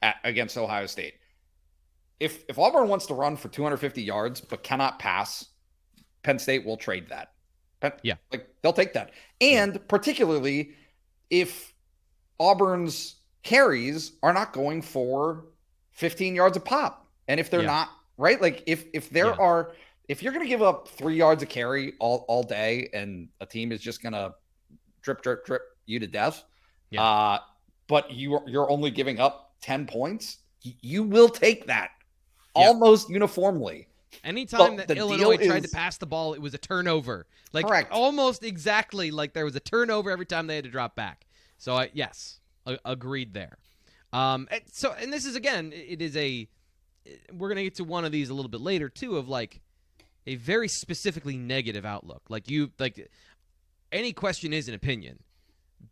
at, 0.00 0.16
against 0.24 0.56
Ohio 0.56 0.86
State. 0.86 1.14
If 2.20 2.44
if 2.48 2.58
Auburn 2.58 2.88
wants 2.88 3.06
to 3.06 3.14
run 3.14 3.36
for 3.36 3.48
250 3.48 4.02
yards 4.02 4.40
but 4.40 4.62
cannot 4.62 4.98
pass, 4.98 5.46
Penn 6.22 6.38
State 6.38 6.64
will 6.64 6.76
trade 6.76 7.08
that. 7.08 7.32
Penn, 7.80 7.92
yeah, 8.02 8.14
like 8.30 8.48
they'll 8.62 8.72
take 8.72 8.92
that, 8.92 9.10
and 9.40 9.86
particularly 9.88 10.72
if 11.30 11.74
Auburn's 12.38 13.16
carries 13.42 14.12
are 14.22 14.32
not 14.32 14.52
going 14.52 14.82
for 14.82 15.46
15 15.92 16.34
yards 16.34 16.56
a 16.56 16.60
pop. 16.60 17.06
And 17.28 17.38
if 17.40 17.50
they're 17.50 17.60
yeah. 17.60 17.66
not, 17.66 17.90
right? 18.16 18.40
Like 18.40 18.62
if 18.66 18.84
if 18.92 19.10
there 19.10 19.26
yeah. 19.26 19.36
are 19.38 19.72
if 20.08 20.22
you're 20.22 20.32
going 20.32 20.44
to 20.44 20.48
give 20.48 20.62
up 20.62 20.88
3 20.88 21.16
yards 21.16 21.42
a 21.42 21.46
carry 21.46 21.94
all 21.98 22.24
all 22.28 22.42
day 22.42 22.88
and 22.92 23.28
a 23.40 23.46
team 23.46 23.72
is 23.72 23.80
just 23.80 24.02
going 24.02 24.12
to 24.12 24.34
drip 25.02 25.22
drip 25.22 25.44
drip 25.44 25.62
you 25.86 25.98
to 25.98 26.06
death, 26.06 26.44
yeah. 26.90 27.02
uh 27.02 27.38
but 27.86 28.10
you 28.10 28.40
you're 28.46 28.70
only 28.70 28.90
giving 28.90 29.20
up 29.20 29.52
10 29.62 29.86
points, 29.86 30.38
you 30.62 31.02
will 31.02 31.28
take 31.28 31.66
that 31.66 31.90
almost 32.54 33.08
uniformly. 33.08 33.86
Anytime 34.24 34.76
that 34.76 34.90
Illinois 34.90 35.36
tried 35.36 35.64
is... 35.64 35.70
to 35.70 35.76
pass 35.76 35.96
the 35.96 36.06
ball, 36.06 36.34
it 36.34 36.40
was 36.40 36.54
a 36.54 36.58
turnover. 36.58 37.26
Like 37.52 37.66
Correct. 37.66 37.92
almost 37.92 38.44
exactly 38.44 39.10
like 39.10 39.32
there 39.32 39.44
was 39.44 39.56
a 39.56 39.60
turnover 39.60 40.10
every 40.10 40.26
time 40.26 40.46
they 40.46 40.56
had 40.56 40.64
to 40.64 40.70
drop 40.70 40.94
back. 40.94 41.26
So 41.58 41.76
uh, 41.76 41.86
yes, 41.92 42.40
a- 42.66 42.78
agreed 42.84 43.34
there. 43.34 43.58
Um, 44.12 44.48
and 44.50 44.62
so 44.70 44.94
and 44.98 45.12
this 45.12 45.24
is 45.24 45.36
again, 45.36 45.72
it 45.74 46.02
is 46.02 46.16
a. 46.16 46.48
We're 47.32 47.48
gonna 47.48 47.64
get 47.64 47.76
to 47.76 47.84
one 47.84 48.04
of 48.04 48.12
these 48.12 48.30
a 48.30 48.34
little 48.34 48.50
bit 48.50 48.60
later 48.60 48.88
too, 48.88 49.16
of 49.16 49.28
like 49.28 49.60
a 50.26 50.36
very 50.36 50.68
specifically 50.68 51.36
negative 51.36 51.84
outlook. 51.84 52.22
Like 52.28 52.50
you, 52.50 52.70
like 52.78 53.10
any 53.92 54.12
question 54.12 54.52
is 54.52 54.68
an 54.68 54.74
opinion, 54.74 55.18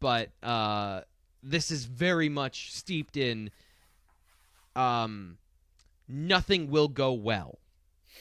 but 0.01 0.31
uh, 0.43 1.03
this 1.43 1.71
is 1.71 1.85
very 1.85 2.29
much 2.29 2.73
steeped 2.73 3.17
in. 3.17 3.51
Um, 4.75 5.39
nothing 6.09 6.71
will 6.71 6.89
go 6.89 7.13
well. 7.13 7.59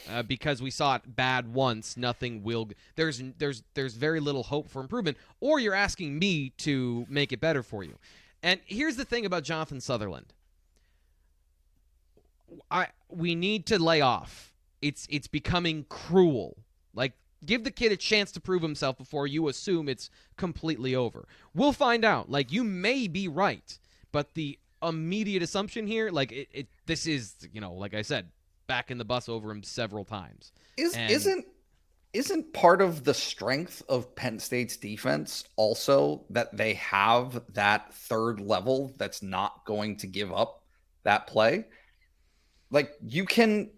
Uh, 0.09 0.23
because 0.23 0.61
we 0.61 0.71
saw 0.71 0.95
it 0.95 1.01
bad 1.15 1.53
once, 1.53 1.97
nothing 1.97 2.41
will. 2.41 2.69
There's 2.95 3.21
there's 3.37 3.63
there's 3.73 3.95
very 3.95 4.19
little 4.19 4.43
hope 4.43 4.69
for 4.69 4.81
improvement. 4.81 5.17
Or 5.41 5.59
you're 5.59 5.73
asking 5.73 6.17
me 6.17 6.51
to 6.59 7.05
make 7.09 7.33
it 7.33 7.41
better 7.41 7.63
for 7.63 7.83
you. 7.83 7.97
And 8.41 8.61
here's 8.65 8.95
the 8.95 9.03
thing 9.03 9.25
about 9.25 9.43
Jonathan 9.43 9.81
Sutherland. 9.81 10.27
I 12.71 12.87
we 13.09 13.35
need 13.35 13.65
to 13.67 13.79
lay 13.79 13.99
off. 13.99 14.53
It's 14.81 15.05
it's 15.09 15.27
becoming 15.27 15.85
cruel. 15.89 16.57
Like 16.93 17.13
give 17.45 17.63
the 17.63 17.71
kid 17.71 17.91
a 17.91 17.97
chance 17.97 18.31
to 18.33 18.39
prove 18.39 18.61
himself 18.61 18.97
before 18.97 19.27
you 19.27 19.47
assume 19.47 19.89
it's 19.89 20.09
completely 20.37 20.95
over. 20.95 21.27
We'll 21.53 21.73
find 21.73 22.03
out. 22.03 22.29
Like 22.29 22.51
you 22.51 22.63
may 22.63 23.07
be 23.07 23.27
right, 23.27 23.77
but 24.11 24.33
the 24.33 24.59
immediate 24.81 25.43
assumption 25.43 25.87
here, 25.87 26.09
like 26.09 26.31
it, 26.31 26.49
it 26.51 26.67
this 26.85 27.07
is 27.07 27.35
you 27.53 27.61
know, 27.61 27.73
like 27.73 27.93
I 27.93 28.01
said, 28.01 28.29
back 28.67 28.91
in 28.91 28.97
the 28.97 29.05
bus 29.05 29.29
over 29.29 29.51
him 29.51 29.63
several 29.63 30.05
times. 30.05 30.51
Is 30.77 30.95
and, 30.95 31.11
isn't 31.11 31.45
isn't 32.13 32.53
part 32.53 32.81
of 32.81 33.03
the 33.03 33.13
strength 33.13 33.83
of 33.87 34.15
Penn 34.15 34.39
State's 34.39 34.77
defense 34.77 35.43
also 35.57 36.25
that 36.31 36.55
they 36.55 36.73
have 36.75 37.41
that 37.53 37.93
third 37.93 38.39
level 38.39 38.93
that's 38.97 39.21
not 39.21 39.63
going 39.65 39.97
to 39.97 40.07
give 40.07 40.33
up 40.33 40.63
that 41.03 41.27
play? 41.27 41.65
Like 42.71 42.91
you 43.05 43.25
can 43.25 43.71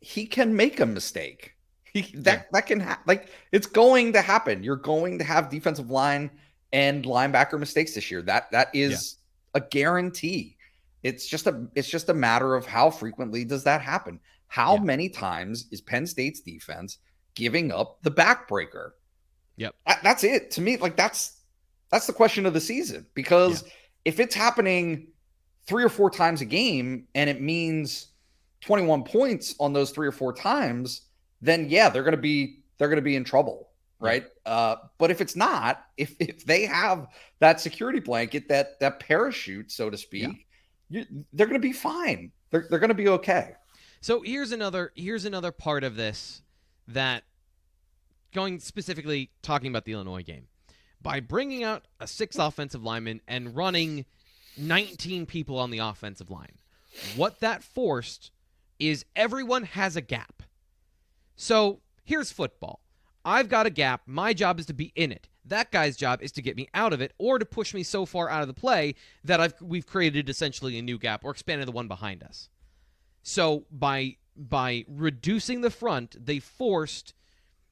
he 0.00 0.26
can 0.26 0.54
make 0.54 0.80
a 0.80 0.86
mistake. 0.86 1.54
He, 1.92 2.02
that 2.18 2.38
yeah. 2.38 2.42
that 2.52 2.66
can 2.66 2.80
ha- 2.80 3.00
like 3.06 3.30
it's 3.52 3.66
going 3.66 4.12
to 4.12 4.22
happen. 4.22 4.62
You're 4.62 4.76
going 4.76 5.18
to 5.18 5.24
have 5.24 5.48
defensive 5.48 5.90
line 5.90 6.30
and 6.72 7.04
linebacker 7.04 7.58
mistakes 7.58 7.94
this 7.94 8.10
year. 8.10 8.22
That 8.22 8.50
that 8.50 8.68
is 8.74 9.16
yeah. 9.54 9.62
a 9.62 9.66
guarantee. 9.68 10.56
It's 11.02 11.26
just 11.26 11.46
a 11.46 11.66
it's 11.74 11.88
just 11.88 12.08
a 12.08 12.14
matter 12.14 12.54
of 12.54 12.66
how 12.66 12.90
frequently 12.90 13.44
does 13.44 13.64
that 13.64 13.80
happen. 13.80 14.20
How 14.48 14.74
yeah. 14.74 14.82
many 14.82 15.08
times 15.08 15.66
is 15.70 15.80
Penn 15.80 16.06
State's 16.06 16.40
defense 16.40 16.98
giving 17.34 17.72
up 17.72 18.02
the 18.02 18.10
backbreaker? 18.10 18.90
Yep. 19.56 19.74
That, 19.86 20.00
that's 20.02 20.24
it. 20.24 20.50
To 20.52 20.60
me, 20.60 20.76
like 20.76 20.96
that's 20.96 21.40
that's 21.90 22.06
the 22.06 22.12
question 22.12 22.46
of 22.46 22.52
the 22.54 22.60
season 22.60 23.06
because 23.14 23.64
if 24.04 24.20
it's 24.20 24.34
happening 24.34 25.08
three 25.66 25.84
or 25.84 25.88
four 25.88 26.10
times 26.10 26.40
a 26.40 26.44
game 26.44 27.06
and 27.14 27.28
it 27.28 27.40
means 27.40 28.08
21 28.62 29.04
points 29.04 29.54
on 29.60 29.72
those 29.72 29.90
three 29.90 30.08
or 30.08 30.12
four 30.12 30.32
times, 30.32 31.02
then 31.40 31.68
yeah, 31.68 31.88
they're 31.88 32.02
going 32.02 32.16
to 32.16 32.20
be 32.20 32.60
they're 32.78 32.88
going 32.88 32.96
to 32.96 33.02
be 33.02 33.16
in 33.16 33.24
trouble, 33.24 33.68
right? 34.00 34.26
Uh, 34.46 34.76
but 34.98 35.10
if 35.10 35.20
it's 35.20 35.36
not, 35.36 35.84
if 35.96 36.14
if 36.18 36.44
they 36.44 36.66
have 36.66 37.08
that 37.40 37.60
security 37.60 38.00
blanket, 38.00 38.48
that 38.48 38.78
that 38.80 39.00
parachute, 39.00 39.70
so 39.70 39.90
to 39.90 39.96
speak, 39.96 40.46
yeah. 40.88 41.00
you, 41.00 41.24
they're 41.32 41.46
going 41.46 41.60
to 41.60 41.66
be 41.66 41.72
fine. 41.72 42.32
They're 42.50 42.66
they're 42.68 42.78
going 42.78 42.88
to 42.88 42.94
be 42.94 43.08
okay. 43.08 43.52
So 44.00 44.22
here's 44.22 44.52
another 44.52 44.92
here's 44.94 45.24
another 45.24 45.52
part 45.52 45.84
of 45.84 45.96
this 45.96 46.42
that 46.86 47.24
going 48.32 48.60
specifically 48.60 49.30
talking 49.42 49.70
about 49.70 49.84
the 49.84 49.92
Illinois 49.92 50.22
game. 50.22 50.48
By 51.00 51.20
bringing 51.20 51.62
out 51.62 51.86
a 52.00 52.06
six 52.06 52.36
offensive 52.36 52.82
lineman 52.82 53.20
and 53.28 53.54
running 53.54 54.04
19 54.56 55.26
people 55.26 55.58
on 55.58 55.70
the 55.70 55.78
offensive 55.78 56.30
line, 56.30 56.58
what 57.14 57.40
that 57.40 57.62
forced 57.62 58.32
is 58.78 59.04
everyone 59.14 59.64
has 59.64 59.96
a 59.96 60.00
gap. 60.00 60.42
So 61.38 61.78
here's 62.04 62.32
football. 62.32 62.80
I've 63.24 63.48
got 63.48 63.66
a 63.66 63.70
gap. 63.70 64.02
My 64.06 64.34
job 64.34 64.58
is 64.58 64.66
to 64.66 64.74
be 64.74 64.92
in 64.96 65.12
it. 65.12 65.28
That 65.44 65.70
guy's 65.70 65.96
job 65.96 66.20
is 66.20 66.32
to 66.32 66.42
get 66.42 66.56
me 66.56 66.68
out 66.74 66.92
of 66.92 67.00
it 67.00 67.14
or 67.16 67.38
to 67.38 67.46
push 67.46 67.72
me 67.72 67.84
so 67.84 68.04
far 68.04 68.28
out 68.28 68.42
of 68.42 68.48
the 68.48 68.54
play 68.54 68.96
that 69.24 69.40
I've 69.40 69.54
we've 69.62 69.86
created 69.86 70.28
essentially 70.28 70.76
a 70.78 70.82
new 70.82 70.98
gap 70.98 71.24
or 71.24 71.30
expanded 71.30 71.68
the 71.68 71.72
one 71.72 71.86
behind 71.86 72.24
us. 72.24 72.50
So 73.22 73.64
by 73.70 74.16
by 74.36 74.84
reducing 74.88 75.60
the 75.60 75.70
front, 75.70 76.16
they 76.26 76.40
forced 76.40 77.14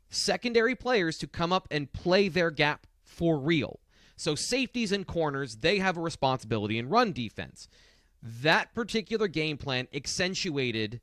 secondary 0.08 0.76
players 0.76 1.18
to 1.18 1.26
come 1.26 1.52
up 1.52 1.66
and 1.70 1.92
play 1.92 2.28
their 2.28 2.52
gap 2.52 2.86
for 3.02 3.36
real. 3.36 3.80
So 4.16 4.36
safeties 4.36 4.92
and 4.92 5.06
corners, 5.06 5.56
they 5.56 5.78
have 5.78 5.96
a 5.96 6.00
responsibility 6.00 6.78
in 6.78 6.88
run 6.88 7.12
defense. 7.12 7.68
That 8.22 8.72
particular 8.74 9.26
game 9.26 9.58
plan 9.58 9.88
accentuated 9.92 11.00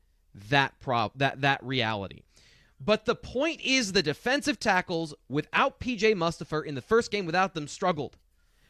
that 0.50 0.80
prob 0.80 1.12
that 1.16 1.42
that 1.42 1.62
reality. 1.62 2.22
But 2.84 3.06
the 3.06 3.16
point 3.16 3.62
is 3.62 3.92
the 3.92 4.04
defensive 4.04 4.60
tackles 4.60 5.14
without 5.30 5.80
PJ 5.80 6.16
Mustipher 6.16 6.66
in 6.66 6.76
the 6.76 6.82
first 6.82 7.12
game 7.12 7.26
without 7.26 7.54
them 7.54 7.68
struggled. 7.68 8.18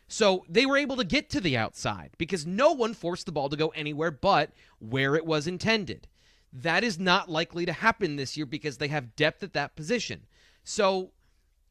So 0.07 0.45
they 0.47 0.65
were 0.65 0.77
able 0.77 0.97
to 0.97 1.03
get 1.03 1.29
to 1.31 1.41
the 1.41 1.57
outside 1.57 2.11
because 2.17 2.45
no 2.45 2.73
one 2.73 2.93
forced 2.93 3.25
the 3.25 3.31
ball 3.31 3.49
to 3.49 3.55
go 3.55 3.69
anywhere 3.69 4.11
but 4.11 4.51
where 4.79 5.15
it 5.15 5.25
was 5.25 5.47
intended. 5.47 6.07
That 6.51 6.83
is 6.83 6.99
not 6.99 7.29
likely 7.29 7.65
to 7.65 7.73
happen 7.73 8.15
this 8.15 8.37
year 8.37 8.45
because 8.45 8.77
they 8.77 8.89
have 8.89 9.15
depth 9.15 9.41
at 9.41 9.53
that 9.53 9.75
position. 9.75 10.27
So, 10.63 11.11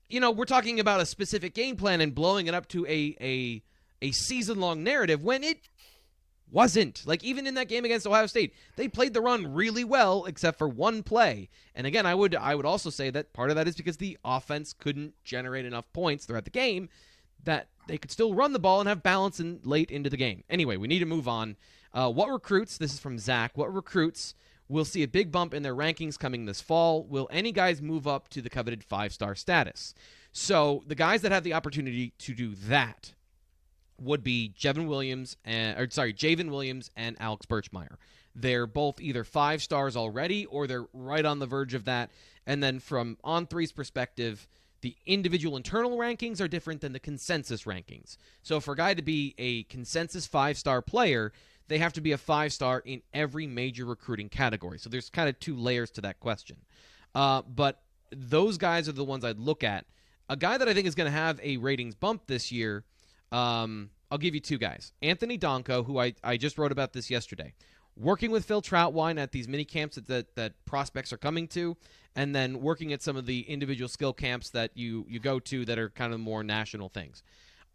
you 0.08 0.18
know, 0.18 0.32
we're 0.32 0.44
talking 0.44 0.80
about 0.80 1.00
a 1.00 1.06
specific 1.06 1.54
game 1.54 1.76
plan 1.76 2.00
and 2.00 2.14
blowing 2.14 2.48
it 2.48 2.54
up 2.54 2.66
to 2.68 2.84
a 2.86 3.16
a 3.20 3.62
a 4.00 4.10
season 4.10 4.58
long 4.58 4.82
narrative 4.82 5.22
when 5.22 5.44
it 5.44 5.68
wasn't. 6.52 7.02
Like 7.06 7.24
even 7.24 7.46
in 7.46 7.54
that 7.54 7.68
game 7.68 7.84
against 7.84 8.06
Ohio 8.06 8.26
State, 8.26 8.54
they 8.76 8.86
played 8.86 9.14
the 9.14 9.20
run 9.20 9.52
really 9.52 9.84
well 9.84 10.26
except 10.26 10.58
for 10.58 10.68
one 10.68 11.02
play. 11.02 11.48
And 11.74 11.86
again, 11.86 12.06
I 12.06 12.14
would 12.14 12.34
I 12.34 12.54
would 12.54 12.66
also 12.66 12.90
say 12.90 13.10
that 13.10 13.32
part 13.32 13.50
of 13.50 13.56
that 13.56 13.66
is 13.66 13.74
because 13.74 13.96
the 13.96 14.18
offense 14.24 14.72
couldn't 14.72 15.14
generate 15.24 15.64
enough 15.64 15.90
points 15.92 16.26
throughout 16.26 16.44
the 16.44 16.50
game 16.50 16.88
that 17.44 17.68
they 17.88 17.98
could 17.98 18.10
still 18.10 18.34
run 18.34 18.52
the 18.52 18.58
ball 18.58 18.80
and 18.80 18.88
have 18.88 19.02
balance 19.02 19.40
in 19.40 19.60
late 19.64 19.90
into 19.90 20.10
the 20.10 20.16
game. 20.16 20.44
Anyway, 20.48 20.76
we 20.76 20.86
need 20.86 21.00
to 21.00 21.06
move 21.06 21.26
on. 21.26 21.56
Uh, 21.92 22.10
what 22.10 22.30
recruits? 22.30 22.78
This 22.78 22.92
is 22.92 23.00
from 23.00 23.18
Zach. 23.18 23.56
What 23.56 23.72
recruits 23.72 24.34
will 24.68 24.84
see 24.84 25.02
a 25.02 25.08
big 25.08 25.32
bump 25.32 25.52
in 25.52 25.62
their 25.62 25.74
rankings 25.74 26.18
coming 26.18 26.44
this 26.44 26.60
fall? 26.60 27.04
Will 27.04 27.28
any 27.30 27.52
guys 27.52 27.82
move 27.82 28.06
up 28.06 28.28
to 28.28 28.40
the 28.40 28.50
coveted 28.50 28.84
five 28.84 29.12
star 29.12 29.34
status? 29.34 29.94
So 30.32 30.82
the 30.86 30.94
guys 30.94 31.22
that 31.22 31.32
have 31.32 31.44
the 31.44 31.52
opportunity 31.52 32.14
to 32.18 32.34
do 32.34 32.54
that 32.54 33.12
would 34.00 34.22
be 34.22 34.54
Jevin 34.58 34.86
Williams 34.86 35.36
and 35.44 35.78
or 35.78 35.88
sorry, 35.90 36.12
J'ven 36.12 36.50
Williams 36.50 36.90
and 36.96 37.16
Alex 37.20 37.46
Birchmeier. 37.46 37.96
They're 38.34 38.66
both 38.66 39.00
either 39.00 39.24
five 39.24 39.62
stars 39.62 39.96
already 39.96 40.46
or 40.46 40.66
they're 40.66 40.86
right 40.92 41.24
on 41.24 41.38
the 41.38 41.46
verge 41.46 41.74
of 41.74 41.84
that. 41.84 42.10
And 42.46 42.62
then 42.62 42.80
from 42.80 43.18
on 43.22 43.46
three's 43.46 43.72
perspective, 43.72 44.48
the 44.80 44.96
individual 45.06 45.56
internal 45.56 45.96
rankings 45.96 46.40
are 46.40 46.48
different 46.48 46.80
than 46.80 46.92
the 46.92 46.98
consensus 46.98 47.64
rankings. 47.64 48.16
So 48.42 48.58
for 48.58 48.72
a 48.72 48.76
guy 48.76 48.94
to 48.94 49.02
be 49.02 49.34
a 49.38 49.64
consensus 49.64 50.26
five 50.26 50.58
star 50.58 50.82
player, 50.82 51.32
they 51.68 51.78
have 51.78 51.92
to 51.94 52.00
be 52.00 52.12
a 52.12 52.18
five 52.18 52.52
star 52.52 52.80
in 52.84 53.02
every 53.14 53.46
major 53.46 53.84
recruiting 53.84 54.28
category. 54.28 54.78
So 54.78 54.90
there's 54.90 55.08
kind 55.08 55.28
of 55.28 55.38
two 55.38 55.56
layers 55.56 55.90
to 55.92 56.00
that 56.02 56.20
question. 56.20 56.56
Uh, 57.14 57.42
but 57.42 57.82
those 58.10 58.58
guys 58.58 58.88
are 58.88 58.92
the 58.92 59.04
ones 59.04 59.24
I'd 59.24 59.38
look 59.38 59.62
at. 59.64 59.86
A 60.28 60.36
guy 60.36 60.58
that 60.58 60.68
I 60.68 60.74
think 60.74 60.86
is 60.86 60.94
going 60.94 61.10
to 61.10 61.16
have 61.16 61.40
a 61.42 61.56
ratings 61.58 61.94
bump 61.94 62.26
this 62.26 62.50
year, 62.50 62.84
um, 63.32 63.90
I'll 64.10 64.18
give 64.18 64.34
you 64.34 64.40
two 64.40 64.58
guys. 64.58 64.92
Anthony 65.02 65.38
Donkoh, 65.38 65.86
who 65.86 65.98
I, 65.98 66.14
I 66.22 66.36
just 66.36 66.58
wrote 66.58 66.72
about 66.72 66.92
this 66.92 67.10
yesterday 67.10 67.54
working 67.96 68.30
with 68.30 68.44
Phil 68.44 68.62
Trautwein 68.62 69.18
at 69.20 69.32
these 69.32 69.48
mini 69.48 69.64
camps 69.64 69.96
that, 69.96 70.06
that, 70.06 70.34
that 70.36 70.64
prospects 70.64 71.12
are 71.12 71.18
coming 71.18 71.46
to, 71.48 71.76
and 72.14 72.34
then 72.34 72.60
working 72.60 72.92
at 72.92 73.02
some 73.02 73.16
of 73.16 73.26
the 73.26 73.40
individual 73.42 73.88
skill 73.88 74.12
camps 74.12 74.50
that 74.50 74.70
you 74.74 75.06
you 75.08 75.18
go 75.18 75.38
to 75.40 75.64
that 75.64 75.78
are 75.78 75.90
kind 75.90 76.12
of 76.12 76.20
more 76.20 76.42
national 76.42 76.88
things. 76.88 77.22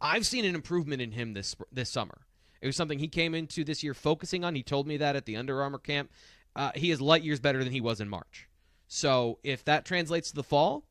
I've 0.00 0.26
seen 0.26 0.44
an 0.44 0.54
improvement 0.54 1.02
in 1.02 1.12
him 1.12 1.34
this 1.34 1.56
this 1.72 1.90
summer. 1.90 2.18
It 2.60 2.66
was 2.66 2.76
something 2.76 2.98
he 2.98 3.08
came 3.08 3.34
into 3.34 3.64
this 3.64 3.82
year 3.82 3.94
focusing 3.94 4.44
on. 4.44 4.54
He 4.54 4.62
told 4.62 4.86
me 4.86 4.96
that 4.96 5.16
at 5.16 5.26
the 5.26 5.36
Under 5.36 5.62
Armour 5.62 5.78
camp. 5.78 6.10
Uh, 6.56 6.72
he 6.74 6.90
is 6.90 7.00
light 7.00 7.22
years 7.22 7.38
better 7.38 7.62
than 7.62 7.72
he 7.72 7.80
was 7.80 8.00
in 8.00 8.08
March. 8.08 8.48
So 8.88 9.38
if 9.44 9.64
that 9.66 9.84
translates 9.84 10.30
to 10.30 10.34
the 10.34 10.42
fall, 10.42 10.82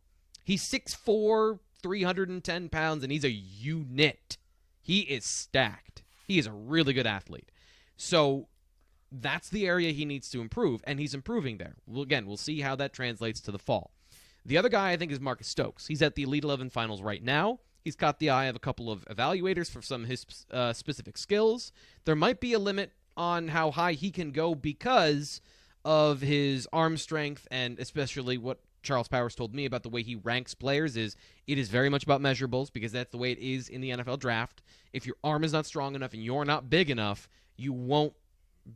he's 0.46 0.64
6'4", 0.64 1.60
310 1.82 2.70
pounds, 2.70 3.04
and 3.04 3.12
he's 3.12 3.26
a 3.26 3.32
unit. 3.32 4.38
He 4.88 5.02
is 5.02 5.26
stacked. 5.26 6.02
He 6.26 6.40
is 6.40 6.48
a 6.48 6.52
really 6.54 6.94
good 6.94 7.06
athlete. 7.06 7.52
So 7.98 8.48
that's 9.12 9.50
the 9.50 9.68
area 9.68 9.92
he 9.92 10.06
needs 10.06 10.30
to 10.30 10.40
improve, 10.40 10.82
and 10.88 10.98
he's 10.98 11.14
improving 11.14 11.58
there. 11.58 11.76
Well, 11.86 12.04
again, 12.04 12.26
we'll 12.26 12.38
see 12.38 12.62
how 12.62 12.78
that 12.78 12.94
translates 12.94 13.42
to 13.42 13.52
the 13.52 13.60
fall. 13.60 13.92
The 14.46 14.58
other 14.58 14.70
guy 14.70 14.92
I 14.92 14.96
think 14.96 15.12
is 15.12 15.20
Marcus 15.20 15.50
Stokes. 15.50 15.88
He's 15.88 16.02
at 16.02 16.16
the 16.16 16.24
Elite 16.24 16.46
11 16.46 16.70
finals 16.70 17.02
right 17.02 17.22
now. 17.22 17.60
He's 17.84 17.98
caught 17.98 18.20
the 18.20 18.30
eye 18.30 18.46
of 18.46 18.56
a 18.56 18.60
couple 18.60 18.90
of 18.90 19.04
evaluators 19.08 19.70
for 19.70 19.82
some 19.82 20.04
of 20.04 20.10
his 20.10 20.26
uh, 20.52 20.72
specific 20.72 21.18
skills. 21.18 21.74
There 22.06 22.16
might 22.16 22.40
be 22.40 22.54
a 22.54 22.60
limit 22.60 22.94
on 23.18 23.50
how 23.50 23.72
high 23.72 23.92
he 23.92 24.10
can 24.10 24.32
go 24.32 24.56
because 24.56 25.42
of 25.84 26.22
his 26.22 26.66
arm 26.72 26.96
strength 26.96 27.46
and 27.52 27.78
especially 27.78 28.38
what 28.38 28.62
Charles 28.88 29.08
Powers 29.08 29.36
told 29.36 29.54
me 29.54 29.66
about 29.66 29.84
the 29.84 29.90
way 29.90 30.02
he 30.02 30.16
ranks 30.16 30.54
players 30.54 30.96
is 30.96 31.16
it 31.46 31.58
is 31.58 31.70
very 31.70 31.90
much 31.90 32.04
about 32.04 32.22
measurables 32.22 32.72
because 32.72 32.94
that's 32.94 33.12
the 33.12 33.18
way 33.18 33.32
it 33.32 33.40
is 33.40 33.68
in 33.68 33.82
the 33.82 33.90
NFL 33.92 34.20
draft. 34.20 34.64
If 34.94 35.06
your 35.06 35.18
arm 35.24 35.44
is 35.44 35.54
not 35.54 35.66
strong 35.66 35.94
enough 35.94 36.14
and 36.14 36.24
you're 36.24 36.46
not 36.46 36.70
big 36.70 36.90
enough, 36.90 37.28
you 37.58 37.74
won't 37.74 38.14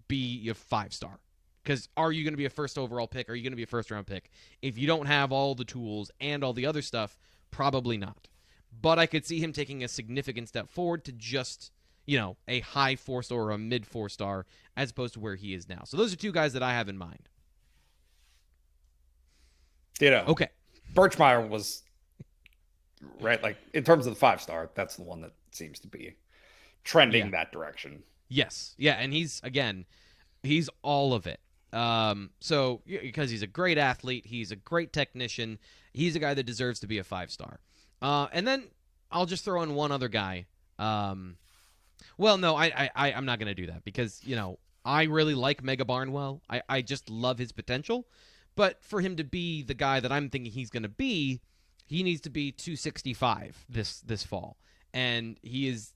be 0.08 0.50
a 0.50 0.54
five 0.54 0.94
star. 0.94 1.20
Because 1.64 1.88
are 1.96 2.12
you 2.12 2.24
going 2.24 2.34
to 2.34 2.38
be 2.38 2.46
a 2.46 2.50
first 2.50 2.78
overall 2.78 3.08
pick? 3.08 3.30
Are 3.30 3.36
you 3.36 3.44
going 3.44 3.52
to 3.52 3.58
be 3.58 3.64
a 3.64 3.68
first 3.68 3.90
round 3.90 4.08
pick? 4.08 4.30
If 4.62 4.78
you 4.78 4.86
don't 4.88 5.06
have 5.06 5.32
all 5.32 5.56
the 5.56 5.64
tools 5.64 6.12
and 6.20 6.44
all 6.44 6.54
the 6.54 6.66
other 6.66 6.82
stuff, 6.82 7.18
probably 7.52 7.98
not. 7.98 8.28
But 8.82 9.00
I 9.00 9.06
could 9.06 9.26
see 9.26 9.40
him 9.40 9.54
taking 9.54 9.84
a 9.84 9.88
significant 9.88 10.50
step 10.50 10.70
forward 10.70 11.06
to 11.06 11.12
just, 11.12 11.72
you 12.06 12.18
know, 12.18 12.38
a 12.48 12.62
high 12.62 12.96
four 12.96 13.22
star 13.24 13.40
or 13.40 13.52
a 13.52 13.58
mid 13.58 13.86
four 13.86 14.10
star 14.10 14.46
as 14.76 14.92
opposed 14.92 15.14
to 15.14 15.20
where 15.20 15.36
he 15.36 15.54
is 15.54 15.70
now. 15.70 15.84
So 15.86 15.98
those 15.98 16.12
are 16.12 16.18
two 16.18 16.32
guys 16.32 16.54
that 16.54 16.64
I 16.64 16.74
have 16.74 16.90
in 16.90 16.98
mind. 16.98 17.30
You 20.02 20.12
know, 20.12 20.24
okay. 20.28 20.50
Birchmeier 20.94 21.48
was 21.48 21.84
right, 23.22 23.42
like 23.42 23.58
in 23.74 23.84
terms 23.84 24.06
of 24.08 24.14
the 24.14 24.20
five 24.20 24.42
star, 24.42 24.70
that's 24.76 24.96
the 24.96 25.04
one 25.04 25.22
that 25.22 25.34
seems 25.52 25.80
to 25.80 25.88
be 25.88 26.16
trending 26.84 27.26
yeah. 27.26 27.32
that 27.32 27.52
direction. 27.52 28.04
Yes. 28.28 28.74
Yeah, 28.78 28.94
and 28.94 29.14
he's 29.14 29.40
again, 29.44 29.86
he's 30.44 30.70
all 30.82 31.14
of 31.14 31.28
it. 31.28 31.40
Um, 31.74 32.32
so 32.40 32.82
because 32.86 33.30
he's 33.30 33.44
a 33.44 33.48
great 33.48 33.78
athlete, 33.78 34.26
he's 34.26 34.52
a 34.52 34.56
great 34.56 34.92
technician. 34.92 35.60
He's 35.94 36.16
a 36.16 36.20
guy 36.20 36.34
that 36.34 36.44
deserves 36.44 36.80
to 36.82 36.88
be 36.88 36.98
a 36.98 37.04
five 37.04 37.32
star. 37.32 37.60
Uh, 38.02 38.28
and 38.34 38.48
then 38.48 38.66
I'll 39.12 39.26
just 39.26 39.46
throw 39.46 39.62
in 39.62 39.76
one 39.76 39.92
other 39.92 40.08
guy. 40.08 40.48
Um, 40.80 41.38
well, 42.18 42.38
no, 42.38 42.56
I, 42.56 42.90
I, 42.96 43.14
I'm 43.14 43.26
not 43.26 43.40
going 43.40 43.48
to 43.48 43.54
do 43.54 43.68
that 43.68 43.86
because 43.86 44.22
you 44.24 44.36
know 44.36 44.58
I 44.84 45.04
really 45.04 45.36
like 45.36 45.64
Mega 45.64 45.86
Barnwell. 45.86 46.42
I, 46.50 46.62
I 46.68 46.82
just 46.82 47.10
love 47.10 47.38
his 47.38 47.52
potential, 47.52 48.08
but 48.56 48.84
for 48.84 49.02
him 49.02 49.16
to 49.18 49.24
be 49.24 49.64
the 49.64 49.74
guy 49.74 50.00
that 50.00 50.12
I'm 50.12 50.30
thinking 50.30 50.52
he's 50.52 50.70
going 50.70 50.84
to 50.84 50.90
be, 50.90 51.42
he 51.86 52.04
needs 52.04 52.22
to 52.22 52.30
be 52.30 52.52
265 52.52 53.66
this 53.70 54.00
this 54.02 54.24
fall, 54.24 54.58
and 54.94 55.38
he 55.42 55.68
is 55.68 55.94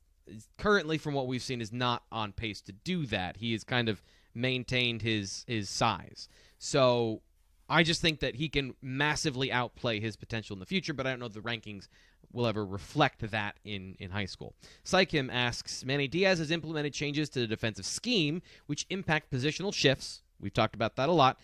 currently, 0.58 0.98
from 0.98 1.14
what 1.14 1.28
we've 1.28 1.44
seen, 1.44 1.62
is 1.62 1.72
not 1.72 2.04
on 2.12 2.32
pace 2.32 2.62
to 2.62 2.72
do 2.72 3.06
that. 3.08 3.38
He 3.38 3.52
has 3.52 3.64
kind 3.64 3.90
of 3.90 4.02
maintained 4.34 5.02
his 5.02 5.46
his 5.48 5.70
size. 5.70 6.28
So 6.58 7.22
I 7.70 7.84
just 7.84 8.02
think 8.02 8.20
that 8.20 8.36
he 8.36 8.50
can 8.50 8.76
massively 8.82 9.52
outplay 9.52 10.00
his 10.00 10.16
potential 10.16 10.56
in 10.56 10.60
the 10.60 10.66
future, 10.66 10.94
but 10.94 11.08
I 11.08 11.12
don't 11.12 11.20
know 11.20 11.26
if 11.26 11.34
the 11.34 11.42
rankings 11.42 11.88
will 12.32 12.46
ever 12.46 12.66
reflect 12.66 13.30
that 13.32 13.56
in, 13.64 13.96
in 14.00 14.12
high 14.12 14.26
school. 14.26 14.54
Psychim 14.84 15.30
asks 15.32 15.86
Manny 15.86 16.08
Diaz 16.08 16.40
has 16.40 16.52
implemented 16.52 16.94
changes 16.94 17.30
to 17.30 17.40
the 17.40 17.48
defensive 17.48 17.86
scheme, 17.86 18.42
which 18.68 18.86
impact 18.90 19.32
positional 19.32 19.74
shifts. 19.74 20.22
We've 20.40 20.54
talked 20.54 20.76
about 20.76 20.98
that 20.98 21.08
a 21.08 21.14
lot. 21.14 21.40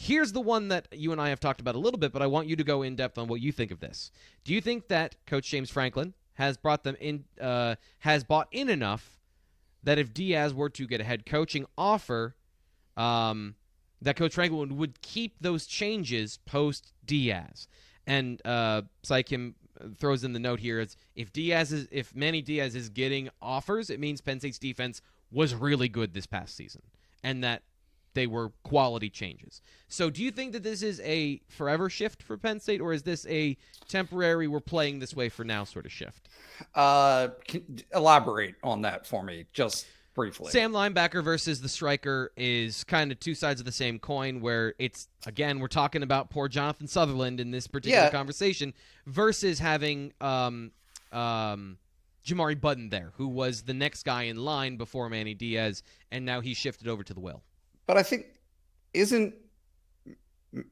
Here's 0.00 0.30
the 0.30 0.40
one 0.40 0.68
that 0.68 0.86
you 0.92 1.10
and 1.10 1.20
I 1.20 1.30
have 1.30 1.40
talked 1.40 1.60
about 1.60 1.74
a 1.74 1.78
little 1.80 1.98
bit, 1.98 2.12
but 2.12 2.22
I 2.22 2.28
want 2.28 2.46
you 2.46 2.54
to 2.54 2.62
go 2.62 2.82
in 2.82 2.94
depth 2.94 3.18
on 3.18 3.26
what 3.26 3.40
you 3.40 3.50
think 3.50 3.72
of 3.72 3.80
this. 3.80 4.12
Do 4.44 4.54
you 4.54 4.60
think 4.60 4.86
that 4.86 5.16
Coach 5.26 5.50
James 5.50 5.70
Franklin 5.70 6.14
has 6.34 6.56
brought 6.56 6.84
them 6.84 6.96
in, 7.00 7.24
uh, 7.40 7.74
has 7.98 8.22
bought 8.22 8.46
in 8.52 8.68
enough 8.68 9.18
that 9.82 9.98
if 9.98 10.14
Diaz 10.14 10.54
were 10.54 10.70
to 10.70 10.86
get 10.86 11.00
a 11.00 11.04
head 11.04 11.26
coaching 11.26 11.66
offer, 11.76 12.36
um, 12.96 13.56
that 14.00 14.14
Coach 14.14 14.34
Franklin 14.34 14.76
would 14.76 15.02
keep 15.02 15.34
those 15.40 15.66
changes 15.66 16.38
post 16.46 16.92
Diaz? 17.04 17.66
And 18.06 18.40
uh, 18.44 18.82
throws 19.98 20.22
in 20.22 20.32
the 20.32 20.38
note 20.38 20.60
here 20.60 20.78
is 20.78 20.96
if 21.16 21.32
Diaz 21.32 21.72
is 21.72 21.88
if 21.90 22.14
Manny 22.14 22.40
Diaz 22.40 22.76
is 22.76 22.88
getting 22.88 23.30
offers, 23.42 23.90
it 23.90 23.98
means 23.98 24.20
Penn 24.20 24.38
State's 24.38 24.60
defense 24.60 25.02
was 25.32 25.56
really 25.56 25.88
good 25.88 26.14
this 26.14 26.26
past 26.26 26.54
season, 26.54 26.82
and 27.24 27.42
that 27.42 27.62
they 28.18 28.26
were 28.26 28.50
quality 28.64 29.08
changes. 29.08 29.62
So, 29.86 30.10
do 30.10 30.22
you 30.22 30.30
think 30.30 30.52
that 30.52 30.62
this 30.62 30.82
is 30.82 31.00
a 31.00 31.40
forever 31.48 31.88
shift 31.88 32.22
for 32.22 32.36
Penn 32.36 32.58
State, 32.58 32.80
or 32.80 32.92
is 32.92 33.04
this 33.04 33.24
a 33.26 33.56
temporary 33.88 34.48
"we're 34.48 34.60
playing 34.60 34.98
this 34.98 35.14
way 35.14 35.28
for 35.28 35.44
now" 35.44 35.64
sort 35.64 35.86
of 35.86 35.92
shift? 35.92 36.28
Uh, 36.74 37.28
elaborate 37.94 38.56
on 38.62 38.82
that 38.82 39.06
for 39.06 39.22
me, 39.22 39.46
just 39.52 39.86
briefly. 40.14 40.50
Sam 40.50 40.72
linebacker 40.72 41.22
versus 41.22 41.60
the 41.60 41.68
striker 41.68 42.32
is 42.36 42.82
kind 42.84 43.12
of 43.12 43.20
two 43.20 43.34
sides 43.36 43.60
of 43.60 43.66
the 43.66 43.72
same 43.72 43.98
coin. 44.00 44.40
Where 44.40 44.74
it's 44.78 45.08
again, 45.26 45.60
we're 45.60 45.68
talking 45.68 46.02
about 46.02 46.28
poor 46.28 46.48
Jonathan 46.48 46.88
Sutherland 46.88 47.38
in 47.38 47.52
this 47.52 47.68
particular 47.68 48.04
yeah. 48.04 48.10
conversation, 48.10 48.74
versus 49.06 49.60
having 49.60 50.12
um, 50.20 50.72
um, 51.12 51.78
Jamari 52.26 52.60
Buddin 52.60 52.90
there, 52.90 53.12
who 53.16 53.28
was 53.28 53.62
the 53.62 53.74
next 53.74 54.02
guy 54.02 54.24
in 54.24 54.36
line 54.36 54.76
before 54.76 55.08
Manny 55.08 55.34
Diaz, 55.34 55.82
and 56.10 56.24
now 56.24 56.40
he 56.40 56.52
shifted 56.52 56.88
over 56.88 57.02
to 57.04 57.14
the 57.14 57.20
will. 57.20 57.42
But 57.88 57.96
I 57.96 58.04
think 58.04 58.26
isn't 58.92 59.34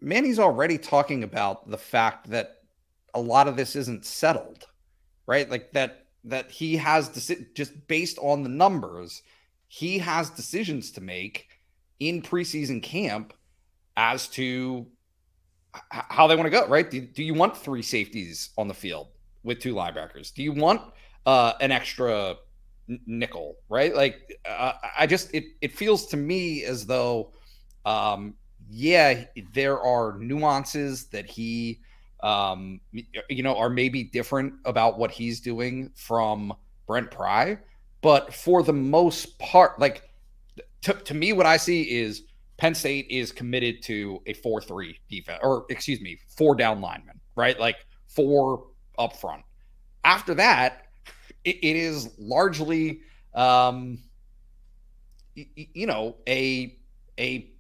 Manny's 0.01 0.39
already 0.39 0.79
talking 0.79 1.25
about 1.25 1.69
the 1.69 1.79
fact 1.79 2.31
that 2.31 2.59
a 3.15 3.21
lot 3.21 3.49
of 3.49 3.57
this 3.57 3.75
isn't 3.75 4.05
settled, 4.05 4.67
right? 5.27 5.51
Like 5.51 5.73
that 5.73 6.07
that 6.25 6.51
he 6.51 6.77
has 6.77 7.09
deci- 7.09 7.55
just 7.55 7.89
based 7.89 8.19
on 8.19 8.43
the 8.43 8.49
numbers, 8.51 9.23
he 9.67 9.99
has 9.99 10.29
decisions 10.29 10.91
to 10.93 11.01
make 11.01 11.49
in 12.01 12.21
preseason 12.21 12.83
camp 12.83 13.33
as 13.97 14.29
to 14.29 14.87
how 15.91 16.27
they 16.27 16.37
want 16.37 16.47
to 16.47 16.51
go, 16.51 16.67
right? 16.67 16.91
Do, 16.91 17.01
do, 17.01 17.23
you 17.23 17.33
want 17.33 17.57
three 17.57 17.83
safeties 17.83 18.51
on 18.59 18.69
the 18.69 18.75
field 18.75 19.09
with 19.43 19.61
two 19.61 19.75
linebackers? 19.75 20.35
Do 20.35 20.43
you 20.43 20.53
want 20.53 20.83
uh, 21.25 21.53
an 21.61 21.71
extra 21.71 22.37
nickel, 23.07 23.57
right? 23.69 23.95
Like 23.95 24.39
uh, 24.49 24.73
I 24.99 25.07
just 25.07 25.33
it 25.35 25.45
it 25.61 25.73
feels 25.73 26.07
to 26.09 26.17
me 26.17 26.65
as 26.65 26.87
though 26.87 27.33
um 27.85 28.35
yeah, 28.69 29.25
there 29.55 29.81
are 29.81 30.17
nuances 30.19 31.07
that 31.07 31.27
he 31.27 31.81
um 32.21 32.81
you 33.29 33.43
know 33.43 33.57
are 33.57 33.71
maybe 33.71 34.05
different 34.05 34.55
about 34.65 34.99
what 34.99 35.11
he's 35.11 35.41
doing 35.41 35.91
from 35.95 36.53
Brent 36.87 37.11
Pry, 37.11 37.59
but 38.01 38.33
for 38.33 38.63
the 38.63 38.73
most 38.73 39.39
part 39.39 39.79
like 39.79 40.09
to, 40.83 40.93
to 40.93 41.15
me 41.15 41.33
what 41.33 41.47
I 41.47 41.57
see 41.57 41.83
is 41.83 42.23
Penn 42.57 42.75
State 42.75 43.07
is 43.11 43.33
committed 43.33 43.83
to 43.83 44.23
a 44.27 44.35
4-3 44.35 44.97
defense 45.11 45.41
or 45.43 45.67
excuse 45.69 46.01
me, 46.01 46.19
four 46.37 46.55
down 46.55 46.81
linemen, 46.81 47.21
right? 47.35 47.59
Like 47.59 47.77
four 48.09 48.69
up 48.99 49.17
front. 49.17 49.43
After 50.05 50.35
that, 50.35 50.86
it, 51.47 51.57
it 51.63 51.77
is 51.77 52.11
largely, 52.19 53.01
um, 53.35 53.99
y- 55.37 55.49
you 55.55 55.87
know, 55.87 56.17
a 56.29 56.77
a 57.19 57.51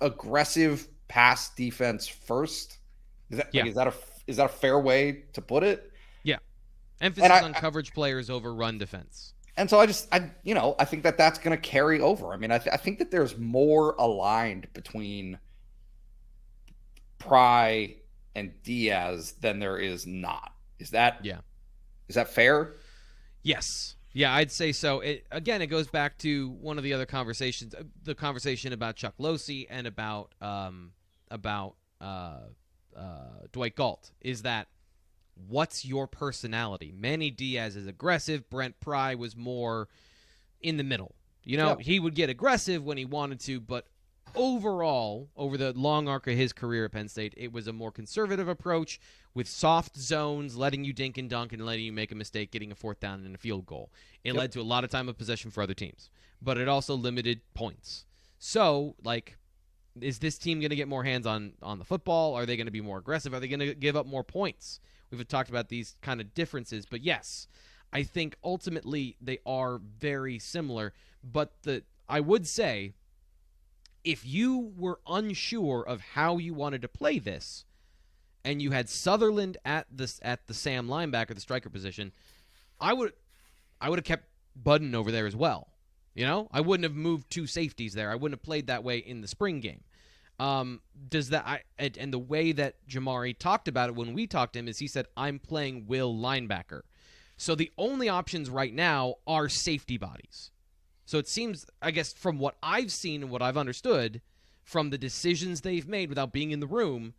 aggressive 0.00 0.86
pass 1.08 1.48
defense 1.54 2.06
first. 2.06 2.78
Is 3.30 3.38
that, 3.38 3.48
yeah. 3.52 3.62
Like, 3.62 3.70
is 3.70 3.74
that 3.76 3.86
a 3.88 3.94
is 4.26 4.36
that 4.36 4.44
a 4.46 4.48
fair 4.48 4.78
way 4.78 5.24
to 5.32 5.42
put 5.42 5.64
it? 5.64 5.90
Yeah, 6.22 6.36
emphasis 7.00 7.30
I, 7.30 7.42
on 7.42 7.54
coverage 7.54 7.92
players 7.92 8.30
over 8.30 8.54
run 8.54 8.78
defense. 8.78 9.32
And 9.56 9.70
so 9.70 9.78
I 9.78 9.86
just, 9.86 10.12
I, 10.12 10.32
you 10.42 10.52
know, 10.52 10.74
I 10.80 10.84
think 10.84 11.04
that 11.04 11.16
that's 11.16 11.38
going 11.38 11.56
to 11.56 11.60
carry 11.60 12.00
over. 12.00 12.32
I 12.32 12.36
mean, 12.36 12.50
I, 12.50 12.58
th- 12.58 12.74
I 12.74 12.76
think 12.76 12.98
that 12.98 13.12
there's 13.12 13.38
more 13.38 13.94
aligned 14.00 14.66
between 14.72 15.38
Pry 17.20 17.94
and 18.34 18.52
Diaz 18.64 19.34
than 19.40 19.60
there 19.60 19.78
is 19.78 20.08
not. 20.08 20.52
Is 20.80 20.90
that, 20.90 21.24
yeah, 21.24 21.38
is 22.08 22.16
that 22.16 22.30
fair? 22.30 22.72
Yes. 23.44 23.94
Yeah, 24.12 24.34
I'd 24.34 24.50
say 24.50 24.72
so. 24.72 25.00
It, 25.00 25.26
again, 25.30 25.60
it 25.60 25.66
goes 25.66 25.86
back 25.88 26.18
to 26.18 26.48
one 26.48 26.78
of 26.78 26.84
the 26.84 26.92
other 26.92 27.06
conversations, 27.06 27.74
uh, 27.74 27.82
the 28.02 28.14
conversation 28.14 28.72
about 28.72 28.96
Chuck 28.96 29.14
Losey 29.18 29.66
and 29.68 29.86
about 29.86 30.32
um, 30.40 30.92
about 31.30 31.74
uh, 32.00 32.38
uh, 32.96 33.46
Dwight 33.52 33.74
Galt. 33.74 34.12
Is 34.20 34.42
that 34.42 34.68
what's 35.48 35.84
your 35.84 36.06
personality? 36.06 36.92
Manny 36.96 37.30
Diaz 37.30 37.74
is 37.74 37.88
aggressive. 37.88 38.48
Brent 38.48 38.78
Pry 38.80 39.16
was 39.16 39.36
more 39.36 39.88
in 40.60 40.76
the 40.76 40.84
middle. 40.84 41.14
You 41.42 41.58
know, 41.58 41.68
yep. 41.70 41.80
he 41.80 42.00
would 42.00 42.14
get 42.14 42.30
aggressive 42.30 42.84
when 42.84 42.96
he 42.96 43.04
wanted 43.04 43.40
to, 43.40 43.60
but 43.60 43.86
overall, 44.34 45.28
over 45.36 45.56
the 45.56 45.72
long 45.72 46.08
arc 46.08 46.26
of 46.26 46.36
his 46.36 46.52
career 46.52 46.84
at 46.84 46.92
Penn 46.92 47.08
State, 47.08 47.34
it 47.36 47.52
was 47.52 47.66
a 47.66 47.72
more 47.72 47.90
conservative 47.90 48.48
approach 48.48 49.00
with 49.34 49.48
soft 49.48 49.96
zones, 49.96 50.56
letting 50.56 50.84
you 50.84 50.92
dink 50.92 51.18
and 51.18 51.28
dunk 51.28 51.52
and 51.52 51.64
letting 51.64 51.84
you 51.84 51.92
make 51.92 52.12
a 52.12 52.14
mistake, 52.14 52.50
getting 52.50 52.72
a 52.72 52.74
fourth 52.74 53.00
down 53.00 53.24
and 53.24 53.34
a 53.34 53.38
field 53.38 53.66
goal. 53.66 53.90
It 54.22 54.28
yep. 54.28 54.36
led 54.36 54.52
to 54.52 54.60
a 54.60 54.62
lot 54.62 54.84
of 54.84 54.90
time 54.90 55.08
of 55.08 55.18
possession 55.18 55.50
for 55.50 55.62
other 55.62 55.74
teams, 55.74 56.10
but 56.40 56.58
it 56.58 56.68
also 56.68 56.94
limited 56.94 57.40
points. 57.54 58.06
So, 58.38 58.94
like, 59.02 59.36
is 60.00 60.18
this 60.18 60.38
team 60.38 60.60
going 60.60 60.70
to 60.70 60.76
get 60.76 60.88
more 60.88 61.04
hands 61.04 61.26
on 61.26 61.52
on 61.62 61.78
the 61.78 61.84
football? 61.84 62.34
Are 62.34 62.46
they 62.46 62.56
going 62.56 62.66
to 62.66 62.72
be 62.72 62.80
more 62.80 62.98
aggressive? 62.98 63.32
Are 63.32 63.40
they 63.40 63.48
going 63.48 63.60
to 63.60 63.74
give 63.74 63.96
up 63.96 64.06
more 64.06 64.24
points? 64.24 64.80
We've 65.10 65.26
talked 65.28 65.50
about 65.50 65.68
these 65.68 65.96
kind 66.02 66.20
of 66.20 66.34
differences, 66.34 66.86
but 66.86 67.02
yes, 67.02 67.46
I 67.92 68.02
think 68.02 68.36
ultimately 68.42 69.16
they 69.20 69.38
are 69.46 69.78
very 69.78 70.38
similar. 70.38 70.92
But 71.22 71.62
the 71.62 71.84
I 72.08 72.20
would 72.20 72.46
say 72.46 72.92
if 74.04 74.24
you 74.26 74.72
were 74.76 75.00
unsure 75.06 75.82
of 75.82 76.00
how 76.00 76.38
you 76.38 76.54
wanted 76.54 76.82
to 76.82 76.88
play 76.88 77.18
this, 77.18 77.64
and 78.44 78.60
you 78.60 78.70
had 78.70 78.88
Sutherland 78.88 79.56
at 79.64 79.86
this 79.90 80.20
at 80.22 80.46
the 80.46 80.54
Sam 80.54 80.86
linebacker, 80.86 81.34
the 81.34 81.40
striker 81.40 81.70
position, 81.70 82.12
I 82.80 82.92
would 82.92 83.12
I 83.80 83.88
would 83.88 83.98
have 83.98 84.04
kept 84.04 84.28
Buddin 84.54 84.94
over 84.94 85.10
there 85.10 85.26
as 85.26 85.34
well. 85.34 85.68
You 86.14 86.26
know, 86.26 86.48
I 86.52 86.60
wouldn't 86.60 86.84
have 86.84 86.94
moved 86.94 87.30
two 87.30 87.46
safeties 87.46 87.94
there. 87.94 88.10
I 88.10 88.14
wouldn't 88.14 88.38
have 88.38 88.44
played 88.44 88.68
that 88.68 88.84
way 88.84 88.98
in 88.98 89.20
the 89.20 89.26
spring 89.28 89.60
game. 89.60 89.82
Um, 90.38 90.80
does 91.08 91.30
that 91.30 91.46
I 91.46 91.62
and, 91.78 92.12
the 92.12 92.18
way 92.18 92.52
that 92.52 92.86
Jamari 92.88 93.36
talked 93.38 93.68
about 93.68 93.88
it 93.88 93.94
when 93.94 94.14
we 94.14 94.26
talked 94.26 94.54
to 94.54 94.58
him 94.58 94.68
is 94.68 94.78
he 94.78 94.88
said 94.88 95.06
I'm 95.16 95.38
playing 95.38 95.86
will 95.86 96.14
linebacker. 96.14 96.82
So 97.36 97.54
the 97.54 97.72
only 97.78 98.08
options 98.08 98.50
right 98.50 98.72
now 98.72 99.16
are 99.26 99.48
safety 99.48 99.96
bodies. 99.96 100.50
So 101.04 101.18
it 101.18 101.28
seems, 101.28 101.66
I 101.82 101.90
guess, 101.90 102.12
from 102.12 102.38
what 102.38 102.56
I've 102.62 102.90
seen 102.90 103.22
and 103.22 103.30
what 103.30 103.42
I've 103.42 103.56
understood 103.56 104.20
from 104.62 104.90
the 104.90 104.98
decisions 104.98 105.60
they've 105.60 105.86
made 105.86 106.08
without 106.08 106.32
being 106.32 106.50
in 106.50 106.60
the 106.60 106.66
room, 106.66 107.14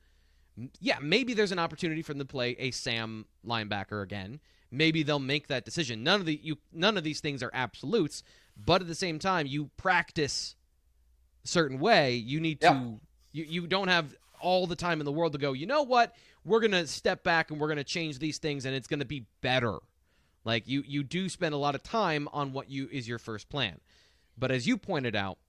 yeah, 0.80 0.98
maybe 1.02 1.34
there's 1.34 1.52
an 1.52 1.60
opportunity 1.60 2.02
for 2.02 2.14
them 2.14 2.20
to 2.20 2.26
play 2.26 2.56
a 2.58 2.72
Sam 2.72 3.26
linebacker 3.46 4.02
again. 4.02 4.40
Maybe 4.72 5.04
they'll 5.04 5.20
make 5.20 5.48
that 5.48 5.66
decision. 5.66 6.04
None 6.04 6.20
of 6.20 6.26
the 6.26 6.40
you 6.42 6.58
none 6.74 6.98
of 6.98 7.04
these 7.04 7.20
things 7.20 7.44
are 7.44 7.52
absolutes, 7.54 8.24
but 8.58 8.82
at 8.82 8.88
the 8.88 8.96
same 8.96 9.20
time, 9.20 9.48
you 9.48 9.70
practice 9.78 10.56
a 11.44 11.48
certain 11.48 11.80
way. 11.80 12.16
You 12.16 12.40
need 12.40 12.62
to 12.62 13.00
you 13.32 13.46
you 13.48 13.68
don't 13.68 13.90
have 13.90 14.16
all 14.42 14.68
the 14.68 14.76
time 14.76 15.00
in 15.00 15.06
the 15.06 15.12
world 15.12 15.34
to 15.34 15.38
go. 15.38 15.54
You 15.54 15.66
know 15.66 15.84
what? 15.84 16.16
We're 16.44 16.60
gonna 16.60 16.88
step 16.88 17.24
back 17.24 17.52
and 17.52 17.60
we're 17.60 17.68
gonna 17.68 17.84
change 17.84 18.20
these 18.20 18.38
things, 18.38 18.66
and 18.66 18.76
it's 18.76 18.88
gonna 18.88 19.06
be 19.06 19.26
better. 19.42 19.80
Like 20.46 20.68
you 20.68 20.84
you 20.86 21.04
do 21.04 21.28
spend 21.28 21.54
a 21.54 21.58
lot 21.58 21.76
of 21.76 21.84
time 21.84 22.30
on 22.32 22.54
what 22.54 22.70
you 22.70 22.88
is 22.92 23.08
your 23.08 23.20
first 23.20 23.50
plan. 23.50 23.82
But 24.38 24.52
as 24.52 24.68
you 24.68 24.78
pointed 24.78 25.16
out, 25.16 25.40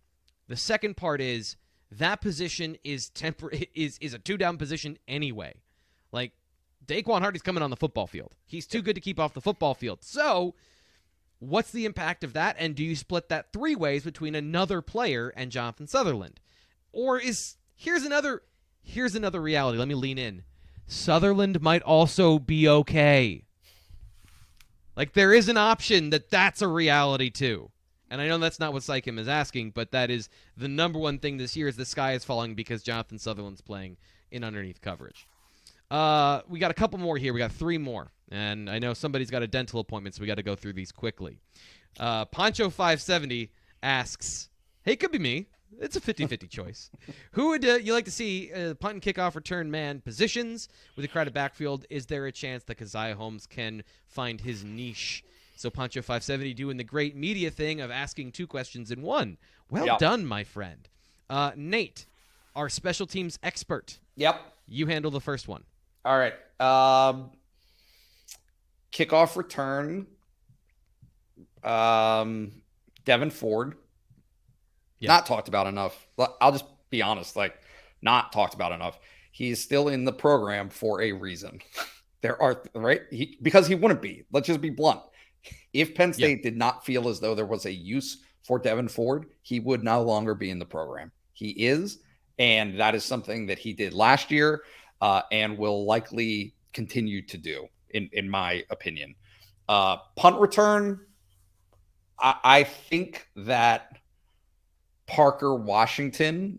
the 0.48 0.56
second 0.56 0.96
part 0.96 1.20
is 1.20 1.56
that 1.92 2.20
position 2.20 2.76
is 2.82 3.10
tempor- 3.10 3.68
is 3.74 3.98
is 4.00 4.14
a 4.14 4.18
two 4.18 4.38
down 4.38 4.56
position 4.56 4.98
anyway. 5.06 5.54
Like 6.10 6.32
Daequan 6.86 7.20
Hardy's 7.20 7.42
coming 7.42 7.62
on 7.62 7.70
the 7.70 7.76
football 7.76 8.06
field. 8.06 8.32
He's 8.46 8.66
too 8.66 8.82
good 8.82 8.94
to 8.94 9.00
keep 9.00 9.20
off 9.20 9.34
the 9.34 9.40
football 9.40 9.74
field. 9.74 10.02
So, 10.02 10.54
what's 11.40 11.72
the 11.72 11.84
impact 11.84 12.24
of 12.24 12.32
that? 12.32 12.56
And 12.58 12.74
do 12.74 12.84
you 12.84 12.96
split 12.96 13.28
that 13.28 13.52
three 13.52 13.74
ways 13.74 14.04
between 14.04 14.34
another 14.34 14.80
player 14.80 15.32
and 15.36 15.50
Jonathan 15.50 15.86
Sutherland? 15.86 16.40
Or 16.92 17.18
is 17.18 17.56
here's 17.74 18.04
another 18.04 18.42
here's 18.82 19.14
another 19.14 19.42
reality. 19.42 19.78
Let 19.78 19.88
me 19.88 19.94
lean 19.94 20.16
in. 20.16 20.44
Sutherland 20.86 21.60
might 21.60 21.82
also 21.82 22.38
be 22.38 22.68
okay. 22.68 23.45
Like 24.96 25.12
there 25.12 25.32
is 25.32 25.48
an 25.48 25.56
option 25.56 26.10
that 26.10 26.30
that's 26.30 26.62
a 26.62 26.68
reality 26.68 27.30
too. 27.30 27.70
And 28.10 28.20
I 28.20 28.28
know 28.28 28.38
that's 28.38 28.60
not 28.60 28.72
what 28.72 28.82
Psychim 28.82 29.18
is 29.18 29.28
asking, 29.28 29.72
but 29.72 29.90
that 29.90 30.10
is 30.10 30.28
the 30.56 30.68
number 30.68 30.98
one 30.98 31.18
thing 31.18 31.36
this 31.36 31.56
year 31.56 31.68
is 31.68 31.76
the 31.76 31.84
sky 31.84 32.12
is 32.12 32.24
falling 32.24 32.54
because 32.54 32.82
Jonathan 32.82 33.18
Sutherland's 33.18 33.60
playing 33.60 33.96
in 34.30 34.44
underneath 34.44 34.80
coverage. 34.80 35.26
Uh, 35.90 36.40
we 36.48 36.58
got 36.58 36.70
a 36.70 36.74
couple 36.74 36.98
more 36.98 37.16
here. 37.16 37.32
We 37.32 37.38
got 37.38 37.52
three 37.52 37.78
more. 37.78 38.12
And 38.30 38.70
I 38.70 38.78
know 38.78 38.94
somebody's 38.94 39.30
got 39.30 39.42
a 39.42 39.46
dental 39.46 39.80
appointment, 39.80 40.14
so 40.14 40.20
we 40.20 40.26
got 40.26 40.36
to 40.36 40.42
go 40.42 40.56
through 40.56 40.72
these 40.72 40.92
quickly. 40.92 41.38
Uh, 41.98 42.24
Poncho570 42.26 43.50
asks, 43.82 44.48
Hey, 44.82 44.96
could 44.96 45.12
be 45.12 45.18
me. 45.18 45.48
It's 45.80 45.96
a 45.96 46.00
50-50 46.00 46.48
choice. 46.48 46.90
Who 47.32 47.48
would 47.48 47.64
uh, 47.64 47.74
you 47.74 47.92
like 47.92 48.06
to 48.06 48.10
see 48.10 48.52
uh, 48.52 48.74
punt 48.74 48.94
and 48.94 49.02
kickoff 49.02 49.34
return 49.34 49.70
man 49.70 50.00
positions 50.00 50.68
with 50.96 51.04
a 51.04 51.08
crowded 51.08 51.34
backfield? 51.34 51.84
Is 51.90 52.06
there 52.06 52.26
a 52.26 52.32
chance 52.32 52.64
that 52.64 52.78
Caziah 52.78 53.14
Holmes 53.14 53.46
can 53.46 53.82
find 54.06 54.40
his 54.40 54.64
niche? 54.64 55.24
So 55.56 55.70
Poncho 55.70 56.02
570 56.02 56.54
doing 56.54 56.76
the 56.76 56.84
great 56.84 57.16
media 57.16 57.50
thing 57.50 57.80
of 57.80 57.90
asking 57.90 58.32
two 58.32 58.46
questions 58.46 58.90
in 58.90 59.02
one. 59.02 59.38
Well 59.70 59.86
yep. 59.86 59.98
done, 59.98 60.26
my 60.26 60.44
friend. 60.44 60.88
Uh, 61.28 61.52
Nate, 61.56 62.06
our 62.54 62.68
special 62.68 63.06
teams 63.06 63.38
expert. 63.42 63.98
Yep. 64.16 64.40
You 64.68 64.86
handle 64.86 65.10
the 65.10 65.20
first 65.20 65.48
one. 65.48 65.64
All 66.04 66.16
right. 66.16 66.34
Um, 66.60 67.30
kickoff 68.92 69.36
return. 69.36 70.06
Um, 71.64 72.52
Devyn 73.04 73.32
Ford 73.32 73.76
yeah. 74.98 75.08
Not 75.08 75.26
talked 75.26 75.48
about 75.48 75.66
enough. 75.66 76.06
I'll 76.40 76.52
just 76.52 76.64
be 76.90 77.02
honest, 77.02 77.36
like 77.36 77.58
not 78.02 78.32
talked 78.32 78.54
about 78.54 78.72
enough. 78.72 78.98
He's 79.30 79.62
still 79.62 79.88
in 79.88 80.04
the 80.04 80.12
program 80.12 80.70
for 80.70 81.02
a 81.02 81.12
reason. 81.12 81.60
there 82.22 82.40
are 82.40 82.62
right 82.74 83.02
he, 83.10 83.38
because 83.42 83.66
he 83.66 83.74
wouldn't 83.74 84.02
be. 84.02 84.24
Let's 84.32 84.46
just 84.46 84.60
be 84.60 84.70
blunt. 84.70 85.00
If 85.72 85.94
Penn 85.94 86.12
State 86.12 86.38
yeah. 86.38 86.50
did 86.50 86.56
not 86.56 86.84
feel 86.84 87.08
as 87.08 87.20
though 87.20 87.34
there 87.34 87.46
was 87.46 87.66
a 87.66 87.72
use 87.72 88.22
for 88.42 88.60
Devyn 88.60 88.90
Ford, 88.90 89.26
he 89.42 89.60
would 89.60 89.84
no 89.84 90.02
longer 90.02 90.34
be 90.34 90.50
in 90.50 90.58
the 90.58 90.64
program. 90.64 91.12
He 91.34 91.50
is, 91.50 91.98
and 92.38 92.80
that 92.80 92.94
is 92.94 93.04
something 93.04 93.46
that 93.46 93.58
he 93.58 93.72
did 93.72 93.92
last 93.92 94.30
year 94.30 94.62
uh, 95.00 95.22
and 95.30 95.58
will 95.58 95.84
likely 95.84 96.54
continue 96.72 97.22
to 97.26 97.36
do, 97.36 97.68
in 97.90 98.08
in 98.12 98.28
my 98.28 98.64
opinion. 98.70 99.14
Uh, 99.68 99.98
punt 100.16 100.40
return, 100.40 101.00
I, 102.18 102.36
I 102.42 102.64
think 102.64 103.28
that 103.36 103.98
Parker 105.06 105.54
Washington 105.54 106.58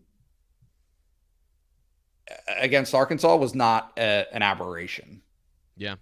against 2.58 2.94
Arkansas 2.94 3.36
was 3.36 3.56
not 3.56 3.94
a, 3.98 4.26
an 4.34 4.42
aberration. 4.42 5.22
Yeah. 5.76 5.96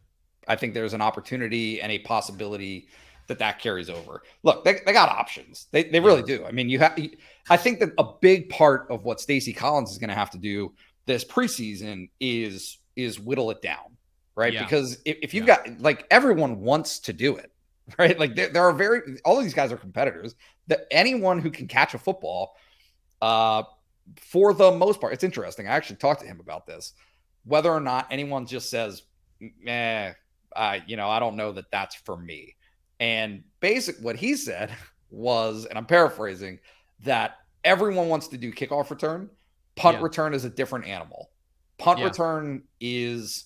I 0.47 0.55
think 0.55 0.73
there's 0.73 0.93
an 0.93 1.01
opportunity 1.01 1.81
and 1.81 1.91
a 1.91 1.99
possibility 1.99 2.87
that 3.27 3.39
that 3.39 3.59
carries 3.59 3.89
over. 3.89 4.21
Look, 4.43 4.63
they, 4.63 4.79
they 4.85 4.93
got 4.93 5.09
options. 5.09 5.67
They, 5.71 5.85
they 5.85 5.99
really 5.99 6.21
do. 6.21 6.45
I 6.45 6.51
mean, 6.51 6.69
you 6.69 6.77
have, 6.79 6.99
I 7.49 7.57
think 7.57 7.79
that 7.79 7.89
a 7.97 8.05
big 8.21 8.49
part 8.49 8.87
of 8.91 9.03
what 9.03 9.19
Stacy 9.19 9.53
Collins 9.53 9.91
is 9.91 9.97
going 9.97 10.09
to 10.09 10.15
have 10.15 10.29
to 10.31 10.37
do 10.37 10.73
this 11.07 11.25
preseason 11.25 12.09
is, 12.19 12.77
is 12.95 13.19
whittle 13.19 13.49
it 13.51 13.61
down, 13.61 13.97
right? 14.35 14.53
Yeah. 14.53 14.63
Because 14.63 14.99
if, 15.05 15.17
if 15.23 15.33
you've 15.33 15.47
yeah. 15.47 15.63
got 15.65 15.81
like 15.81 16.05
everyone 16.11 16.61
wants 16.61 16.99
to 16.99 17.13
do 17.13 17.35
it, 17.35 17.51
right? 17.99 18.19
Like 18.19 18.35
there, 18.35 18.49
there 18.49 18.63
are 18.63 18.73
very, 18.73 19.19
all 19.23 19.37
of 19.37 19.43
these 19.43 19.53
guys 19.53 19.71
are 19.71 19.77
competitors 19.77 20.35
that 20.67 20.87
anyone 20.91 21.39
who 21.39 21.51
can 21.51 21.67
catch 21.67 21.93
a 21.93 21.99
football, 21.99 22.55
uh, 23.21 23.63
for 24.17 24.53
the 24.53 24.71
most 24.71 25.01
part, 25.01 25.13
it's 25.13 25.23
interesting. 25.23 25.67
I 25.67 25.71
actually 25.71 25.97
talked 25.97 26.21
to 26.21 26.27
him 26.27 26.39
about 26.39 26.65
this. 26.67 26.93
Whether 27.43 27.71
or 27.71 27.79
not 27.79 28.07
anyone 28.11 28.45
just 28.45 28.69
says, 28.69 29.03
"eh," 29.67 30.13
I, 30.55 30.83
you 30.87 30.95
know, 30.95 31.09
I 31.09 31.19
don't 31.19 31.35
know 31.35 31.51
that 31.51 31.71
that's 31.71 31.95
for 31.95 32.17
me. 32.17 32.55
And 32.99 33.43
basic, 33.59 33.97
what 33.99 34.15
he 34.15 34.35
said 34.35 34.71
was, 35.09 35.65
and 35.65 35.77
I'm 35.77 35.85
paraphrasing, 35.85 36.59
that 37.03 37.37
everyone 37.63 38.09
wants 38.09 38.27
to 38.29 38.37
do 38.37 38.51
kickoff 38.51 38.89
return. 38.89 39.29
Punt 39.75 39.97
yeah. 39.97 40.03
return 40.03 40.33
is 40.33 40.45
a 40.45 40.49
different 40.49 40.85
animal. 40.85 41.29
Punt 41.77 41.99
yeah. 41.99 42.05
return 42.05 42.63
is 42.79 43.45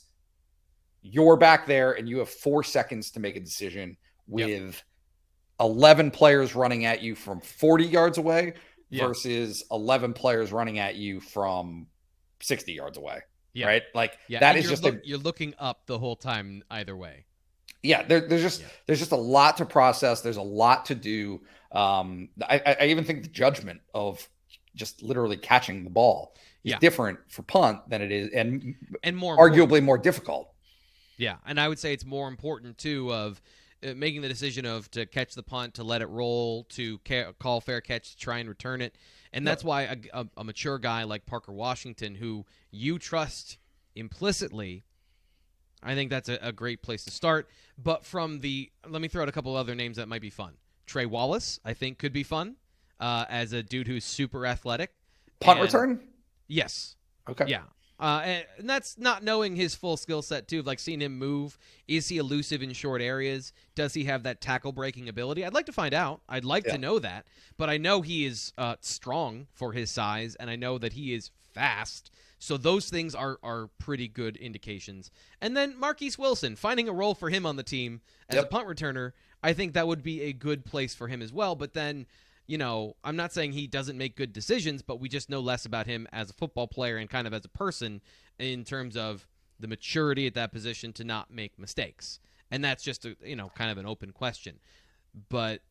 you're 1.01 1.37
back 1.37 1.65
there 1.65 1.93
and 1.93 2.07
you 2.07 2.19
have 2.19 2.29
four 2.29 2.63
seconds 2.63 3.09
to 3.11 3.19
make 3.19 3.35
a 3.35 3.39
decision 3.39 3.97
with 4.29 4.49
yep. 4.49 4.73
11 5.59 6.11
players 6.11 6.55
running 6.55 6.85
at 6.85 7.01
you 7.01 7.15
from 7.15 7.41
40 7.41 7.85
yards 7.85 8.17
away 8.17 8.53
yeah. 8.89 9.07
versus 9.07 9.63
11 9.71 10.13
players 10.13 10.51
running 10.51 10.79
at 10.79 10.95
you 10.95 11.19
from 11.19 11.87
60 12.41 12.73
yards 12.73 12.97
away. 12.97 13.21
Yeah. 13.53 13.67
Right. 13.67 13.83
Like 13.93 14.17
yeah. 14.27 14.39
that 14.39 14.55
and 14.55 14.63
is 14.63 14.69
just 14.69 14.85
a, 14.85 15.01
you're 15.03 15.17
looking 15.17 15.53
up 15.59 15.85
the 15.85 15.97
whole 15.97 16.15
time 16.15 16.63
either 16.69 16.95
way. 16.95 17.25
Yeah. 17.81 18.03
There, 18.03 18.21
there's 18.21 18.41
just, 18.41 18.63
there's 18.85 18.99
just 18.99 19.11
a 19.11 19.17
lot 19.17 19.57
to 19.57 19.65
process. 19.65 20.21
There's 20.21 20.37
a 20.37 20.41
lot 20.41 20.85
to 20.85 20.95
do. 20.95 21.41
Um, 21.71 22.29
I, 22.47 22.77
I 22.79 22.85
even 22.85 23.03
think 23.03 23.23
the 23.23 23.29
judgment 23.29 23.81
of 23.93 24.27
just 24.75 25.01
literally 25.01 25.37
catching 25.37 25.83
the 25.83 25.89
ball 25.89 26.35
is 26.63 26.71
yeah. 26.71 26.79
different 26.79 27.19
for 27.27 27.41
punt 27.43 27.89
than 27.89 28.01
it 28.01 28.11
is 28.11 28.29
and, 28.33 28.75
and 29.03 29.17
more 29.17 29.37
arguably 29.37 29.59
important. 29.61 29.83
more 29.83 29.97
difficult. 29.97 30.53
Yeah. 31.17 31.35
And 31.45 31.59
I 31.59 31.67
would 31.67 31.79
say 31.79 31.91
it's 31.93 32.05
more 32.05 32.27
important 32.27 32.77
too 32.77 33.11
of, 33.13 33.41
making 33.81 34.21
the 34.21 34.27
decision 34.27 34.65
of 34.65 34.89
to 34.91 35.05
catch 35.05 35.35
the 35.35 35.43
punt, 35.43 35.75
to 35.75 35.83
let 35.83 36.01
it 36.01 36.09
roll, 36.09 36.65
to 36.69 36.99
ca- 37.07 37.31
call 37.39 37.61
fair 37.61 37.81
catch, 37.81 38.11
to 38.11 38.17
try 38.17 38.39
and 38.39 38.49
return 38.49 38.81
it. 38.81 38.95
And 39.31 39.47
that's 39.47 39.63
why 39.63 39.83
a, 39.83 39.97
a, 40.13 40.27
a, 40.37 40.43
mature 40.43 40.79
guy 40.79 41.03
like 41.03 41.25
Parker 41.25 41.51
Washington, 41.51 42.15
who 42.15 42.45
you 42.71 42.97
trust 42.97 43.57
implicitly, 43.95 44.83
I 45.83 45.93
think 45.93 46.09
that's 46.09 46.29
a, 46.29 46.39
a, 46.41 46.51
great 46.51 46.81
place 46.81 47.05
to 47.05 47.11
start. 47.11 47.47
But 47.77 48.05
from 48.05 48.39
the, 48.39 48.71
let 48.87 49.01
me 49.01 49.07
throw 49.07 49.21
out 49.21 49.29
a 49.29 49.31
couple 49.31 49.55
other 49.55 49.75
names 49.75 49.97
that 49.97 50.07
might 50.07 50.21
be 50.21 50.31
fun. 50.31 50.53
Trey 50.87 51.05
Wallace, 51.05 51.59
I 51.63 51.73
think, 51.73 51.99
could 51.99 52.11
be 52.11 52.23
fun 52.23 52.55
uh, 52.99 53.25
as 53.29 53.53
a 53.53 53.61
dude 53.61 53.87
who's 53.87 54.03
super 54.03 54.45
athletic. 54.45 54.91
Punt 55.39 55.59
and, 55.59 55.65
return? 55.65 55.99
Yes. 56.47 56.95
Okay. 57.29 57.45
Yeah. 57.47 57.61
Uh, 57.99 58.21
and, 58.23 58.45
and, 58.57 58.69
that's 58.69 58.97
not 58.97 59.23
knowing 59.23 59.55
his 59.57 59.75
full 59.75 59.97
skill 59.97 60.21
set 60.21 60.47
too. 60.47 60.61
Like 60.61 60.79
seeing 60.79 61.01
him 61.01 61.17
move, 61.17 61.57
is 61.87 62.07
he 62.07 62.17
elusive 62.17 62.61
in 62.61 62.71
short 62.71 63.01
areas? 63.01 63.51
Does 63.75 63.93
he 63.93 64.05
have 64.05 64.23
that 64.23 64.39
tackle 64.39 64.71
breaking 64.71 65.09
ability? 65.09 65.45
I'd 65.45 65.53
like 65.53 65.65
to 65.65 65.73
find 65.73 65.93
out. 65.93 66.21
I'd 66.29 66.45
like 66.45 66.65
yeah. 66.65 66.73
to 66.73 66.77
know 66.77 66.99
that. 66.99 67.25
But 67.57 67.69
I 67.69 67.77
know 67.77 68.01
he 68.01 68.25
is 68.25 68.53
uh, 68.57 68.75
strong 68.79 69.47
for 69.53 69.73
his 69.73 69.91
size, 69.91 70.35
and 70.35 70.49
I 70.49 70.55
know 70.55 70.77
that 70.77 70.93
he 70.93 71.13
is 71.13 71.31
fast. 71.53 72.09
So 72.39 72.55
those 72.55 72.89
things 72.89 73.13
are 73.13 73.37
are 73.43 73.67
pretty 73.79 74.07
good 74.07 74.37
indications. 74.37 75.11
And 75.41 75.57
then 75.57 75.77
Marquis 75.77 76.13
Wilson 76.17 76.55
finding 76.55 76.87
a 76.87 76.93
role 76.93 77.13
for 77.13 77.29
him 77.29 77.45
on 77.45 77.57
the 77.57 77.63
team 77.63 77.99
as 78.29 78.35
yep. 78.35 78.45
a 78.45 78.47
punt 78.47 78.67
returner. 78.67 79.11
I 79.43 79.51
think 79.51 79.73
that 79.73 79.87
would 79.87 80.03
be 80.03 80.21
a 80.23 80.33
good 80.33 80.65
place 80.65 80.95
for 80.95 81.09
him 81.09 81.21
as 81.21 81.33
well. 81.33 81.55
But 81.55 81.73
then 81.73 82.05
you 82.49 82.57
know, 82.57 82.95
I'm 83.03 83.15
not 83.15 83.31
saying 83.31 83.51
he 83.51 83.67
doesn't 83.67 83.95
make 83.95 84.15
good 84.15 84.33
decisions, 84.33 84.81
but 84.81 84.99
we 84.99 85.07
just 85.07 85.29
know 85.29 85.39
less 85.39 85.67
about 85.67 85.85
him 85.85 86.07
as 86.11 86.31
a 86.31 86.33
football 86.33 86.65
player 86.65 86.97
and 86.97 87.07
kind 87.07 87.27
of 87.27 87.33
as 87.33 87.45
a 87.45 87.49
person 87.49 88.01
in 88.39 88.63
terms 88.63 88.97
of 88.97 89.27
the 89.59 89.67
maturity 89.67 90.25
at 90.25 90.33
that 90.33 90.51
position 90.51 90.91
to 90.93 91.03
not 91.03 91.29
make 91.29 91.59
mistakes. 91.59 92.19
And 92.49 92.65
that's 92.65 92.83
just 92.83 93.05
a, 93.05 93.15
you 93.23 93.35
know, 93.35 93.51
kind 93.53 93.69
of 93.69 93.77
an 93.77 93.85
open 93.85 94.11
question. 94.11 94.55
But 95.29 95.61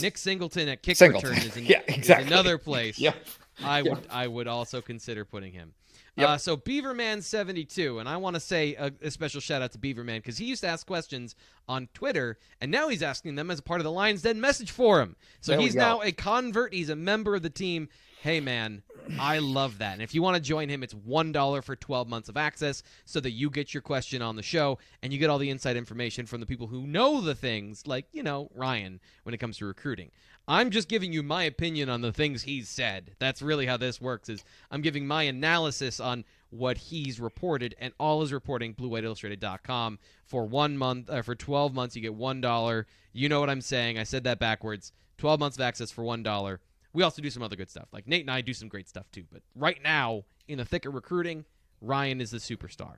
Nick 0.00 0.16
Singleton 0.16 0.70
at 0.70 0.82
kick 0.82 0.96
Singleton. 0.96 1.32
return 1.32 1.46
is, 1.46 1.56
an, 1.58 1.64
yeah, 1.66 1.82
exactly. 1.86 2.24
is 2.24 2.32
another 2.32 2.56
place. 2.56 2.98
yep. 2.98 3.16
I 3.62 3.82
would 3.82 4.06
I 4.10 4.26
would 4.26 4.48
also 4.48 4.80
consider 4.80 5.26
putting 5.26 5.52
him. 5.52 5.74
Yep. 6.16 6.28
Uh, 6.28 6.38
so 6.38 6.56
Beaverman72, 6.56 8.00
and 8.00 8.08
I 8.08 8.16
want 8.16 8.34
to 8.34 8.40
say 8.40 8.74
a, 8.76 8.90
a, 9.02 9.10
special 9.10 9.38
shout 9.38 9.60
out 9.60 9.72
to 9.72 9.78
Beaverman 9.78 10.16
because 10.16 10.38
he 10.38 10.46
used 10.46 10.62
to 10.62 10.66
ask 10.66 10.86
questions 10.86 11.34
on 11.68 11.88
Twitter, 11.92 12.38
and 12.60 12.70
now 12.70 12.88
he's 12.88 13.02
asking 13.02 13.34
them 13.34 13.50
as 13.50 13.58
a 13.58 13.62
part 13.62 13.80
of 13.80 13.84
the 13.84 13.90
Lions 13.90 14.22
Den 14.22 14.40
message 14.40 14.70
forum. 14.70 15.16
So 15.42 15.52
there 15.52 15.60
he's 15.60 15.74
now 15.74 16.00
a 16.00 16.12
convert. 16.12 16.72
He's 16.72 16.88
a 16.88 16.96
member 16.96 17.34
of 17.34 17.42
the 17.42 17.50
team. 17.50 17.90
Hey 18.22 18.40
man, 18.40 18.82
I 19.20 19.40
love 19.40 19.78
that. 19.78 19.92
And 19.92 20.02
if 20.02 20.14
you 20.14 20.22
want 20.22 20.36
to 20.36 20.42
join 20.42 20.70
him, 20.70 20.82
it's 20.82 20.94
one 20.94 21.32
dollar 21.32 21.60
for 21.60 21.76
12 21.76 22.08
months 22.08 22.30
of 22.30 22.38
access, 22.38 22.82
so 23.04 23.20
that 23.20 23.32
you 23.32 23.50
get 23.50 23.74
your 23.74 23.82
question 23.82 24.22
on 24.22 24.36
the 24.36 24.42
show 24.42 24.78
and 25.02 25.12
you 25.12 25.18
get 25.18 25.28
all 25.28 25.38
the 25.38 25.50
inside 25.50 25.76
information 25.76 26.24
from 26.24 26.40
the 26.40 26.46
people 26.46 26.66
who 26.66 26.86
know 26.86 27.20
the 27.20 27.34
things, 27.34 27.86
like 27.86 28.06
you 28.12 28.22
know 28.22 28.48
Ryan 28.54 29.00
when 29.24 29.34
it 29.34 29.38
comes 29.38 29.58
to 29.58 29.66
recruiting. 29.66 30.10
I'm 30.48 30.70
just 30.70 30.88
giving 30.88 31.12
you 31.12 31.22
my 31.22 31.42
opinion 31.44 31.88
on 31.88 32.02
the 32.02 32.12
things 32.12 32.42
he's 32.42 32.68
said. 32.68 33.16
That's 33.18 33.42
really 33.42 33.66
how 33.66 33.76
this 33.76 34.00
works. 34.00 34.28
Is 34.28 34.44
I'm 34.70 34.80
giving 34.80 35.06
my 35.06 35.24
analysis 35.24 35.98
on 35.98 36.24
what 36.50 36.78
he's 36.78 37.18
reported, 37.18 37.74
and 37.80 37.92
all 37.98 38.20
his 38.20 38.32
reporting 38.32 38.74
BlueWhiteIllustrated.com 38.74 39.98
for 40.24 40.46
one 40.46 40.78
month. 40.78 41.10
Uh, 41.10 41.22
for 41.22 41.34
12 41.34 41.74
months, 41.74 41.96
you 41.96 42.02
get 42.02 42.14
one 42.14 42.40
dollar. 42.40 42.86
You 43.12 43.28
know 43.28 43.40
what 43.40 43.50
I'm 43.50 43.60
saying? 43.60 43.98
I 43.98 44.04
said 44.04 44.24
that 44.24 44.38
backwards. 44.38 44.92
12 45.18 45.40
months 45.40 45.56
of 45.56 45.62
access 45.62 45.90
for 45.90 46.04
one 46.04 46.22
dollar. 46.22 46.60
We 46.92 47.02
also 47.02 47.20
do 47.20 47.30
some 47.30 47.42
other 47.42 47.56
good 47.56 47.70
stuff. 47.70 47.88
Like 47.92 48.06
Nate 48.06 48.22
and 48.22 48.30
I 48.30 48.40
do 48.40 48.54
some 48.54 48.68
great 48.68 48.88
stuff 48.88 49.10
too. 49.10 49.24
But 49.30 49.42
right 49.54 49.82
now, 49.82 50.24
in 50.46 50.58
the 50.58 50.64
thick 50.64 50.86
of 50.86 50.94
recruiting, 50.94 51.44
Ryan 51.80 52.20
is 52.20 52.30
the 52.30 52.38
superstar. 52.38 52.96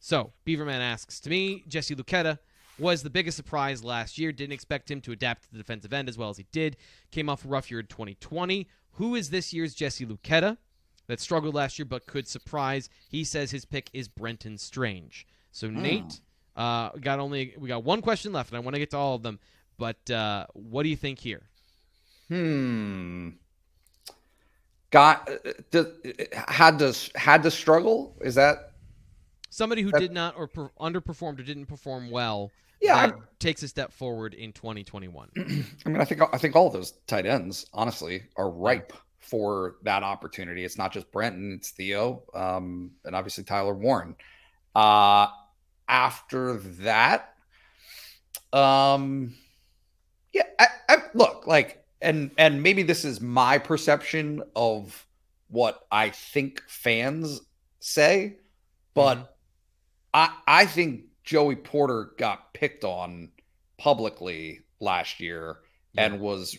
So 0.00 0.32
Beaverman 0.46 0.80
asks 0.80 1.20
to 1.20 1.30
me, 1.30 1.64
Jesse 1.68 1.94
Luketa 1.94 2.38
was 2.78 3.02
the 3.02 3.10
biggest 3.10 3.36
surprise 3.36 3.84
last 3.84 4.18
year. 4.18 4.32
Didn't 4.32 4.52
expect 4.52 4.90
him 4.90 5.00
to 5.02 5.12
adapt 5.12 5.44
to 5.44 5.52
the 5.52 5.58
defensive 5.58 5.92
end 5.92 6.08
as 6.08 6.18
well 6.18 6.30
as 6.30 6.36
he 6.36 6.46
did. 6.52 6.76
Came 7.10 7.28
off 7.28 7.44
a 7.44 7.48
rough 7.48 7.70
year 7.70 7.80
in 7.80 7.86
2020. 7.86 8.68
Who 8.92 9.14
is 9.14 9.30
this 9.30 9.52
year's 9.52 9.74
Jesse 9.74 10.06
Luketa 10.06 10.56
that 11.06 11.20
struggled 11.20 11.54
last 11.54 11.78
year 11.78 11.86
but 11.86 12.06
could 12.06 12.28
surprise? 12.28 12.88
He 13.08 13.24
says 13.24 13.50
his 13.50 13.64
pick 13.64 13.90
is 13.92 14.08
Brenton 14.08 14.58
Strange. 14.58 15.26
So 15.52 15.68
mm. 15.68 15.76
Nate, 15.76 16.20
uh, 16.56 16.90
got 17.00 17.18
only 17.18 17.54
we 17.58 17.68
got 17.68 17.84
one 17.84 18.02
question 18.02 18.32
left, 18.32 18.50
and 18.50 18.56
I 18.56 18.60
want 18.60 18.74
to 18.74 18.80
get 18.80 18.90
to 18.90 18.96
all 18.96 19.14
of 19.14 19.22
them. 19.22 19.38
But 19.78 20.10
uh, 20.10 20.46
what 20.52 20.84
do 20.84 20.88
you 20.88 20.96
think 20.96 21.18
here? 21.18 21.42
Hmm. 22.28 23.30
Got 24.90 25.28
uh, 25.28 25.82
had 26.48 26.78
to 26.78 26.94
had 27.16 27.42
to 27.42 27.50
struggle. 27.50 28.16
Is 28.20 28.36
that 28.36 28.72
somebody 29.50 29.82
who 29.82 29.90
that, 29.90 30.00
did 30.00 30.12
not 30.12 30.36
or 30.36 30.46
per, 30.46 30.68
underperformed 30.80 31.38
or 31.38 31.42
didn't 31.42 31.66
perform 31.66 32.10
well. 32.10 32.50
Yeah, 32.84 33.12
takes 33.38 33.62
a 33.62 33.68
step 33.68 33.92
forward 33.92 34.34
in 34.34 34.52
2021. 34.52 35.30
I 35.86 35.88
mean, 35.88 36.00
I 36.00 36.04
think 36.04 36.20
I 36.32 36.38
think 36.38 36.54
all 36.54 36.68
those 36.68 36.92
tight 37.06 37.24
ends, 37.26 37.66
honestly, 37.72 38.24
are 38.36 38.50
ripe 38.50 38.92
for 39.20 39.76
that 39.82 40.02
opportunity. 40.02 40.64
It's 40.64 40.76
not 40.76 40.92
just 40.92 41.10
Brenton, 41.10 41.54
it's 41.54 41.70
Theo, 41.70 42.22
um, 42.34 42.90
and 43.04 43.16
obviously 43.16 43.42
Tyler 43.44 43.74
Warren. 43.74 44.16
Uh, 44.74 45.28
after 45.88 46.58
that, 46.58 47.34
um, 48.52 49.34
yeah, 50.32 50.42
I, 50.58 50.66
I, 50.88 50.96
look 51.14 51.46
like, 51.46 51.84
and 52.02 52.30
and 52.36 52.62
maybe 52.62 52.82
this 52.82 53.04
is 53.04 53.20
my 53.20 53.56
perception 53.56 54.42
of 54.54 55.06
what 55.48 55.86
I 55.90 56.10
think 56.10 56.62
fans 56.66 57.40
say, 57.80 58.38
but 58.92 59.14
mm-hmm. 59.14 59.24
I 60.12 60.30
I 60.46 60.66
think 60.66 61.04
Joey 61.24 61.56
Porter 61.56 62.12
got 62.18 62.52
picked 62.54 62.84
on 62.84 63.30
publicly 63.78 64.60
last 64.80 65.20
year 65.20 65.58
yeah. 65.94 66.06
and 66.06 66.20
was 66.20 66.56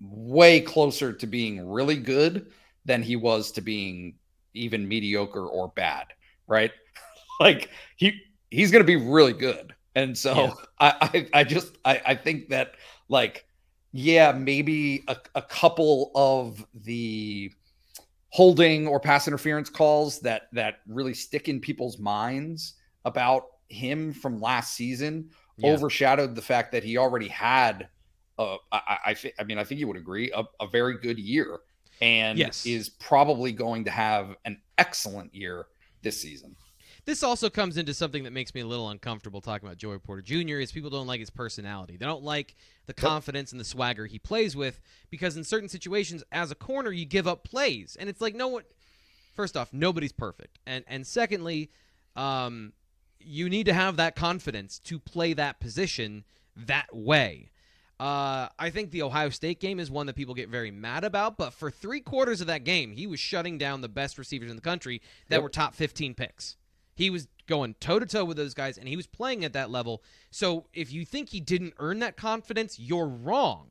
way 0.00 0.60
closer 0.60 1.12
to 1.12 1.26
being 1.26 1.68
really 1.68 1.96
good 1.96 2.50
than 2.84 3.02
he 3.02 3.16
was 3.16 3.52
to 3.52 3.60
being 3.60 4.16
even 4.54 4.88
mediocre 4.88 5.46
or 5.46 5.68
bad, 5.68 6.06
right? 6.46 6.72
like 7.40 7.70
he 7.96 8.20
he's 8.50 8.70
going 8.70 8.84
to 8.84 8.86
be 8.86 8.96
really 8.96 9.32
good. 9.32 9.74
And 9.94 10.16
so 10.16 10.34
yeah. 10.34 10.52
I, 10.78 10.94
I, 11.00 11.40
I 11.40 11.44
just 11.44 11.78
I, 11.84 12.02
I 12.06 12.14
think 12.14 12.48
that 12.48 12.74
like 13.08 13.44
yeah 13.92 14.32
maybe 14.32 15.04
a, 15.08 15.16
a 15.34 15.42
couple 15.42 16.10
of 16.14 16.64
the 16.74 17.52
holding 18.30 18.86
or 18.86 19.00
pass 19.00 19.26
interference 19.26 19.68
calls 19.68 20.20
that 20.20 20.42
that 20.52 20.80
really 20.86 21.14
stick 21.14 21.48
in 21.48 21.60
people's 21.60 21.98
minds 21.98 22.74
about 23.04 23.44
him 23.70 24.12
from 24.12 24.40
last 24.40 24.74
season 24.74 25.30
yeah. 25.56 25.70
overshadowed 25.70 26.34
the 26.34 26.42
fact 26.42 26.72
that 26.72 26.84
he 26.84 26.96
already 26.96 27.28
had 27.28 27.88
uh, 28.38 28.56
I, 28.72 28.98
I, 29.06 29.16
I 29.38 29.44
mean 29.44 29.58
I 29.58 29.64
think 29.64 29.80
you 29.80 29.86
would 29.88 29.96
agree 29.96 30.30
a, 30.34 30.44
a 30.60 30.66
very 30.66 30.98
good 30.98 31.18
year 31.18 31.60
and 32.00 32.38
yes. 32.38 32.64
is 32.64 32.88
probably 32.88 33.52
going 33.52 33.84
to 33.84 33.90
have 33.90 34.36
an 34.44 34.60
excellent 34.78 35.34
year 35.34 35.66
this 36.02 36.20
season. 36.20 36.56
This 37.04 37.22
also 37.22 37.50
comes 37.50 37.76
into 37.76 37.94
something 37.94 38.24
that 38.24 38.32
makes 38.32 38.54
me 38.54 38.60
a 38.60 38.66
little 38.66 38.90
uncomfortable 38.90 39.40
talking 39.40 39.66
about 39.66 39.78
Joey 39.78 39.98
Porter 39.98 40.22
Jr. 40.22 40.58
is 40.60 40.70
people 40.70 40.90
don't 40.90 41.06
like 41.06 41.20
his 41.20 41.30
personality. 41.30 41.96
They 41.96 42.06
don't 42.06 42.22
like 42.22 42.56
the 42.86 42.94
confidence 42.94 43.52
and 43.52 43.60
the 43.60 43.64
swagger 43.64 44.06
he 44.06 44.18
plays 44.18 44.54
with 44.54 44.80
because 45.10 45.36
in 45.36 45.44
certain 45.44 45.68
situations 45.68 46.22
as 46.32 46.50
a 46.50 46.54
corner 46.54 46.90
you 46.90 47.04
give 47.04 47.26
up 47.26 47.44
plays 47.44 47.96
and 47.98 48.08
it's 48.08 48.20
like 48.20 48.34
no 48.34 48.48
one 48.48 48.64
first 49.34 49.56
off 49.56 49.72
nobody's 49.72 50.12
perfect 50.12 50.58
and 50.66 50.84
and 50.88 51.06
secondly 51.06 51.70
um, 52.16 52.72
you 53.20 53.48
need 53.48 53.66
to 53.66 53.72
have 53.72 53.96
that 53.96 54.16
confidence 54.16 54.78
to 54.80 54.98
play 54.98 55.32
that 55.32 55.60
position 55.60 56.24
that 56.56 56.94
way. 56.94 57.50
Uh, 57.98 58.48
I 58.58 58.70
think 58.70 58.90
the 58.90 59.02
Ohio 59.02 59.28
State 59.28 59.60
game 59.60 59.78
is 59.78 59.90
one 59.90 60.06
that 60.06 60.16
people 60.16 60.34
get 60.34 60.48
very 60.48 60.70
mad 60.70 61.04
about, 61.04 61.36
but 61.36 61.52
for 61.52 61.70
three 61.70 62.00
quarters 62.00 62.40
of 62.40 62.46
that 62.46 62.64
game, 62.64 62.92
he 62.92 63.06
was 63.06 63.20
shutting 63.20 63.58
down 63.58 63.82
the 63.82 63.90
best 63.90 64.16
receivers 64.16 64.48
in 64.48 64.56
the 64.56 64.62
country 64.62 65.02
that 65.28 65.36
yep. 65.36 65.42
were 65.42 65.50
top 65.50 65.74
15 65.74 66.14
picks. 66.14 66.56
He 66.94 67.10
was 67.10 67.28
going 67.46 67.74
toe 67.78 67.98
to 67.98 68.06
toe 68.06 68.24
with 68.24 68.38
those 68.38 68.54
guys, 68.54 68.78
and 68.78 68.88
he 68.88 68.96
was 68.96 69.06
playing 69.06 69.44
at 69.44 69.52
that 69.52 69.70
level. 69.70 70.02
So 70.30 70.64
if 70.72 70.90
you 70.92 71.04
think 71.04 71.28
he 71.28 71.40
didn't 71.40 71.74
earn 71.78 71.98
that 71.98 72.16
confidence, 72.16 72.78
you're 72.78 73.06
wrong. 73.06 73.68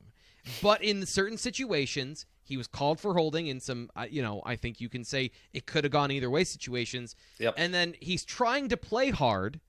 But 0.62 0.82
in 0.82 1.04
certain 1.06 1.36
situations, 1.36 2.24
he 2.50 2.56
was 2.56 2.66
called 2.66 2.98
for 2.98 3.14
holding 3.14 3.46
in 3.46 3.60
some, 3.60 3.88
uh, 3.94 4.06
you 4.10 4.20
know, 4.20 4.42
I 4.44 4.56
think 4.56 4.80
you 4.80 4.88
can 4.88 5.04
say 5.04 5.30
it 5.52 5.66
could 5.66 5.84
have 5.84 5.92
gone 5.92 6.10
either 6.10 6.28
way 6.28 6.42
situations. 6.42 7.14
Yep. 7.38 7.54
And 7.56 7.72
then 7.72 7.94
he's 8.00 8.24
trying 8.24 8.68
to 8.70 8.76
play 8.76 9.10
hard, 9.10 9.60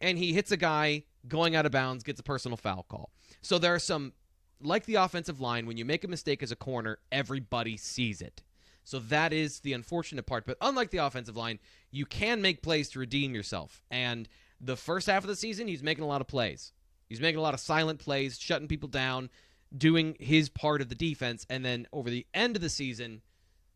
and 0.00 0.16
he 0.16 0.32
hits 0.32 0.50
a 0.50 0.56
guy 0.56 1.04
going 1.28 1.54
out 1.54 1.66
of 1.66 1.72
bounds, 1.72 2.02
gets 2.02 2.20
a 2.20 2.22
personal 2.22 2.56
foul 2.56 2.86
call. 2.88 3.10
So 3.42 3.58
there 3.58 3.74
are 3.74 3.78
some, 3.78 4.14
like 4.62 4.86
the 4.86 4.94
offensive 4.94 5.38
line, 5.38 5.66
when 5.66 5.76
you 5.76 5.84
make 5.84 6.02
a 6.02 6.08
mistake 6.08 6.42
as 6.42 6.50
a 6.50 6.56
corner, 6.56 6.98
everybody 7.12 7.76
sees 7.76 8.22
it. 8.22 8.42
So 8.84 8.98
that 9.00 9.34
is 9.34 9.60
the 9.60 9.74
unfortunate 9.74 10.24
part. 10.24 10.46
But 10.46 10.56
unlike 10.62 10.90
the 10.90 11.04
offensive 11.04 11.36
line, 11.36 11.58
you 11.90 12.06
can 12.06 12.40
make 12.40 12.62
plays 12.62 12.88
to 12.90 13.00
redeem 13.00 13.34
yourself. 13.34 13.82
And 13.90 14.30
the 14.62 14.76
first 14.76 15.08
half 15.08 15.24
of 15.24 15.28
the 15.28 15.36
season, 15.36 15.68
he's 15.68 15.82
making 15.82 16.04
a 16.04 16.08
lot 16.08 16.22
of 16.22 16.26
plays. 16.26 16.72
He's 17.06 17.20
making 17.20 17.38
a 17.38 17.42
lot 17.42 17.52
of 17.52 17.60
silent 17.60 17.98
plays, 17.98 18.38
shutting 18.38 18.66
people 18.66 18.88
down, 18.88 19.28
doing 19.76 20.16
his 20.20 20.48
part 20.48 20.80
of 20.80 20.88
the 20.88 20.94
defense. 20.94 21.46
And 21.48 21.64
then 21.64 21.86
over 21.92 22.10
the 22.10 22.26
end 22.32 22.56
of 22.56 22.62
the 22.62 22.68
season, 22.68 23.22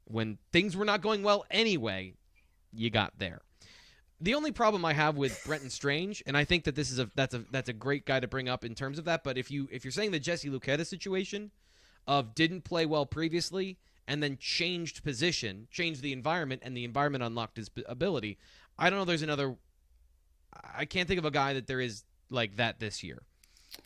when 0.05 0.39
things 0.53 0.77
were 0.77 0.85
not 0.85 1.03
going 1.03 1.23
well 1.23 1.45
anyway, 1.51 2.15
you 2.73 2.91
got 2.91 3.19
there. 3.19 3.43
The 4.21 4.35
only 4.35 4.51
problem 4.51 4.85
I 4.85 4.95
have 4.95 5.17
with 5.17 5.41
Brenton 5.47 5.71
Strange, 5.71 6.25
and 6.27 6.37
I 6.37 6.45
think 6.45 6.65
that 6.65 6.75
this 6.75 6.91
is 6.91 6.99
a 6.99 7.09
that's 7.15 7.35
a 7.35 7.45
that's 7.53 7.69
a 7.69 7.73
great 7.73 8.05
guy 8.05 8.19
to 8.19 8.27
bring 8.27 8.49
up 8.49 8.65
in 8.65 8.75
terms 8.75 8.99
of 8.99 9.05
that. 9.05 9.23
But 9.23 9.39
if 9.39 9.49
you 9.49 9.69
if 9.71 9.85
you're 9.85 9.93
saying 9.93 10.11
the 10.11 10.19
Jesse 10.19 10.51
Luketa 10.51 10.85
situation 10.85 11.53
of 12.07 12.35
didn't 12.35 12.63
play 12.63 12.85
well 12.85 13.07
previously, 13.07 13.79
and 14.09 14.21
then 14.23 14.39
changed 14.41 15.05
position, 15.05 15.69
changed 15.71 16.03
the 16.03 16.13
environment, 16.13 16.63
and 16.65 16.77
the 16.77 16.85
environment 16.85 17.23
unlocked 17.23 17.59
his 17.59 17.71
ability. 17.87 18.39
I 18.77 18.91
don't 18.91 18.99
know. 18.99 19.05
There's 19.05 19.23
another. 19.23 19.55
I 20.75 20.87
can't 20.87 21.07
think 21.07 21.19
of 21.19 21.25
a 21.25 21.31
guy 21.31 21.53
that 21.53 21.69
there 21.69 21.81
is 21.81 22.03
like 22.31 22.57
that 22.57 22.81
this 22.81 23.05
year, 23.05 23.23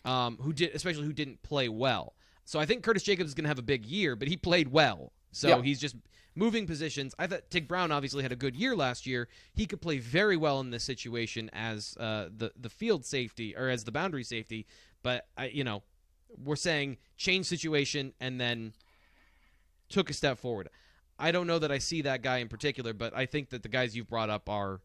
um, 0.04 0.38
who 0.40 0.52
did 0.52 0.74
especially 0.74 1.04
who 1.04 1.12
didn't 1.12 1.42
play 1.42 1.68
well. 1.68 2.14
So 2.44 2.58
I 2.58 2.66
think 2.66 2.82
Curtis 2.82 3.02
Jacobs 3.02 3.28
is 3.28 3.34
going 3.34 3.44
to 3.44 3.48
have 3.48 3.58
a 3.58 3.62
big 3.62 3.86
year, 3.86 4.16
but 4.16 4.28
he 4.28 4.36
played 4.36 4.68
well. 4.68 5.12
So 5.30 5.48
he's 5.62 5.80
just 5.80 5.96
moving 6.34 6.66
positions. 6.66 7.14
I 7.18 7.26
thought 7.26 7.50
Tig 7.50 7.68
Brown 7.68 7.92
obviously 7.92 8.22
had 8.22 8.32
a 8.32 8.36
good 8.36 8.56
year 8.56 8.76
last 8.76 9.06
year. 9.06 9.28
He 9.54 9.66
could 9.66 9.80
play 9.80 9.98
very 9.98 10.36
well 10.36 10.60
in 10.60 10.70
this 10.70 10.84
situation 10.84 11.50
as 11.52 11.96
uh, 11.98 12.28
the 12.36 12.52
the 12.58 12.68
field 12.68 13.04
safety 13.04 13.56
or 13.56 13.68
as 13.68 13.84
the 13.84 13.92
boundary 13.92 14.24
safety. 14.24 14.66
But 15.02 15.26
I, 15.36 15.46
you 15.46 15.64
know, 15.64 15.82
we're 16.42 16.56
saying 16.56 16.98
change 17.16 17.46
situation 17.46 18.12
and 18.20 18.40
then 18.40 18.72
took 19.88 20.10
a 20.10 20.12
step 20.12 20.38
forward. 20.38 20.68
I 21.18 21.30
don't 21.30 21.46
know 21.46 21.58
that 21.58 21.70
I 21.70 21.78
see 21.78 22.02
that 22.02 22.22
guy 22.22 22.38
in 22.38 22.48
particular, 22.48 22.92
but 22.92 23.16
I 23.16 23.26
think 23.26 23.50
that 23.50 23.62
the 23.62 23.68
guys 23.68 23.94
you've 23.94 24.08
brought 24.08 24.30
up 24.30 24.48
are 24.48 24.80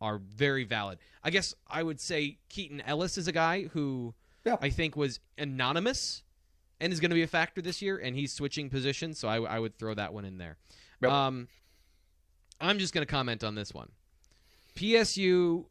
are 0.00 0.18
very 0.18 0.64
valid. 0.64 0.98
I 1.22 1.30
guess 1.30 1.54
I 1.68 1.82
would 1.82 2.00
say 2.00 2.38
Keaton 2.48 2.80
Ellis 2.80 3.18
is 3.18 3.28
a 3.28 3.32
guy 3.32 3.64
who 3.64 4.14
yeah. 4.44 4.56
I 4.60 4.70
think 4.70 4.96
was 4.96 5.20
anonymous 5.38 6.22
and 6.80 6.92
is 6.92 7.00
going 7.00 7.10
to 7.10 7.14
be 7.14 7.22
a 7.22 7.28
factor 7.28 7.60
this 7.60 7.82
year, 7.82 7.98
and 7.98 8.16
he's 8.16 8.32
switching 8.32 8.70
positions, 8.70 9.18
so 9.18 9.28
I, 9.28 9.40
I 9.40 9.58
would 9.58 9.78
throw 9.78 9.94
that 9.94 10.12
one 10.12 10.24
in 10.24 10.38
there. 10.38 10.56
Yep. 11.02 11.10
Um, 11.12 11.48
I'm 12.60 12.78
just 12.78 12.94
going 12.94 13.06
to 13.06 13.10
comment 13.10 13.44
on 13.44 13.54
this 13.54 13.72
one. 13.74 13.90
PSU 14.76 15.64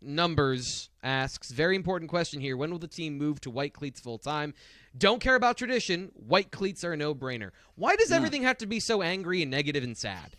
numbers 0.00 0.90
asks 1.02 1.50
very 1.50 1.76
important 1.76 2.10
question 2.10 2.40
here. 2.40 2.56
When 2.56 2.70
will 2.70 2.78
the 2.78 2.88
team 2.88 3.18
move 3.18 3.40
to 3.42 3.50
white 3.50 3.72
cleats 3.72 4.00
full 4.00 4.18
time? 4.18 4.54
Don't 4.96 5.20
care 5.20 5.36
about 5.36 5.56
tradition. 5.56 6.10
White 6.14 6.50
cleats 6.50 6.84
are 6.84 6.92
a 6.92 6.96
no 6.96 7.14
brainer. 7.14 7.50
Why 7.76 7.96
does 7.96 8.12
everything 8.12 8.42
have 8.42 8.58
to 8.58 8.66
be 8.66 8.80
so 8.80 9.02
angry 9.02 9.42
and 9.42 9.50
negative 9.50 9.84
and 9.84 9.96
sad? 9.96 10.36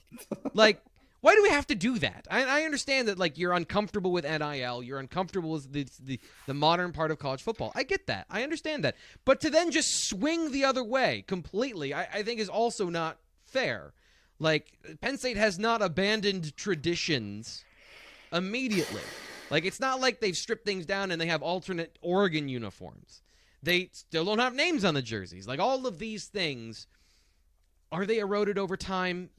like, 0.53 0.81
why 1.23 1.35
do 1.35 1.41
we 1.41 1.51
have 1.51 1.65
to 1.67 1.75
do 1.75 1.99
that? 1.99 2.27
I, 2.29 2.43
I, 2.43 2.61
understand 2.63 3.07
that 3.07 3.17
like 3.17 3.37
you're 3.37 3.53
uncomfortable 3.53 4.11
with 4.11 4.25
NIL, 4.25 4.83
you're 4.83 4.99
uncomfortable 4.99 5.51
with 5.51 5.71
the, 5.71 5.87
the 6.03 6.19
the 6.47 6.53
modern 6.53 6.91
part 6.91 7.11
of 7.11 7.17
college 7.17 7.41
football. 7.41 7.71
I 7.75 7.83
get 7.83 8.07
that. 8.07 8.25
I 8.29 8.43
understand 8.43 8.83
that. 8.83 8.97
But 9.23 9.39
to 9.39 9.49
then 9.49 9.71
just 9.71 10.09
swing 10.09 10.51
the 10.51 10.65
other 10.65 10.83
way 10.83 11.23
completely, 11.25 11.93
I, 11.93 12.01
I 12.13 12.23
think 12.23 12.41
is 12.41 12.49
also 12.49 12.89
not 12.89 13.19
fair. 13.45 13.93
Like 14.37 14.77
Penn 14.99 15.17
State 15.17 15.37
has 15.37 15.57
not 15.57 15.81
abandoned 15.81 16.57
traditions 16.57 17.63
immediately. 18.33 19.01
Like 19.49 19.63
it's 19.63 19.79
not 19.79 20.01
like 20.01 20.19
they've 20.19 20.35
stripped 20.35 20.65
things 20.65 20.85
down 20.85 21.09
and 21.09 21.21
they 21.21 21.27
have 21.27 21.41
alternate 21.41 21.97
Oregon 22.01 22.49
uniforms. 22.49 23.21
They 23.61 23.91
still 23.93 24.25
don't 24.25 24.39
have 24.39 24.55
names 24.55 24.83
on 24.83 24.93
the 24.93 25.01
jerseys. 25.01 25.47
Like 25.47 25.61
all 25.61 25.87
of 25.87 25.99
these 25.99 26.25
things, 26.25 26.85
are 27.93 28.05
they 28.05 28.19
eroded 28.19 28.57
over 28.57 28.75
time? 28.75 29.29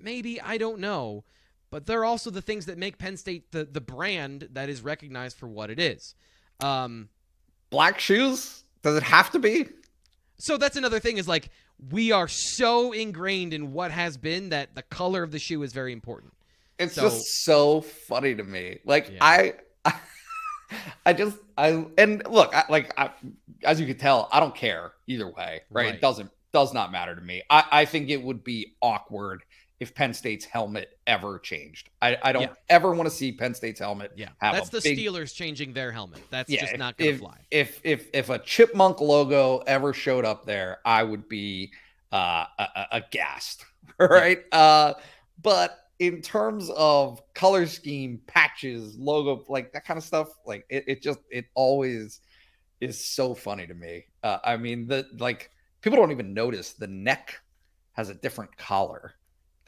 Maybe 0.00 0.40
I 0.40 0.58
don't 0.58 0.80
know, 0.80 1.24
but 1.70 1.86
they're 1.86 2.04
also 2.04 2.30
the 2.30 2.42
things 2.42 2.66
that 2.66 2.78
make 2.78 2.98
Penn 2.98 3.16
State 3.16 3.52
the 3.52 3.64
the 3.64 3.80
brand 3.80 4.48
that 4.52 4.68
is 4.68 4.82
recognized 4.82 5.36
for 5.36 5.48
what 5.48 5.70
it 5.70 5.78
is. 5.78 6.14
Um, 6.60 7.08
Black 7.70 7.98
shoes? 7.98 8.64
Does 8.82 8.96
it 8.96 9.02
have 9.02 9.30
to 9.32 9.38
be? 9.38 9.68
So 10.38 10.56
that's 10.56 10.76
another 10.76 11.00
thing. 11.00 11.18
Is 11.18 11.28
like 11.28 11.50
we 11.90 12.12
are 12.12 12.28
so 12.28 12.92
ingrained 12.92 13.54
in 13.54 13.72
what 13.72 13.90
has 13.90 14.16
been 14.16 14.50
that 14.50 14.74
the 14.74 14.82
color 14.82 15.22
of 15.22 15.30
the 15.30 15.38
shoe 15.38 15.62
is 15.62 15.72
very 15.72 15.92
important. 15.92 16.32
It's 16.78 16.94
so, 16.94 17.02
just 17.02 17.44
so 17.44 17.80
funny 17.80 18.34
to 18.34 18.44
me. 18.44 18.78
Like 18.84 19.10
yeah. 19.10 19.18
I, 19.20 19.54
I 19.84 19.94
I 21.06 21.12
just 21.12 21.36
I 21.56 21.84
and 21.96 22.22
look, 22.28 22.54
I, 22.54 22.64
like 22.68 22.92
I, 22.98 23.10
as 23.64 23.80
you 23.80 23.86
can 23.86 23.98
tell, 23.98 24.28
I 24.32 24.40
don't 24.40 24.54
care 24.54 24.92
either 25.06 25.26
way, 25.26 25.34
right? 25.34 25.62
right? 25.70 25.94
It 25.94 26.00
doesn't 26.00 26.30
does 26.52 26.72
not 26.72 26.92
matter 26.92 27.14
to 27.14 27.20
me. 27.20 27.42
I, 27.50 27.64
I 27.70 27.84
think 27.84 28.08
it 28.08 28.22
would 28.22 28.42
be 28.42 28.74
awkward 28.80 29.42
if 29.80 29.94
Penn 29.94 30.12
State's 30.12 30.44
helmet 30.44 30.98
ever 31.06 31.38
changed. 31.38 31.90
I, 32.02 32.16
I 32.22 32.32
don't 32.32 32.42
yeah. 32.42 32.54
ever 32.68 32.92
want 32.92 33.08
to 33.08 33.14
see 33.14 33.30
Penn 33.30 33.54
State's 33.54 33.78
helmet. 33.78 34.12
Yeah, 34.16 34.30
that's 34.40 34.70
the 34.70 34.80
big, 34.80 34.98
Steelers 34.98 35.34
changing 35.34 35.72
their 35.72 35.92
helmet. 35.92 36.20
That's 36.30 36.50
yeah, 36.50 36.60
just 36.60 36.78
not 36.78 36.96
going 36.96 37.12
to 37.12 37.18
fly. 37.18 37.38
If 37.50 37.80
if 37.84 38.08
if 38.12 38.28
a 38.28 38.38
chipmunk 38.40 39.00
logo 39.00 39.58
ever 39.66 39.92
showed 39.92 40.24
up 40.24 40.46
there, 40.46 40.78
I 40.84 41.04
would 41.04 41.28
be 41.28 41.72
uh, 42.10 42.46
aghast, 42.90 43.64
right? 43.98 44.44
Yeah. 44.52 44.58
Uh, 44.58 44.94
but 45.42 45.78
in 46.00 46.22
terms 46.22 46.70
of 46.76 47.20
color 47.34 47.66
scheme, 47.66 48.20
patches, 48.26 48.96
logo, 48.96 49.44
like 49.48 49.72
that 49.72 49.84
kind 49.84 49.98
of 49.98 50.04
stuff, 50.04 50.28
like 50.44 50.64
it, 50.68 50.84
it 50.88 51.02
just 51.02 51.20
it 51.30 51.46
always 51.54 52.20
is 52.80 53.04
so 53.04 53.34
funny 53.34 53.66
to 53.66 53.74
me. 53.74 54.06
Uh, 54.24 54.38
I 54.42 54.56
mean, 54.56 54.88
the 54.88 55.06
like 55.18 55.50
people 55.82 55.98
don't 55.98 56.10
even 56.10 56.34
notice 56.34 56.72
the 56.72 56.88
neck 56.88 57.40
has 57.92 58.08
a 58.08 58.14
different 58.14 58.56
collar 58.56 59.14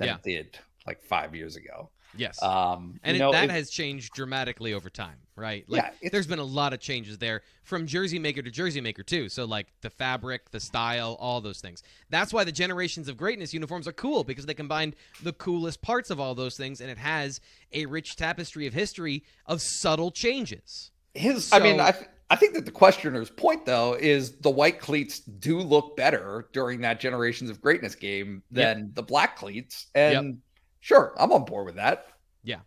than 0.01 0.09
yeah. 0.09 0.17
it 0.17 0.23
did 0.23 0.59
like 0.87 1.03
five 1.03 1.35
years 1.35 1.55
ago. 1.55 1.91
Yes. 2.17 2.43
Um, 2.43 2.99
and 3.05 3.17
it, 3.17 3.21
know, 3.21 3.31
that 3.31 3.45
it, 3.45 3.51
has 3.51 3.71
changed 3.71 4.13
dramatically 4.15 4.75
over 4.75 4.91
time, 4.91 5.17
right? 5.37 5.65
Like, 5.69 5.93
yeah. 6.03 6.09
There's 6.11 6.27
been 6.27 6.41
a 6.41 6.45
lot 6.45 6.73
of 6.73 6.81
changes 6.81 7.19
there 7.19 7.43
from 7.63 7.87
jersey 7.87 8.19
maker 8.19 8.43
to 8.43 8.51
jersey 8.51 8.81
maker, 8.81 9.05
too. 9.05 9.29
So, 9.29 9.45
like, 9.45 9.69
the 9.83 9.91
fabric, 9.91 10.51
the 10.51 10.59
style, 10.59 11.17
all 11.21 11.41
those 11.41 11.61
things. 11.61 11.85
That's 12.09 12.33
why 12.33 12.43
the 12.43 12.51
Generations 12.51 13.09
of 13.09 13.17
Greatness 13.17 13.55
uniforms 13.55 13.87
are 13.87 13.93
cool 13.93 14.25
because 14.25 14.47
they 14.47 14.55
combine 14.55 14.95
the 15.23 15.33
coolest 15.33 15.83
parts 15.83 16.11
of 16.11 16.19
all 16.19 16.35
those 16.35 16.57
things, 16.57 16.81
and 16.81 16.91
it 16.91 16.99
has 16.99 17.41
a 17.73 17.87
rich 17.87 18.17
tapestry 18.17 18.67
of 18.67 18.75
history 18.75 19.23
of 19.47 19.63
subtle 19.63 20.11
changes. 20.11 20.91
His, 21.15 21.47
so, 21.47 21.59
I 21.59 21.61
mean, 21.61 21.79
I, 21.79 21.95
I 22.31 22.37
think 22.37 22.55
that 22.55 22.65
the 22.65 22.71
questioner's 22.71 23.29
point, 23.29 23.67
though, 23.67 23.95
is 23.95 24.37
the 24.37 24.51
white 24.51 24.79
cleats 24.79 25.19
do 25.19 25.59
look 25.59 25.97
better 25.97 26.49
during 26.53 26.81
that 26.83 27.01
Generations 27.01 27.51
of 27.51 27.61
Greatness 27.61 27.97
game 27.97 28.43
than 28.53 28.79
yep. 28.79 28.95
the 28.95 29.03
black 29.03 29.37
cleats. 29.37 29.89
And 29.97 30.27
yep. 30.27 30.35
sure, 30.79 31.15
I'm 31.19 31.33
on 31.33 31.45
board 31.45 31.67
with 31.67 31.75
that. 31.75 32.07
Yeah. 32.45 32.61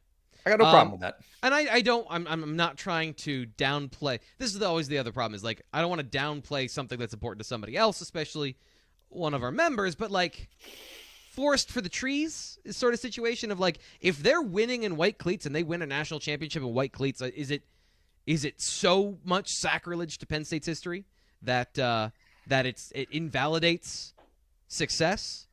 I 0.45 0.49
got 0.49 0.59
no 0.59 0.65
um, 0.65 0.71
problem 0.71 0.91
with 0.91 1.01
that. 1.01 1.19
And 1.41 1.53
I, 1.53 1.75
I 1.75 1.81
don't, 1.81 2.05
I'm, 2.09 2.27
I'm 2.27 2.57
not 2.57 2.75
trying 2.75 3.13
to 3.13 3.45
downplay. 3.57 4.19
This 4.37 4.53
is 4.53 4.61
always 4.61 4.89
the 4.89 4.97
other 4.97 5.13
problem 5.13 5.33
is 5.33 5.43
like, 5.45 5.61
I 5.71 5.79
don't 5.79 5.89
want 5.89 6.01
to 6.01 6.17
downplay 6.17 6.69
something 6.69 6.99
that's 6.99 7.13
important 7.13 7.39
to 7.39 7.47
somebody 7.47 7.77
else, 7.77 8.01
especially 8.01 8.57
one 9.07 9.33
of 9.33 9.43
our 9.43 9.51
members, 9.51 9.95
but 9.95 10.11
like, 10.11 10.49
forest 11.31 11.71
for 11.71 11.81
the 11.81 11.89
trees 11.89 12.59
is 12.63 12.77
sort 12.77 12.93
of 12.93 12.99
situation 12.99 13.49
of 13.49 13.59
like, 13.59 13.79
if 14.01 14.21
they're 14.21 14.41
winning 14.41 14.83
in 14.83 14.97
white 14.97 15.17
cleats 15.17 15.45
and 15.45 15.55
they 15.55 15.63
win 15.63 15.81
a 15.81 15.85
national 15.85 16.19
championship 16.19 16.61
in 16.61 16.73
white 16.73 16.91
cleats, 16.91 17.21
uh, 17.21 17.29
is 17.35 17.49
it, 17.49 17.63
is 18.25 18.45
it 18.45 18.61
so 18.61 19.17
much 19.23 19.49
sacrilege 19.49 20.17
to 20.19 20.25
Penn 20.25 20.45
State's 20.45 20.67
history 20.67 21.05
that 21.41 21.77
uh, 21.77 22.09
that 22.47 22.65
it's 22.65 22.91
it 22.95 23.09
invalidates 23.11 24.13
success? 24.67 25.47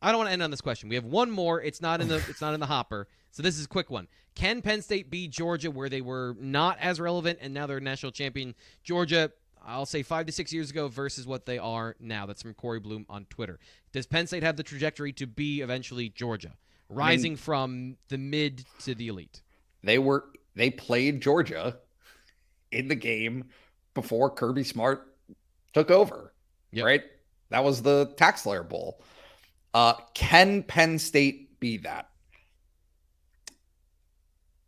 I 0.00 0.10
don't 0.10 0.18
want 0.18 0.28
to 0.28 0.32
end 0.32 0.42
on 0.42 0.50
this 0.50 0.60
question. 0.60 0.88
We 0.88 0.96
have 0.96 1.04
one 1.04 1.30
more. 1.30 1.60
It's 1.60 1.80
not 1.80 2.00
in 2.00 2.08
the 2.08 2.16
it's 2.28 2.40
not 2.40 2.54
in 2.54 2.60
the 2.60 2.66
hopper. 2.66 3.08
So 3.30 3.42
this 3.42 3.58
is 3.58 3.64
a 3.64 3.68
quick 3.68 3.90
one. 3.90 4.08
Can 4.34 4.62
Penn 4.62 4.82
State 4.82 5.10
beat 5.10 5.30
Georgia 5.30 5.70
where 5.70 5.88
they 5.88 6.00
were 6.00 6.36
not 6.38 6.78
as 6.80 7.00
relevant 7.00 7.38
and 7.40 7.54
now 7.54 7.66
they're 7.66 7.80
national 7.80 8.12
champion? 8.12 8.54
Georgia, 8.82 9.32
I'll 9.64 9.86
say 9.86 10.02
five 10.02 10.26
to 10.26 10.32
six 10.32 10.52
years 10.52 10.70
ago 10.70 10.88
versus 10.88 11.26
what 11.26 11.46
they 11.46 11.58
are 11.58 11.96
now. 11.98 12.26
That's 12.26 12.42
from 12.42 12.54
Corey 12.54 12.80
Bloom 12.80 13.06
on 13.08 13.26
Twitter. 13.26 13.58
Does 13.92 14.06
Penn 14.06 14.26
State 14.26 14.42
have 14.42 14.56
the 14.56 14.62
trajectory 14.62 15.12
to 15.14 15.26
be 15.26 15.60
eventually 15.60 16.10
Georgia, 16.10 16.56
rising 16.88 17.32
I 17.32 17.34
mean, 17.34 17.36
from 17.36 17.96
the 18.08 18.18
mid 18.18 18.64
to 18.80 18.94
the 18.94 19.08
elite? 19.08 19.42
They 19.82 19.98
were 19.98 20.24
they 20.54 20.70
played 20.70 21.22
Georgia 21.22 21.78
in 22.70 22.88
the 22.88 22.94
game 22.94 23.44
before 23.94 24.30
Kirby 24.30 24.64
Smart 24.64 25.14
took 25.72 25.90
over. 25.90 26.32
Yep. 26.72 26.84
Right? 26.84 27.02
That 27.50 27.64
was 27.64 27.82
the 27.82 28.14
TaxSlayer 28.16 28.68
Bowl. 28.68 29.02
Uh, 29.74 29.94
can 30.14 30.62
Penn 30.62 30.98
State 30.98 31.60
be 31.60 31.78
that? 31.78 32.08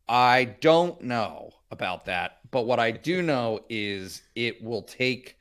I 0.09 0.57
don't 0.61 1.01
know 1.01 1.51
about 1.71 2.05
that, 2.07 2.41
but 2.51 2.67
what 2.67 2.79
I 2.79 2.91
do 2.91 3.23
know 3.23 3.61
is 3.71 4.23
it 4.35 4.63
will 4.63 4.83
take 4.83 5.39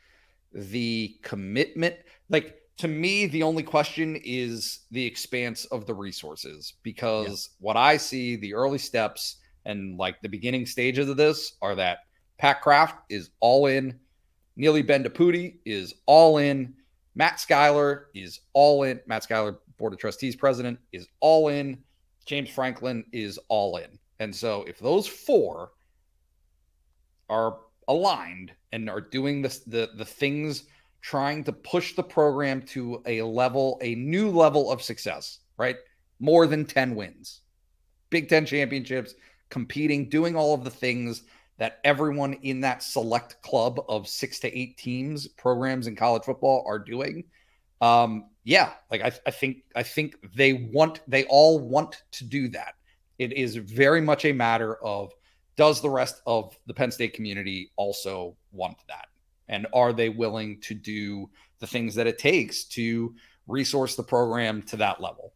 the 0.54 1.18
commitment. 1.22 1.96
Like 2.30 2.62
to 2.78 2.88
me, 2.88 3.28
the 3.28 3.44
only 3.44 3.64
question 3.64 4.20
is 4.24 4.82
the 4.92 5.06
expanse 5.06 5.66
of 5.66 5.86
the 5.86 5.94
resources 5.94 6.74
because 6.82 7.50
what 7.60 7.78
I 7.78 7.98
see, 7.98 8.36
the 8.36 8.54
early 8.54 8.78
steps 8.78 9.38
and 9.66 9.98
like 9.98 10.22
the 10.22 10.30
beginning 10.30 10.66
stages 10.66 11.10
of 11.10 11.18
this 11.18 11.54
are 11.62 11.76
that 11.76 12.00
Pat 12.38 12.62
Kraft 12.62 12.98
is 13.10 13.30
all 13.40 13.68
in, 13.68 14.00
Neeli 14.58 14.86
Bendapudi 14.86 15.58
is 15.66 15.94
all 16.06 16.38
in, 16.38 16.74
Matt 17.16 17.40
Schuyler 17.40 18.08
is 18.14 18.42
all 18.54 18.84
in, 18.84 19.00
Matt 19.06 19.24
Schuyler, 19.24 19.60
Board 19.78 19.94
of 19.94 20.00
Trustees 20.00 20.36
president, 20.36 20.80
is 20.92 21.08
all 21.20 21.50
in, 21.50 21.78
James 22.26 22.50
Franklin 22.50 23.04
is 23.12 23.40
all 23.50 23.78
in. 23.78 24.00
And 24.20 24.36
so 24.36 24.64
if 24.68 24.80
those 24.80 25.08
four 25.08 25.72
are 27.30 27.58
aligned 27.88 28.52
and 28.72 28.90
are 28.90 29.02
doing 29.02 29.42
this, 29.42 29.60
the 29.60 29.90
the 29.98 30.06
things 30.06 30.66
trying 31.02 31.44
to 31.44 31.52
push 31.52 31.96
the 31.96 32.04
program 32.04 32.62
to 32.62 33.04
a 33.06 33.22
level, 33.22 33.78
a 33.82 33.96
new 33.96 34.30
level 34.30 34.72
of 34.72 34.82
success, 34.82 35.40
right? 35.58 35.76
More 36.20 36.48
than 36.48 36.64
10 36.64 36.96
wins, 36.96 37.42
Big 38.10 38.30
Ten 38.30 38.46
championships, 38.46 39.14
competing, 39.54 40.10
doing 40.10 40.36
all 40.36 40.56
of 40.56 40.64
the 40.64 40.70
things 40.72 41.22
that 41.60 41.80
everyone 41.84 42.34
in 42.42 42.60
that 42.62 42.82
select 42.82 43.40
club 43.44 43.80
of 43.88 44.08
six 44.08 44.40
to 44.40 44.58
eight 44.58 44.78
teams, 44.78 45.28
programs 45.28 45.86
in 45.86 45.96
college 45.96 46.24
football 46.24 46.64
are 46.68 46.80
doing. 46.80 47.24
Um, 47.80 48.32
yeah, 48.44 48.72
like 48.90 49.02
I, 49.02 49.12
I 49.28 49.30
think 49.30 49.58
I 49.76 49.84
think 49.84 50.16
they 50.36 50.54
want 50.54 51.02
they 51.08 51.26
all 51.26 51.60
want 51.60 52.02
to 52.14 52.24
do 52.24 52.48
that. 52.50 52.74
It 53.20 53.34
is 53.34 53.56
very 53.56 54.02
much 54.02 54.26
a 54.26 54.34
matter 54.34 54.76
of 54.84 55.14
does 55.56 55.84
the 55.84 55.90
rest 55.90 56.24
of 56.26 56.58
the 56.66 56.74
Penn 56.74 56.90
State 56.90 57.14
community 57.14 57.72
also 57.76 58.36
want 58.52 58.78
that? 58.88 59.06
And 59.50 59.68
are 59.72 59.94
they 59.94 60.10
willing 60.10 60.62
to 60.62 60.74
do 60.74 61.30
the 61.60 61.68
things 61.68 61.94
that 61.94 62.08
it 62.08 62.18
takes 62.18 62.64
to 62.70 63.14
resource 63.48 63.96
the 63.96 64.04
program 64.04 64.64
to 64.64 64.78
that 64.78 65.00
level? 65.00 65.32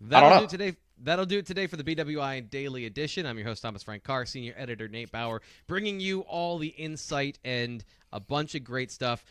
That'll 0.00 0.40
do 0.40 0.48
today 0.48 0.76
That'll 1.02 1.24
do 1.24 1.38
it 1.38 1.46
today 1.46 1.66
for 1.66 1.76
the 1.76 1.84
BWI 1.84 2.50
Daily 2.50 2.84
Edition. 2.84 3.24
I'm 3.24 3.38
your 3.38 3.46
host, 3.46 3.62
Thomas 3.62 3.82
Frank 3.82 4.04
Carr, 4.04 4.26
senior 4.26 4.54
editor, 4.56 4.86
Nate 4.86 5.10
Bauer, 5.10 5.40
bringing 5.66 5.98
you 5.98 6.20
all 6.20 6.58
the 6.58 6.68
insight 6.68 7.38
and 7.42 7.82
a 8.12 8.20
bunch 8.20 8.54
of 8.54 8.64
great 8.64 8.90
stuff. 8.90 9.24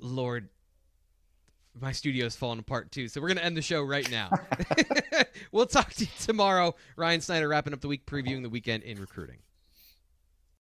Lord, 0.00 0.48
my 1.80 1.92
studio's 1.92 2.34
falling 2.34 2.58
apart 2.58 2.90
too, 2.90 3.06
so 3.06 3.20
we're 3.20 3.28
going 3.28 3.38
to 3.38 3.44
end 3.44 3.56
the 3.56 3.62
show 3.62 3.82
right 3.82 4.10
now. 4.10 4.30
we'll 5.52 5.66
talk 5.66 5.92
to 5.94 6.04
you 6.04 6.10
tomorrow. 6.20 6.74
Ryan 6.96 7.20
Snyder 7.20 7.48
wrapping 7.48 7.72
up 7.72 7.80
the 7.80 7.88
week, 7.88 8.04
previewing 8.04 8.42
the 8.42 8.50
weekend 8.50 8.82
in 8.82 9.00
recruiting. 9.00 9.38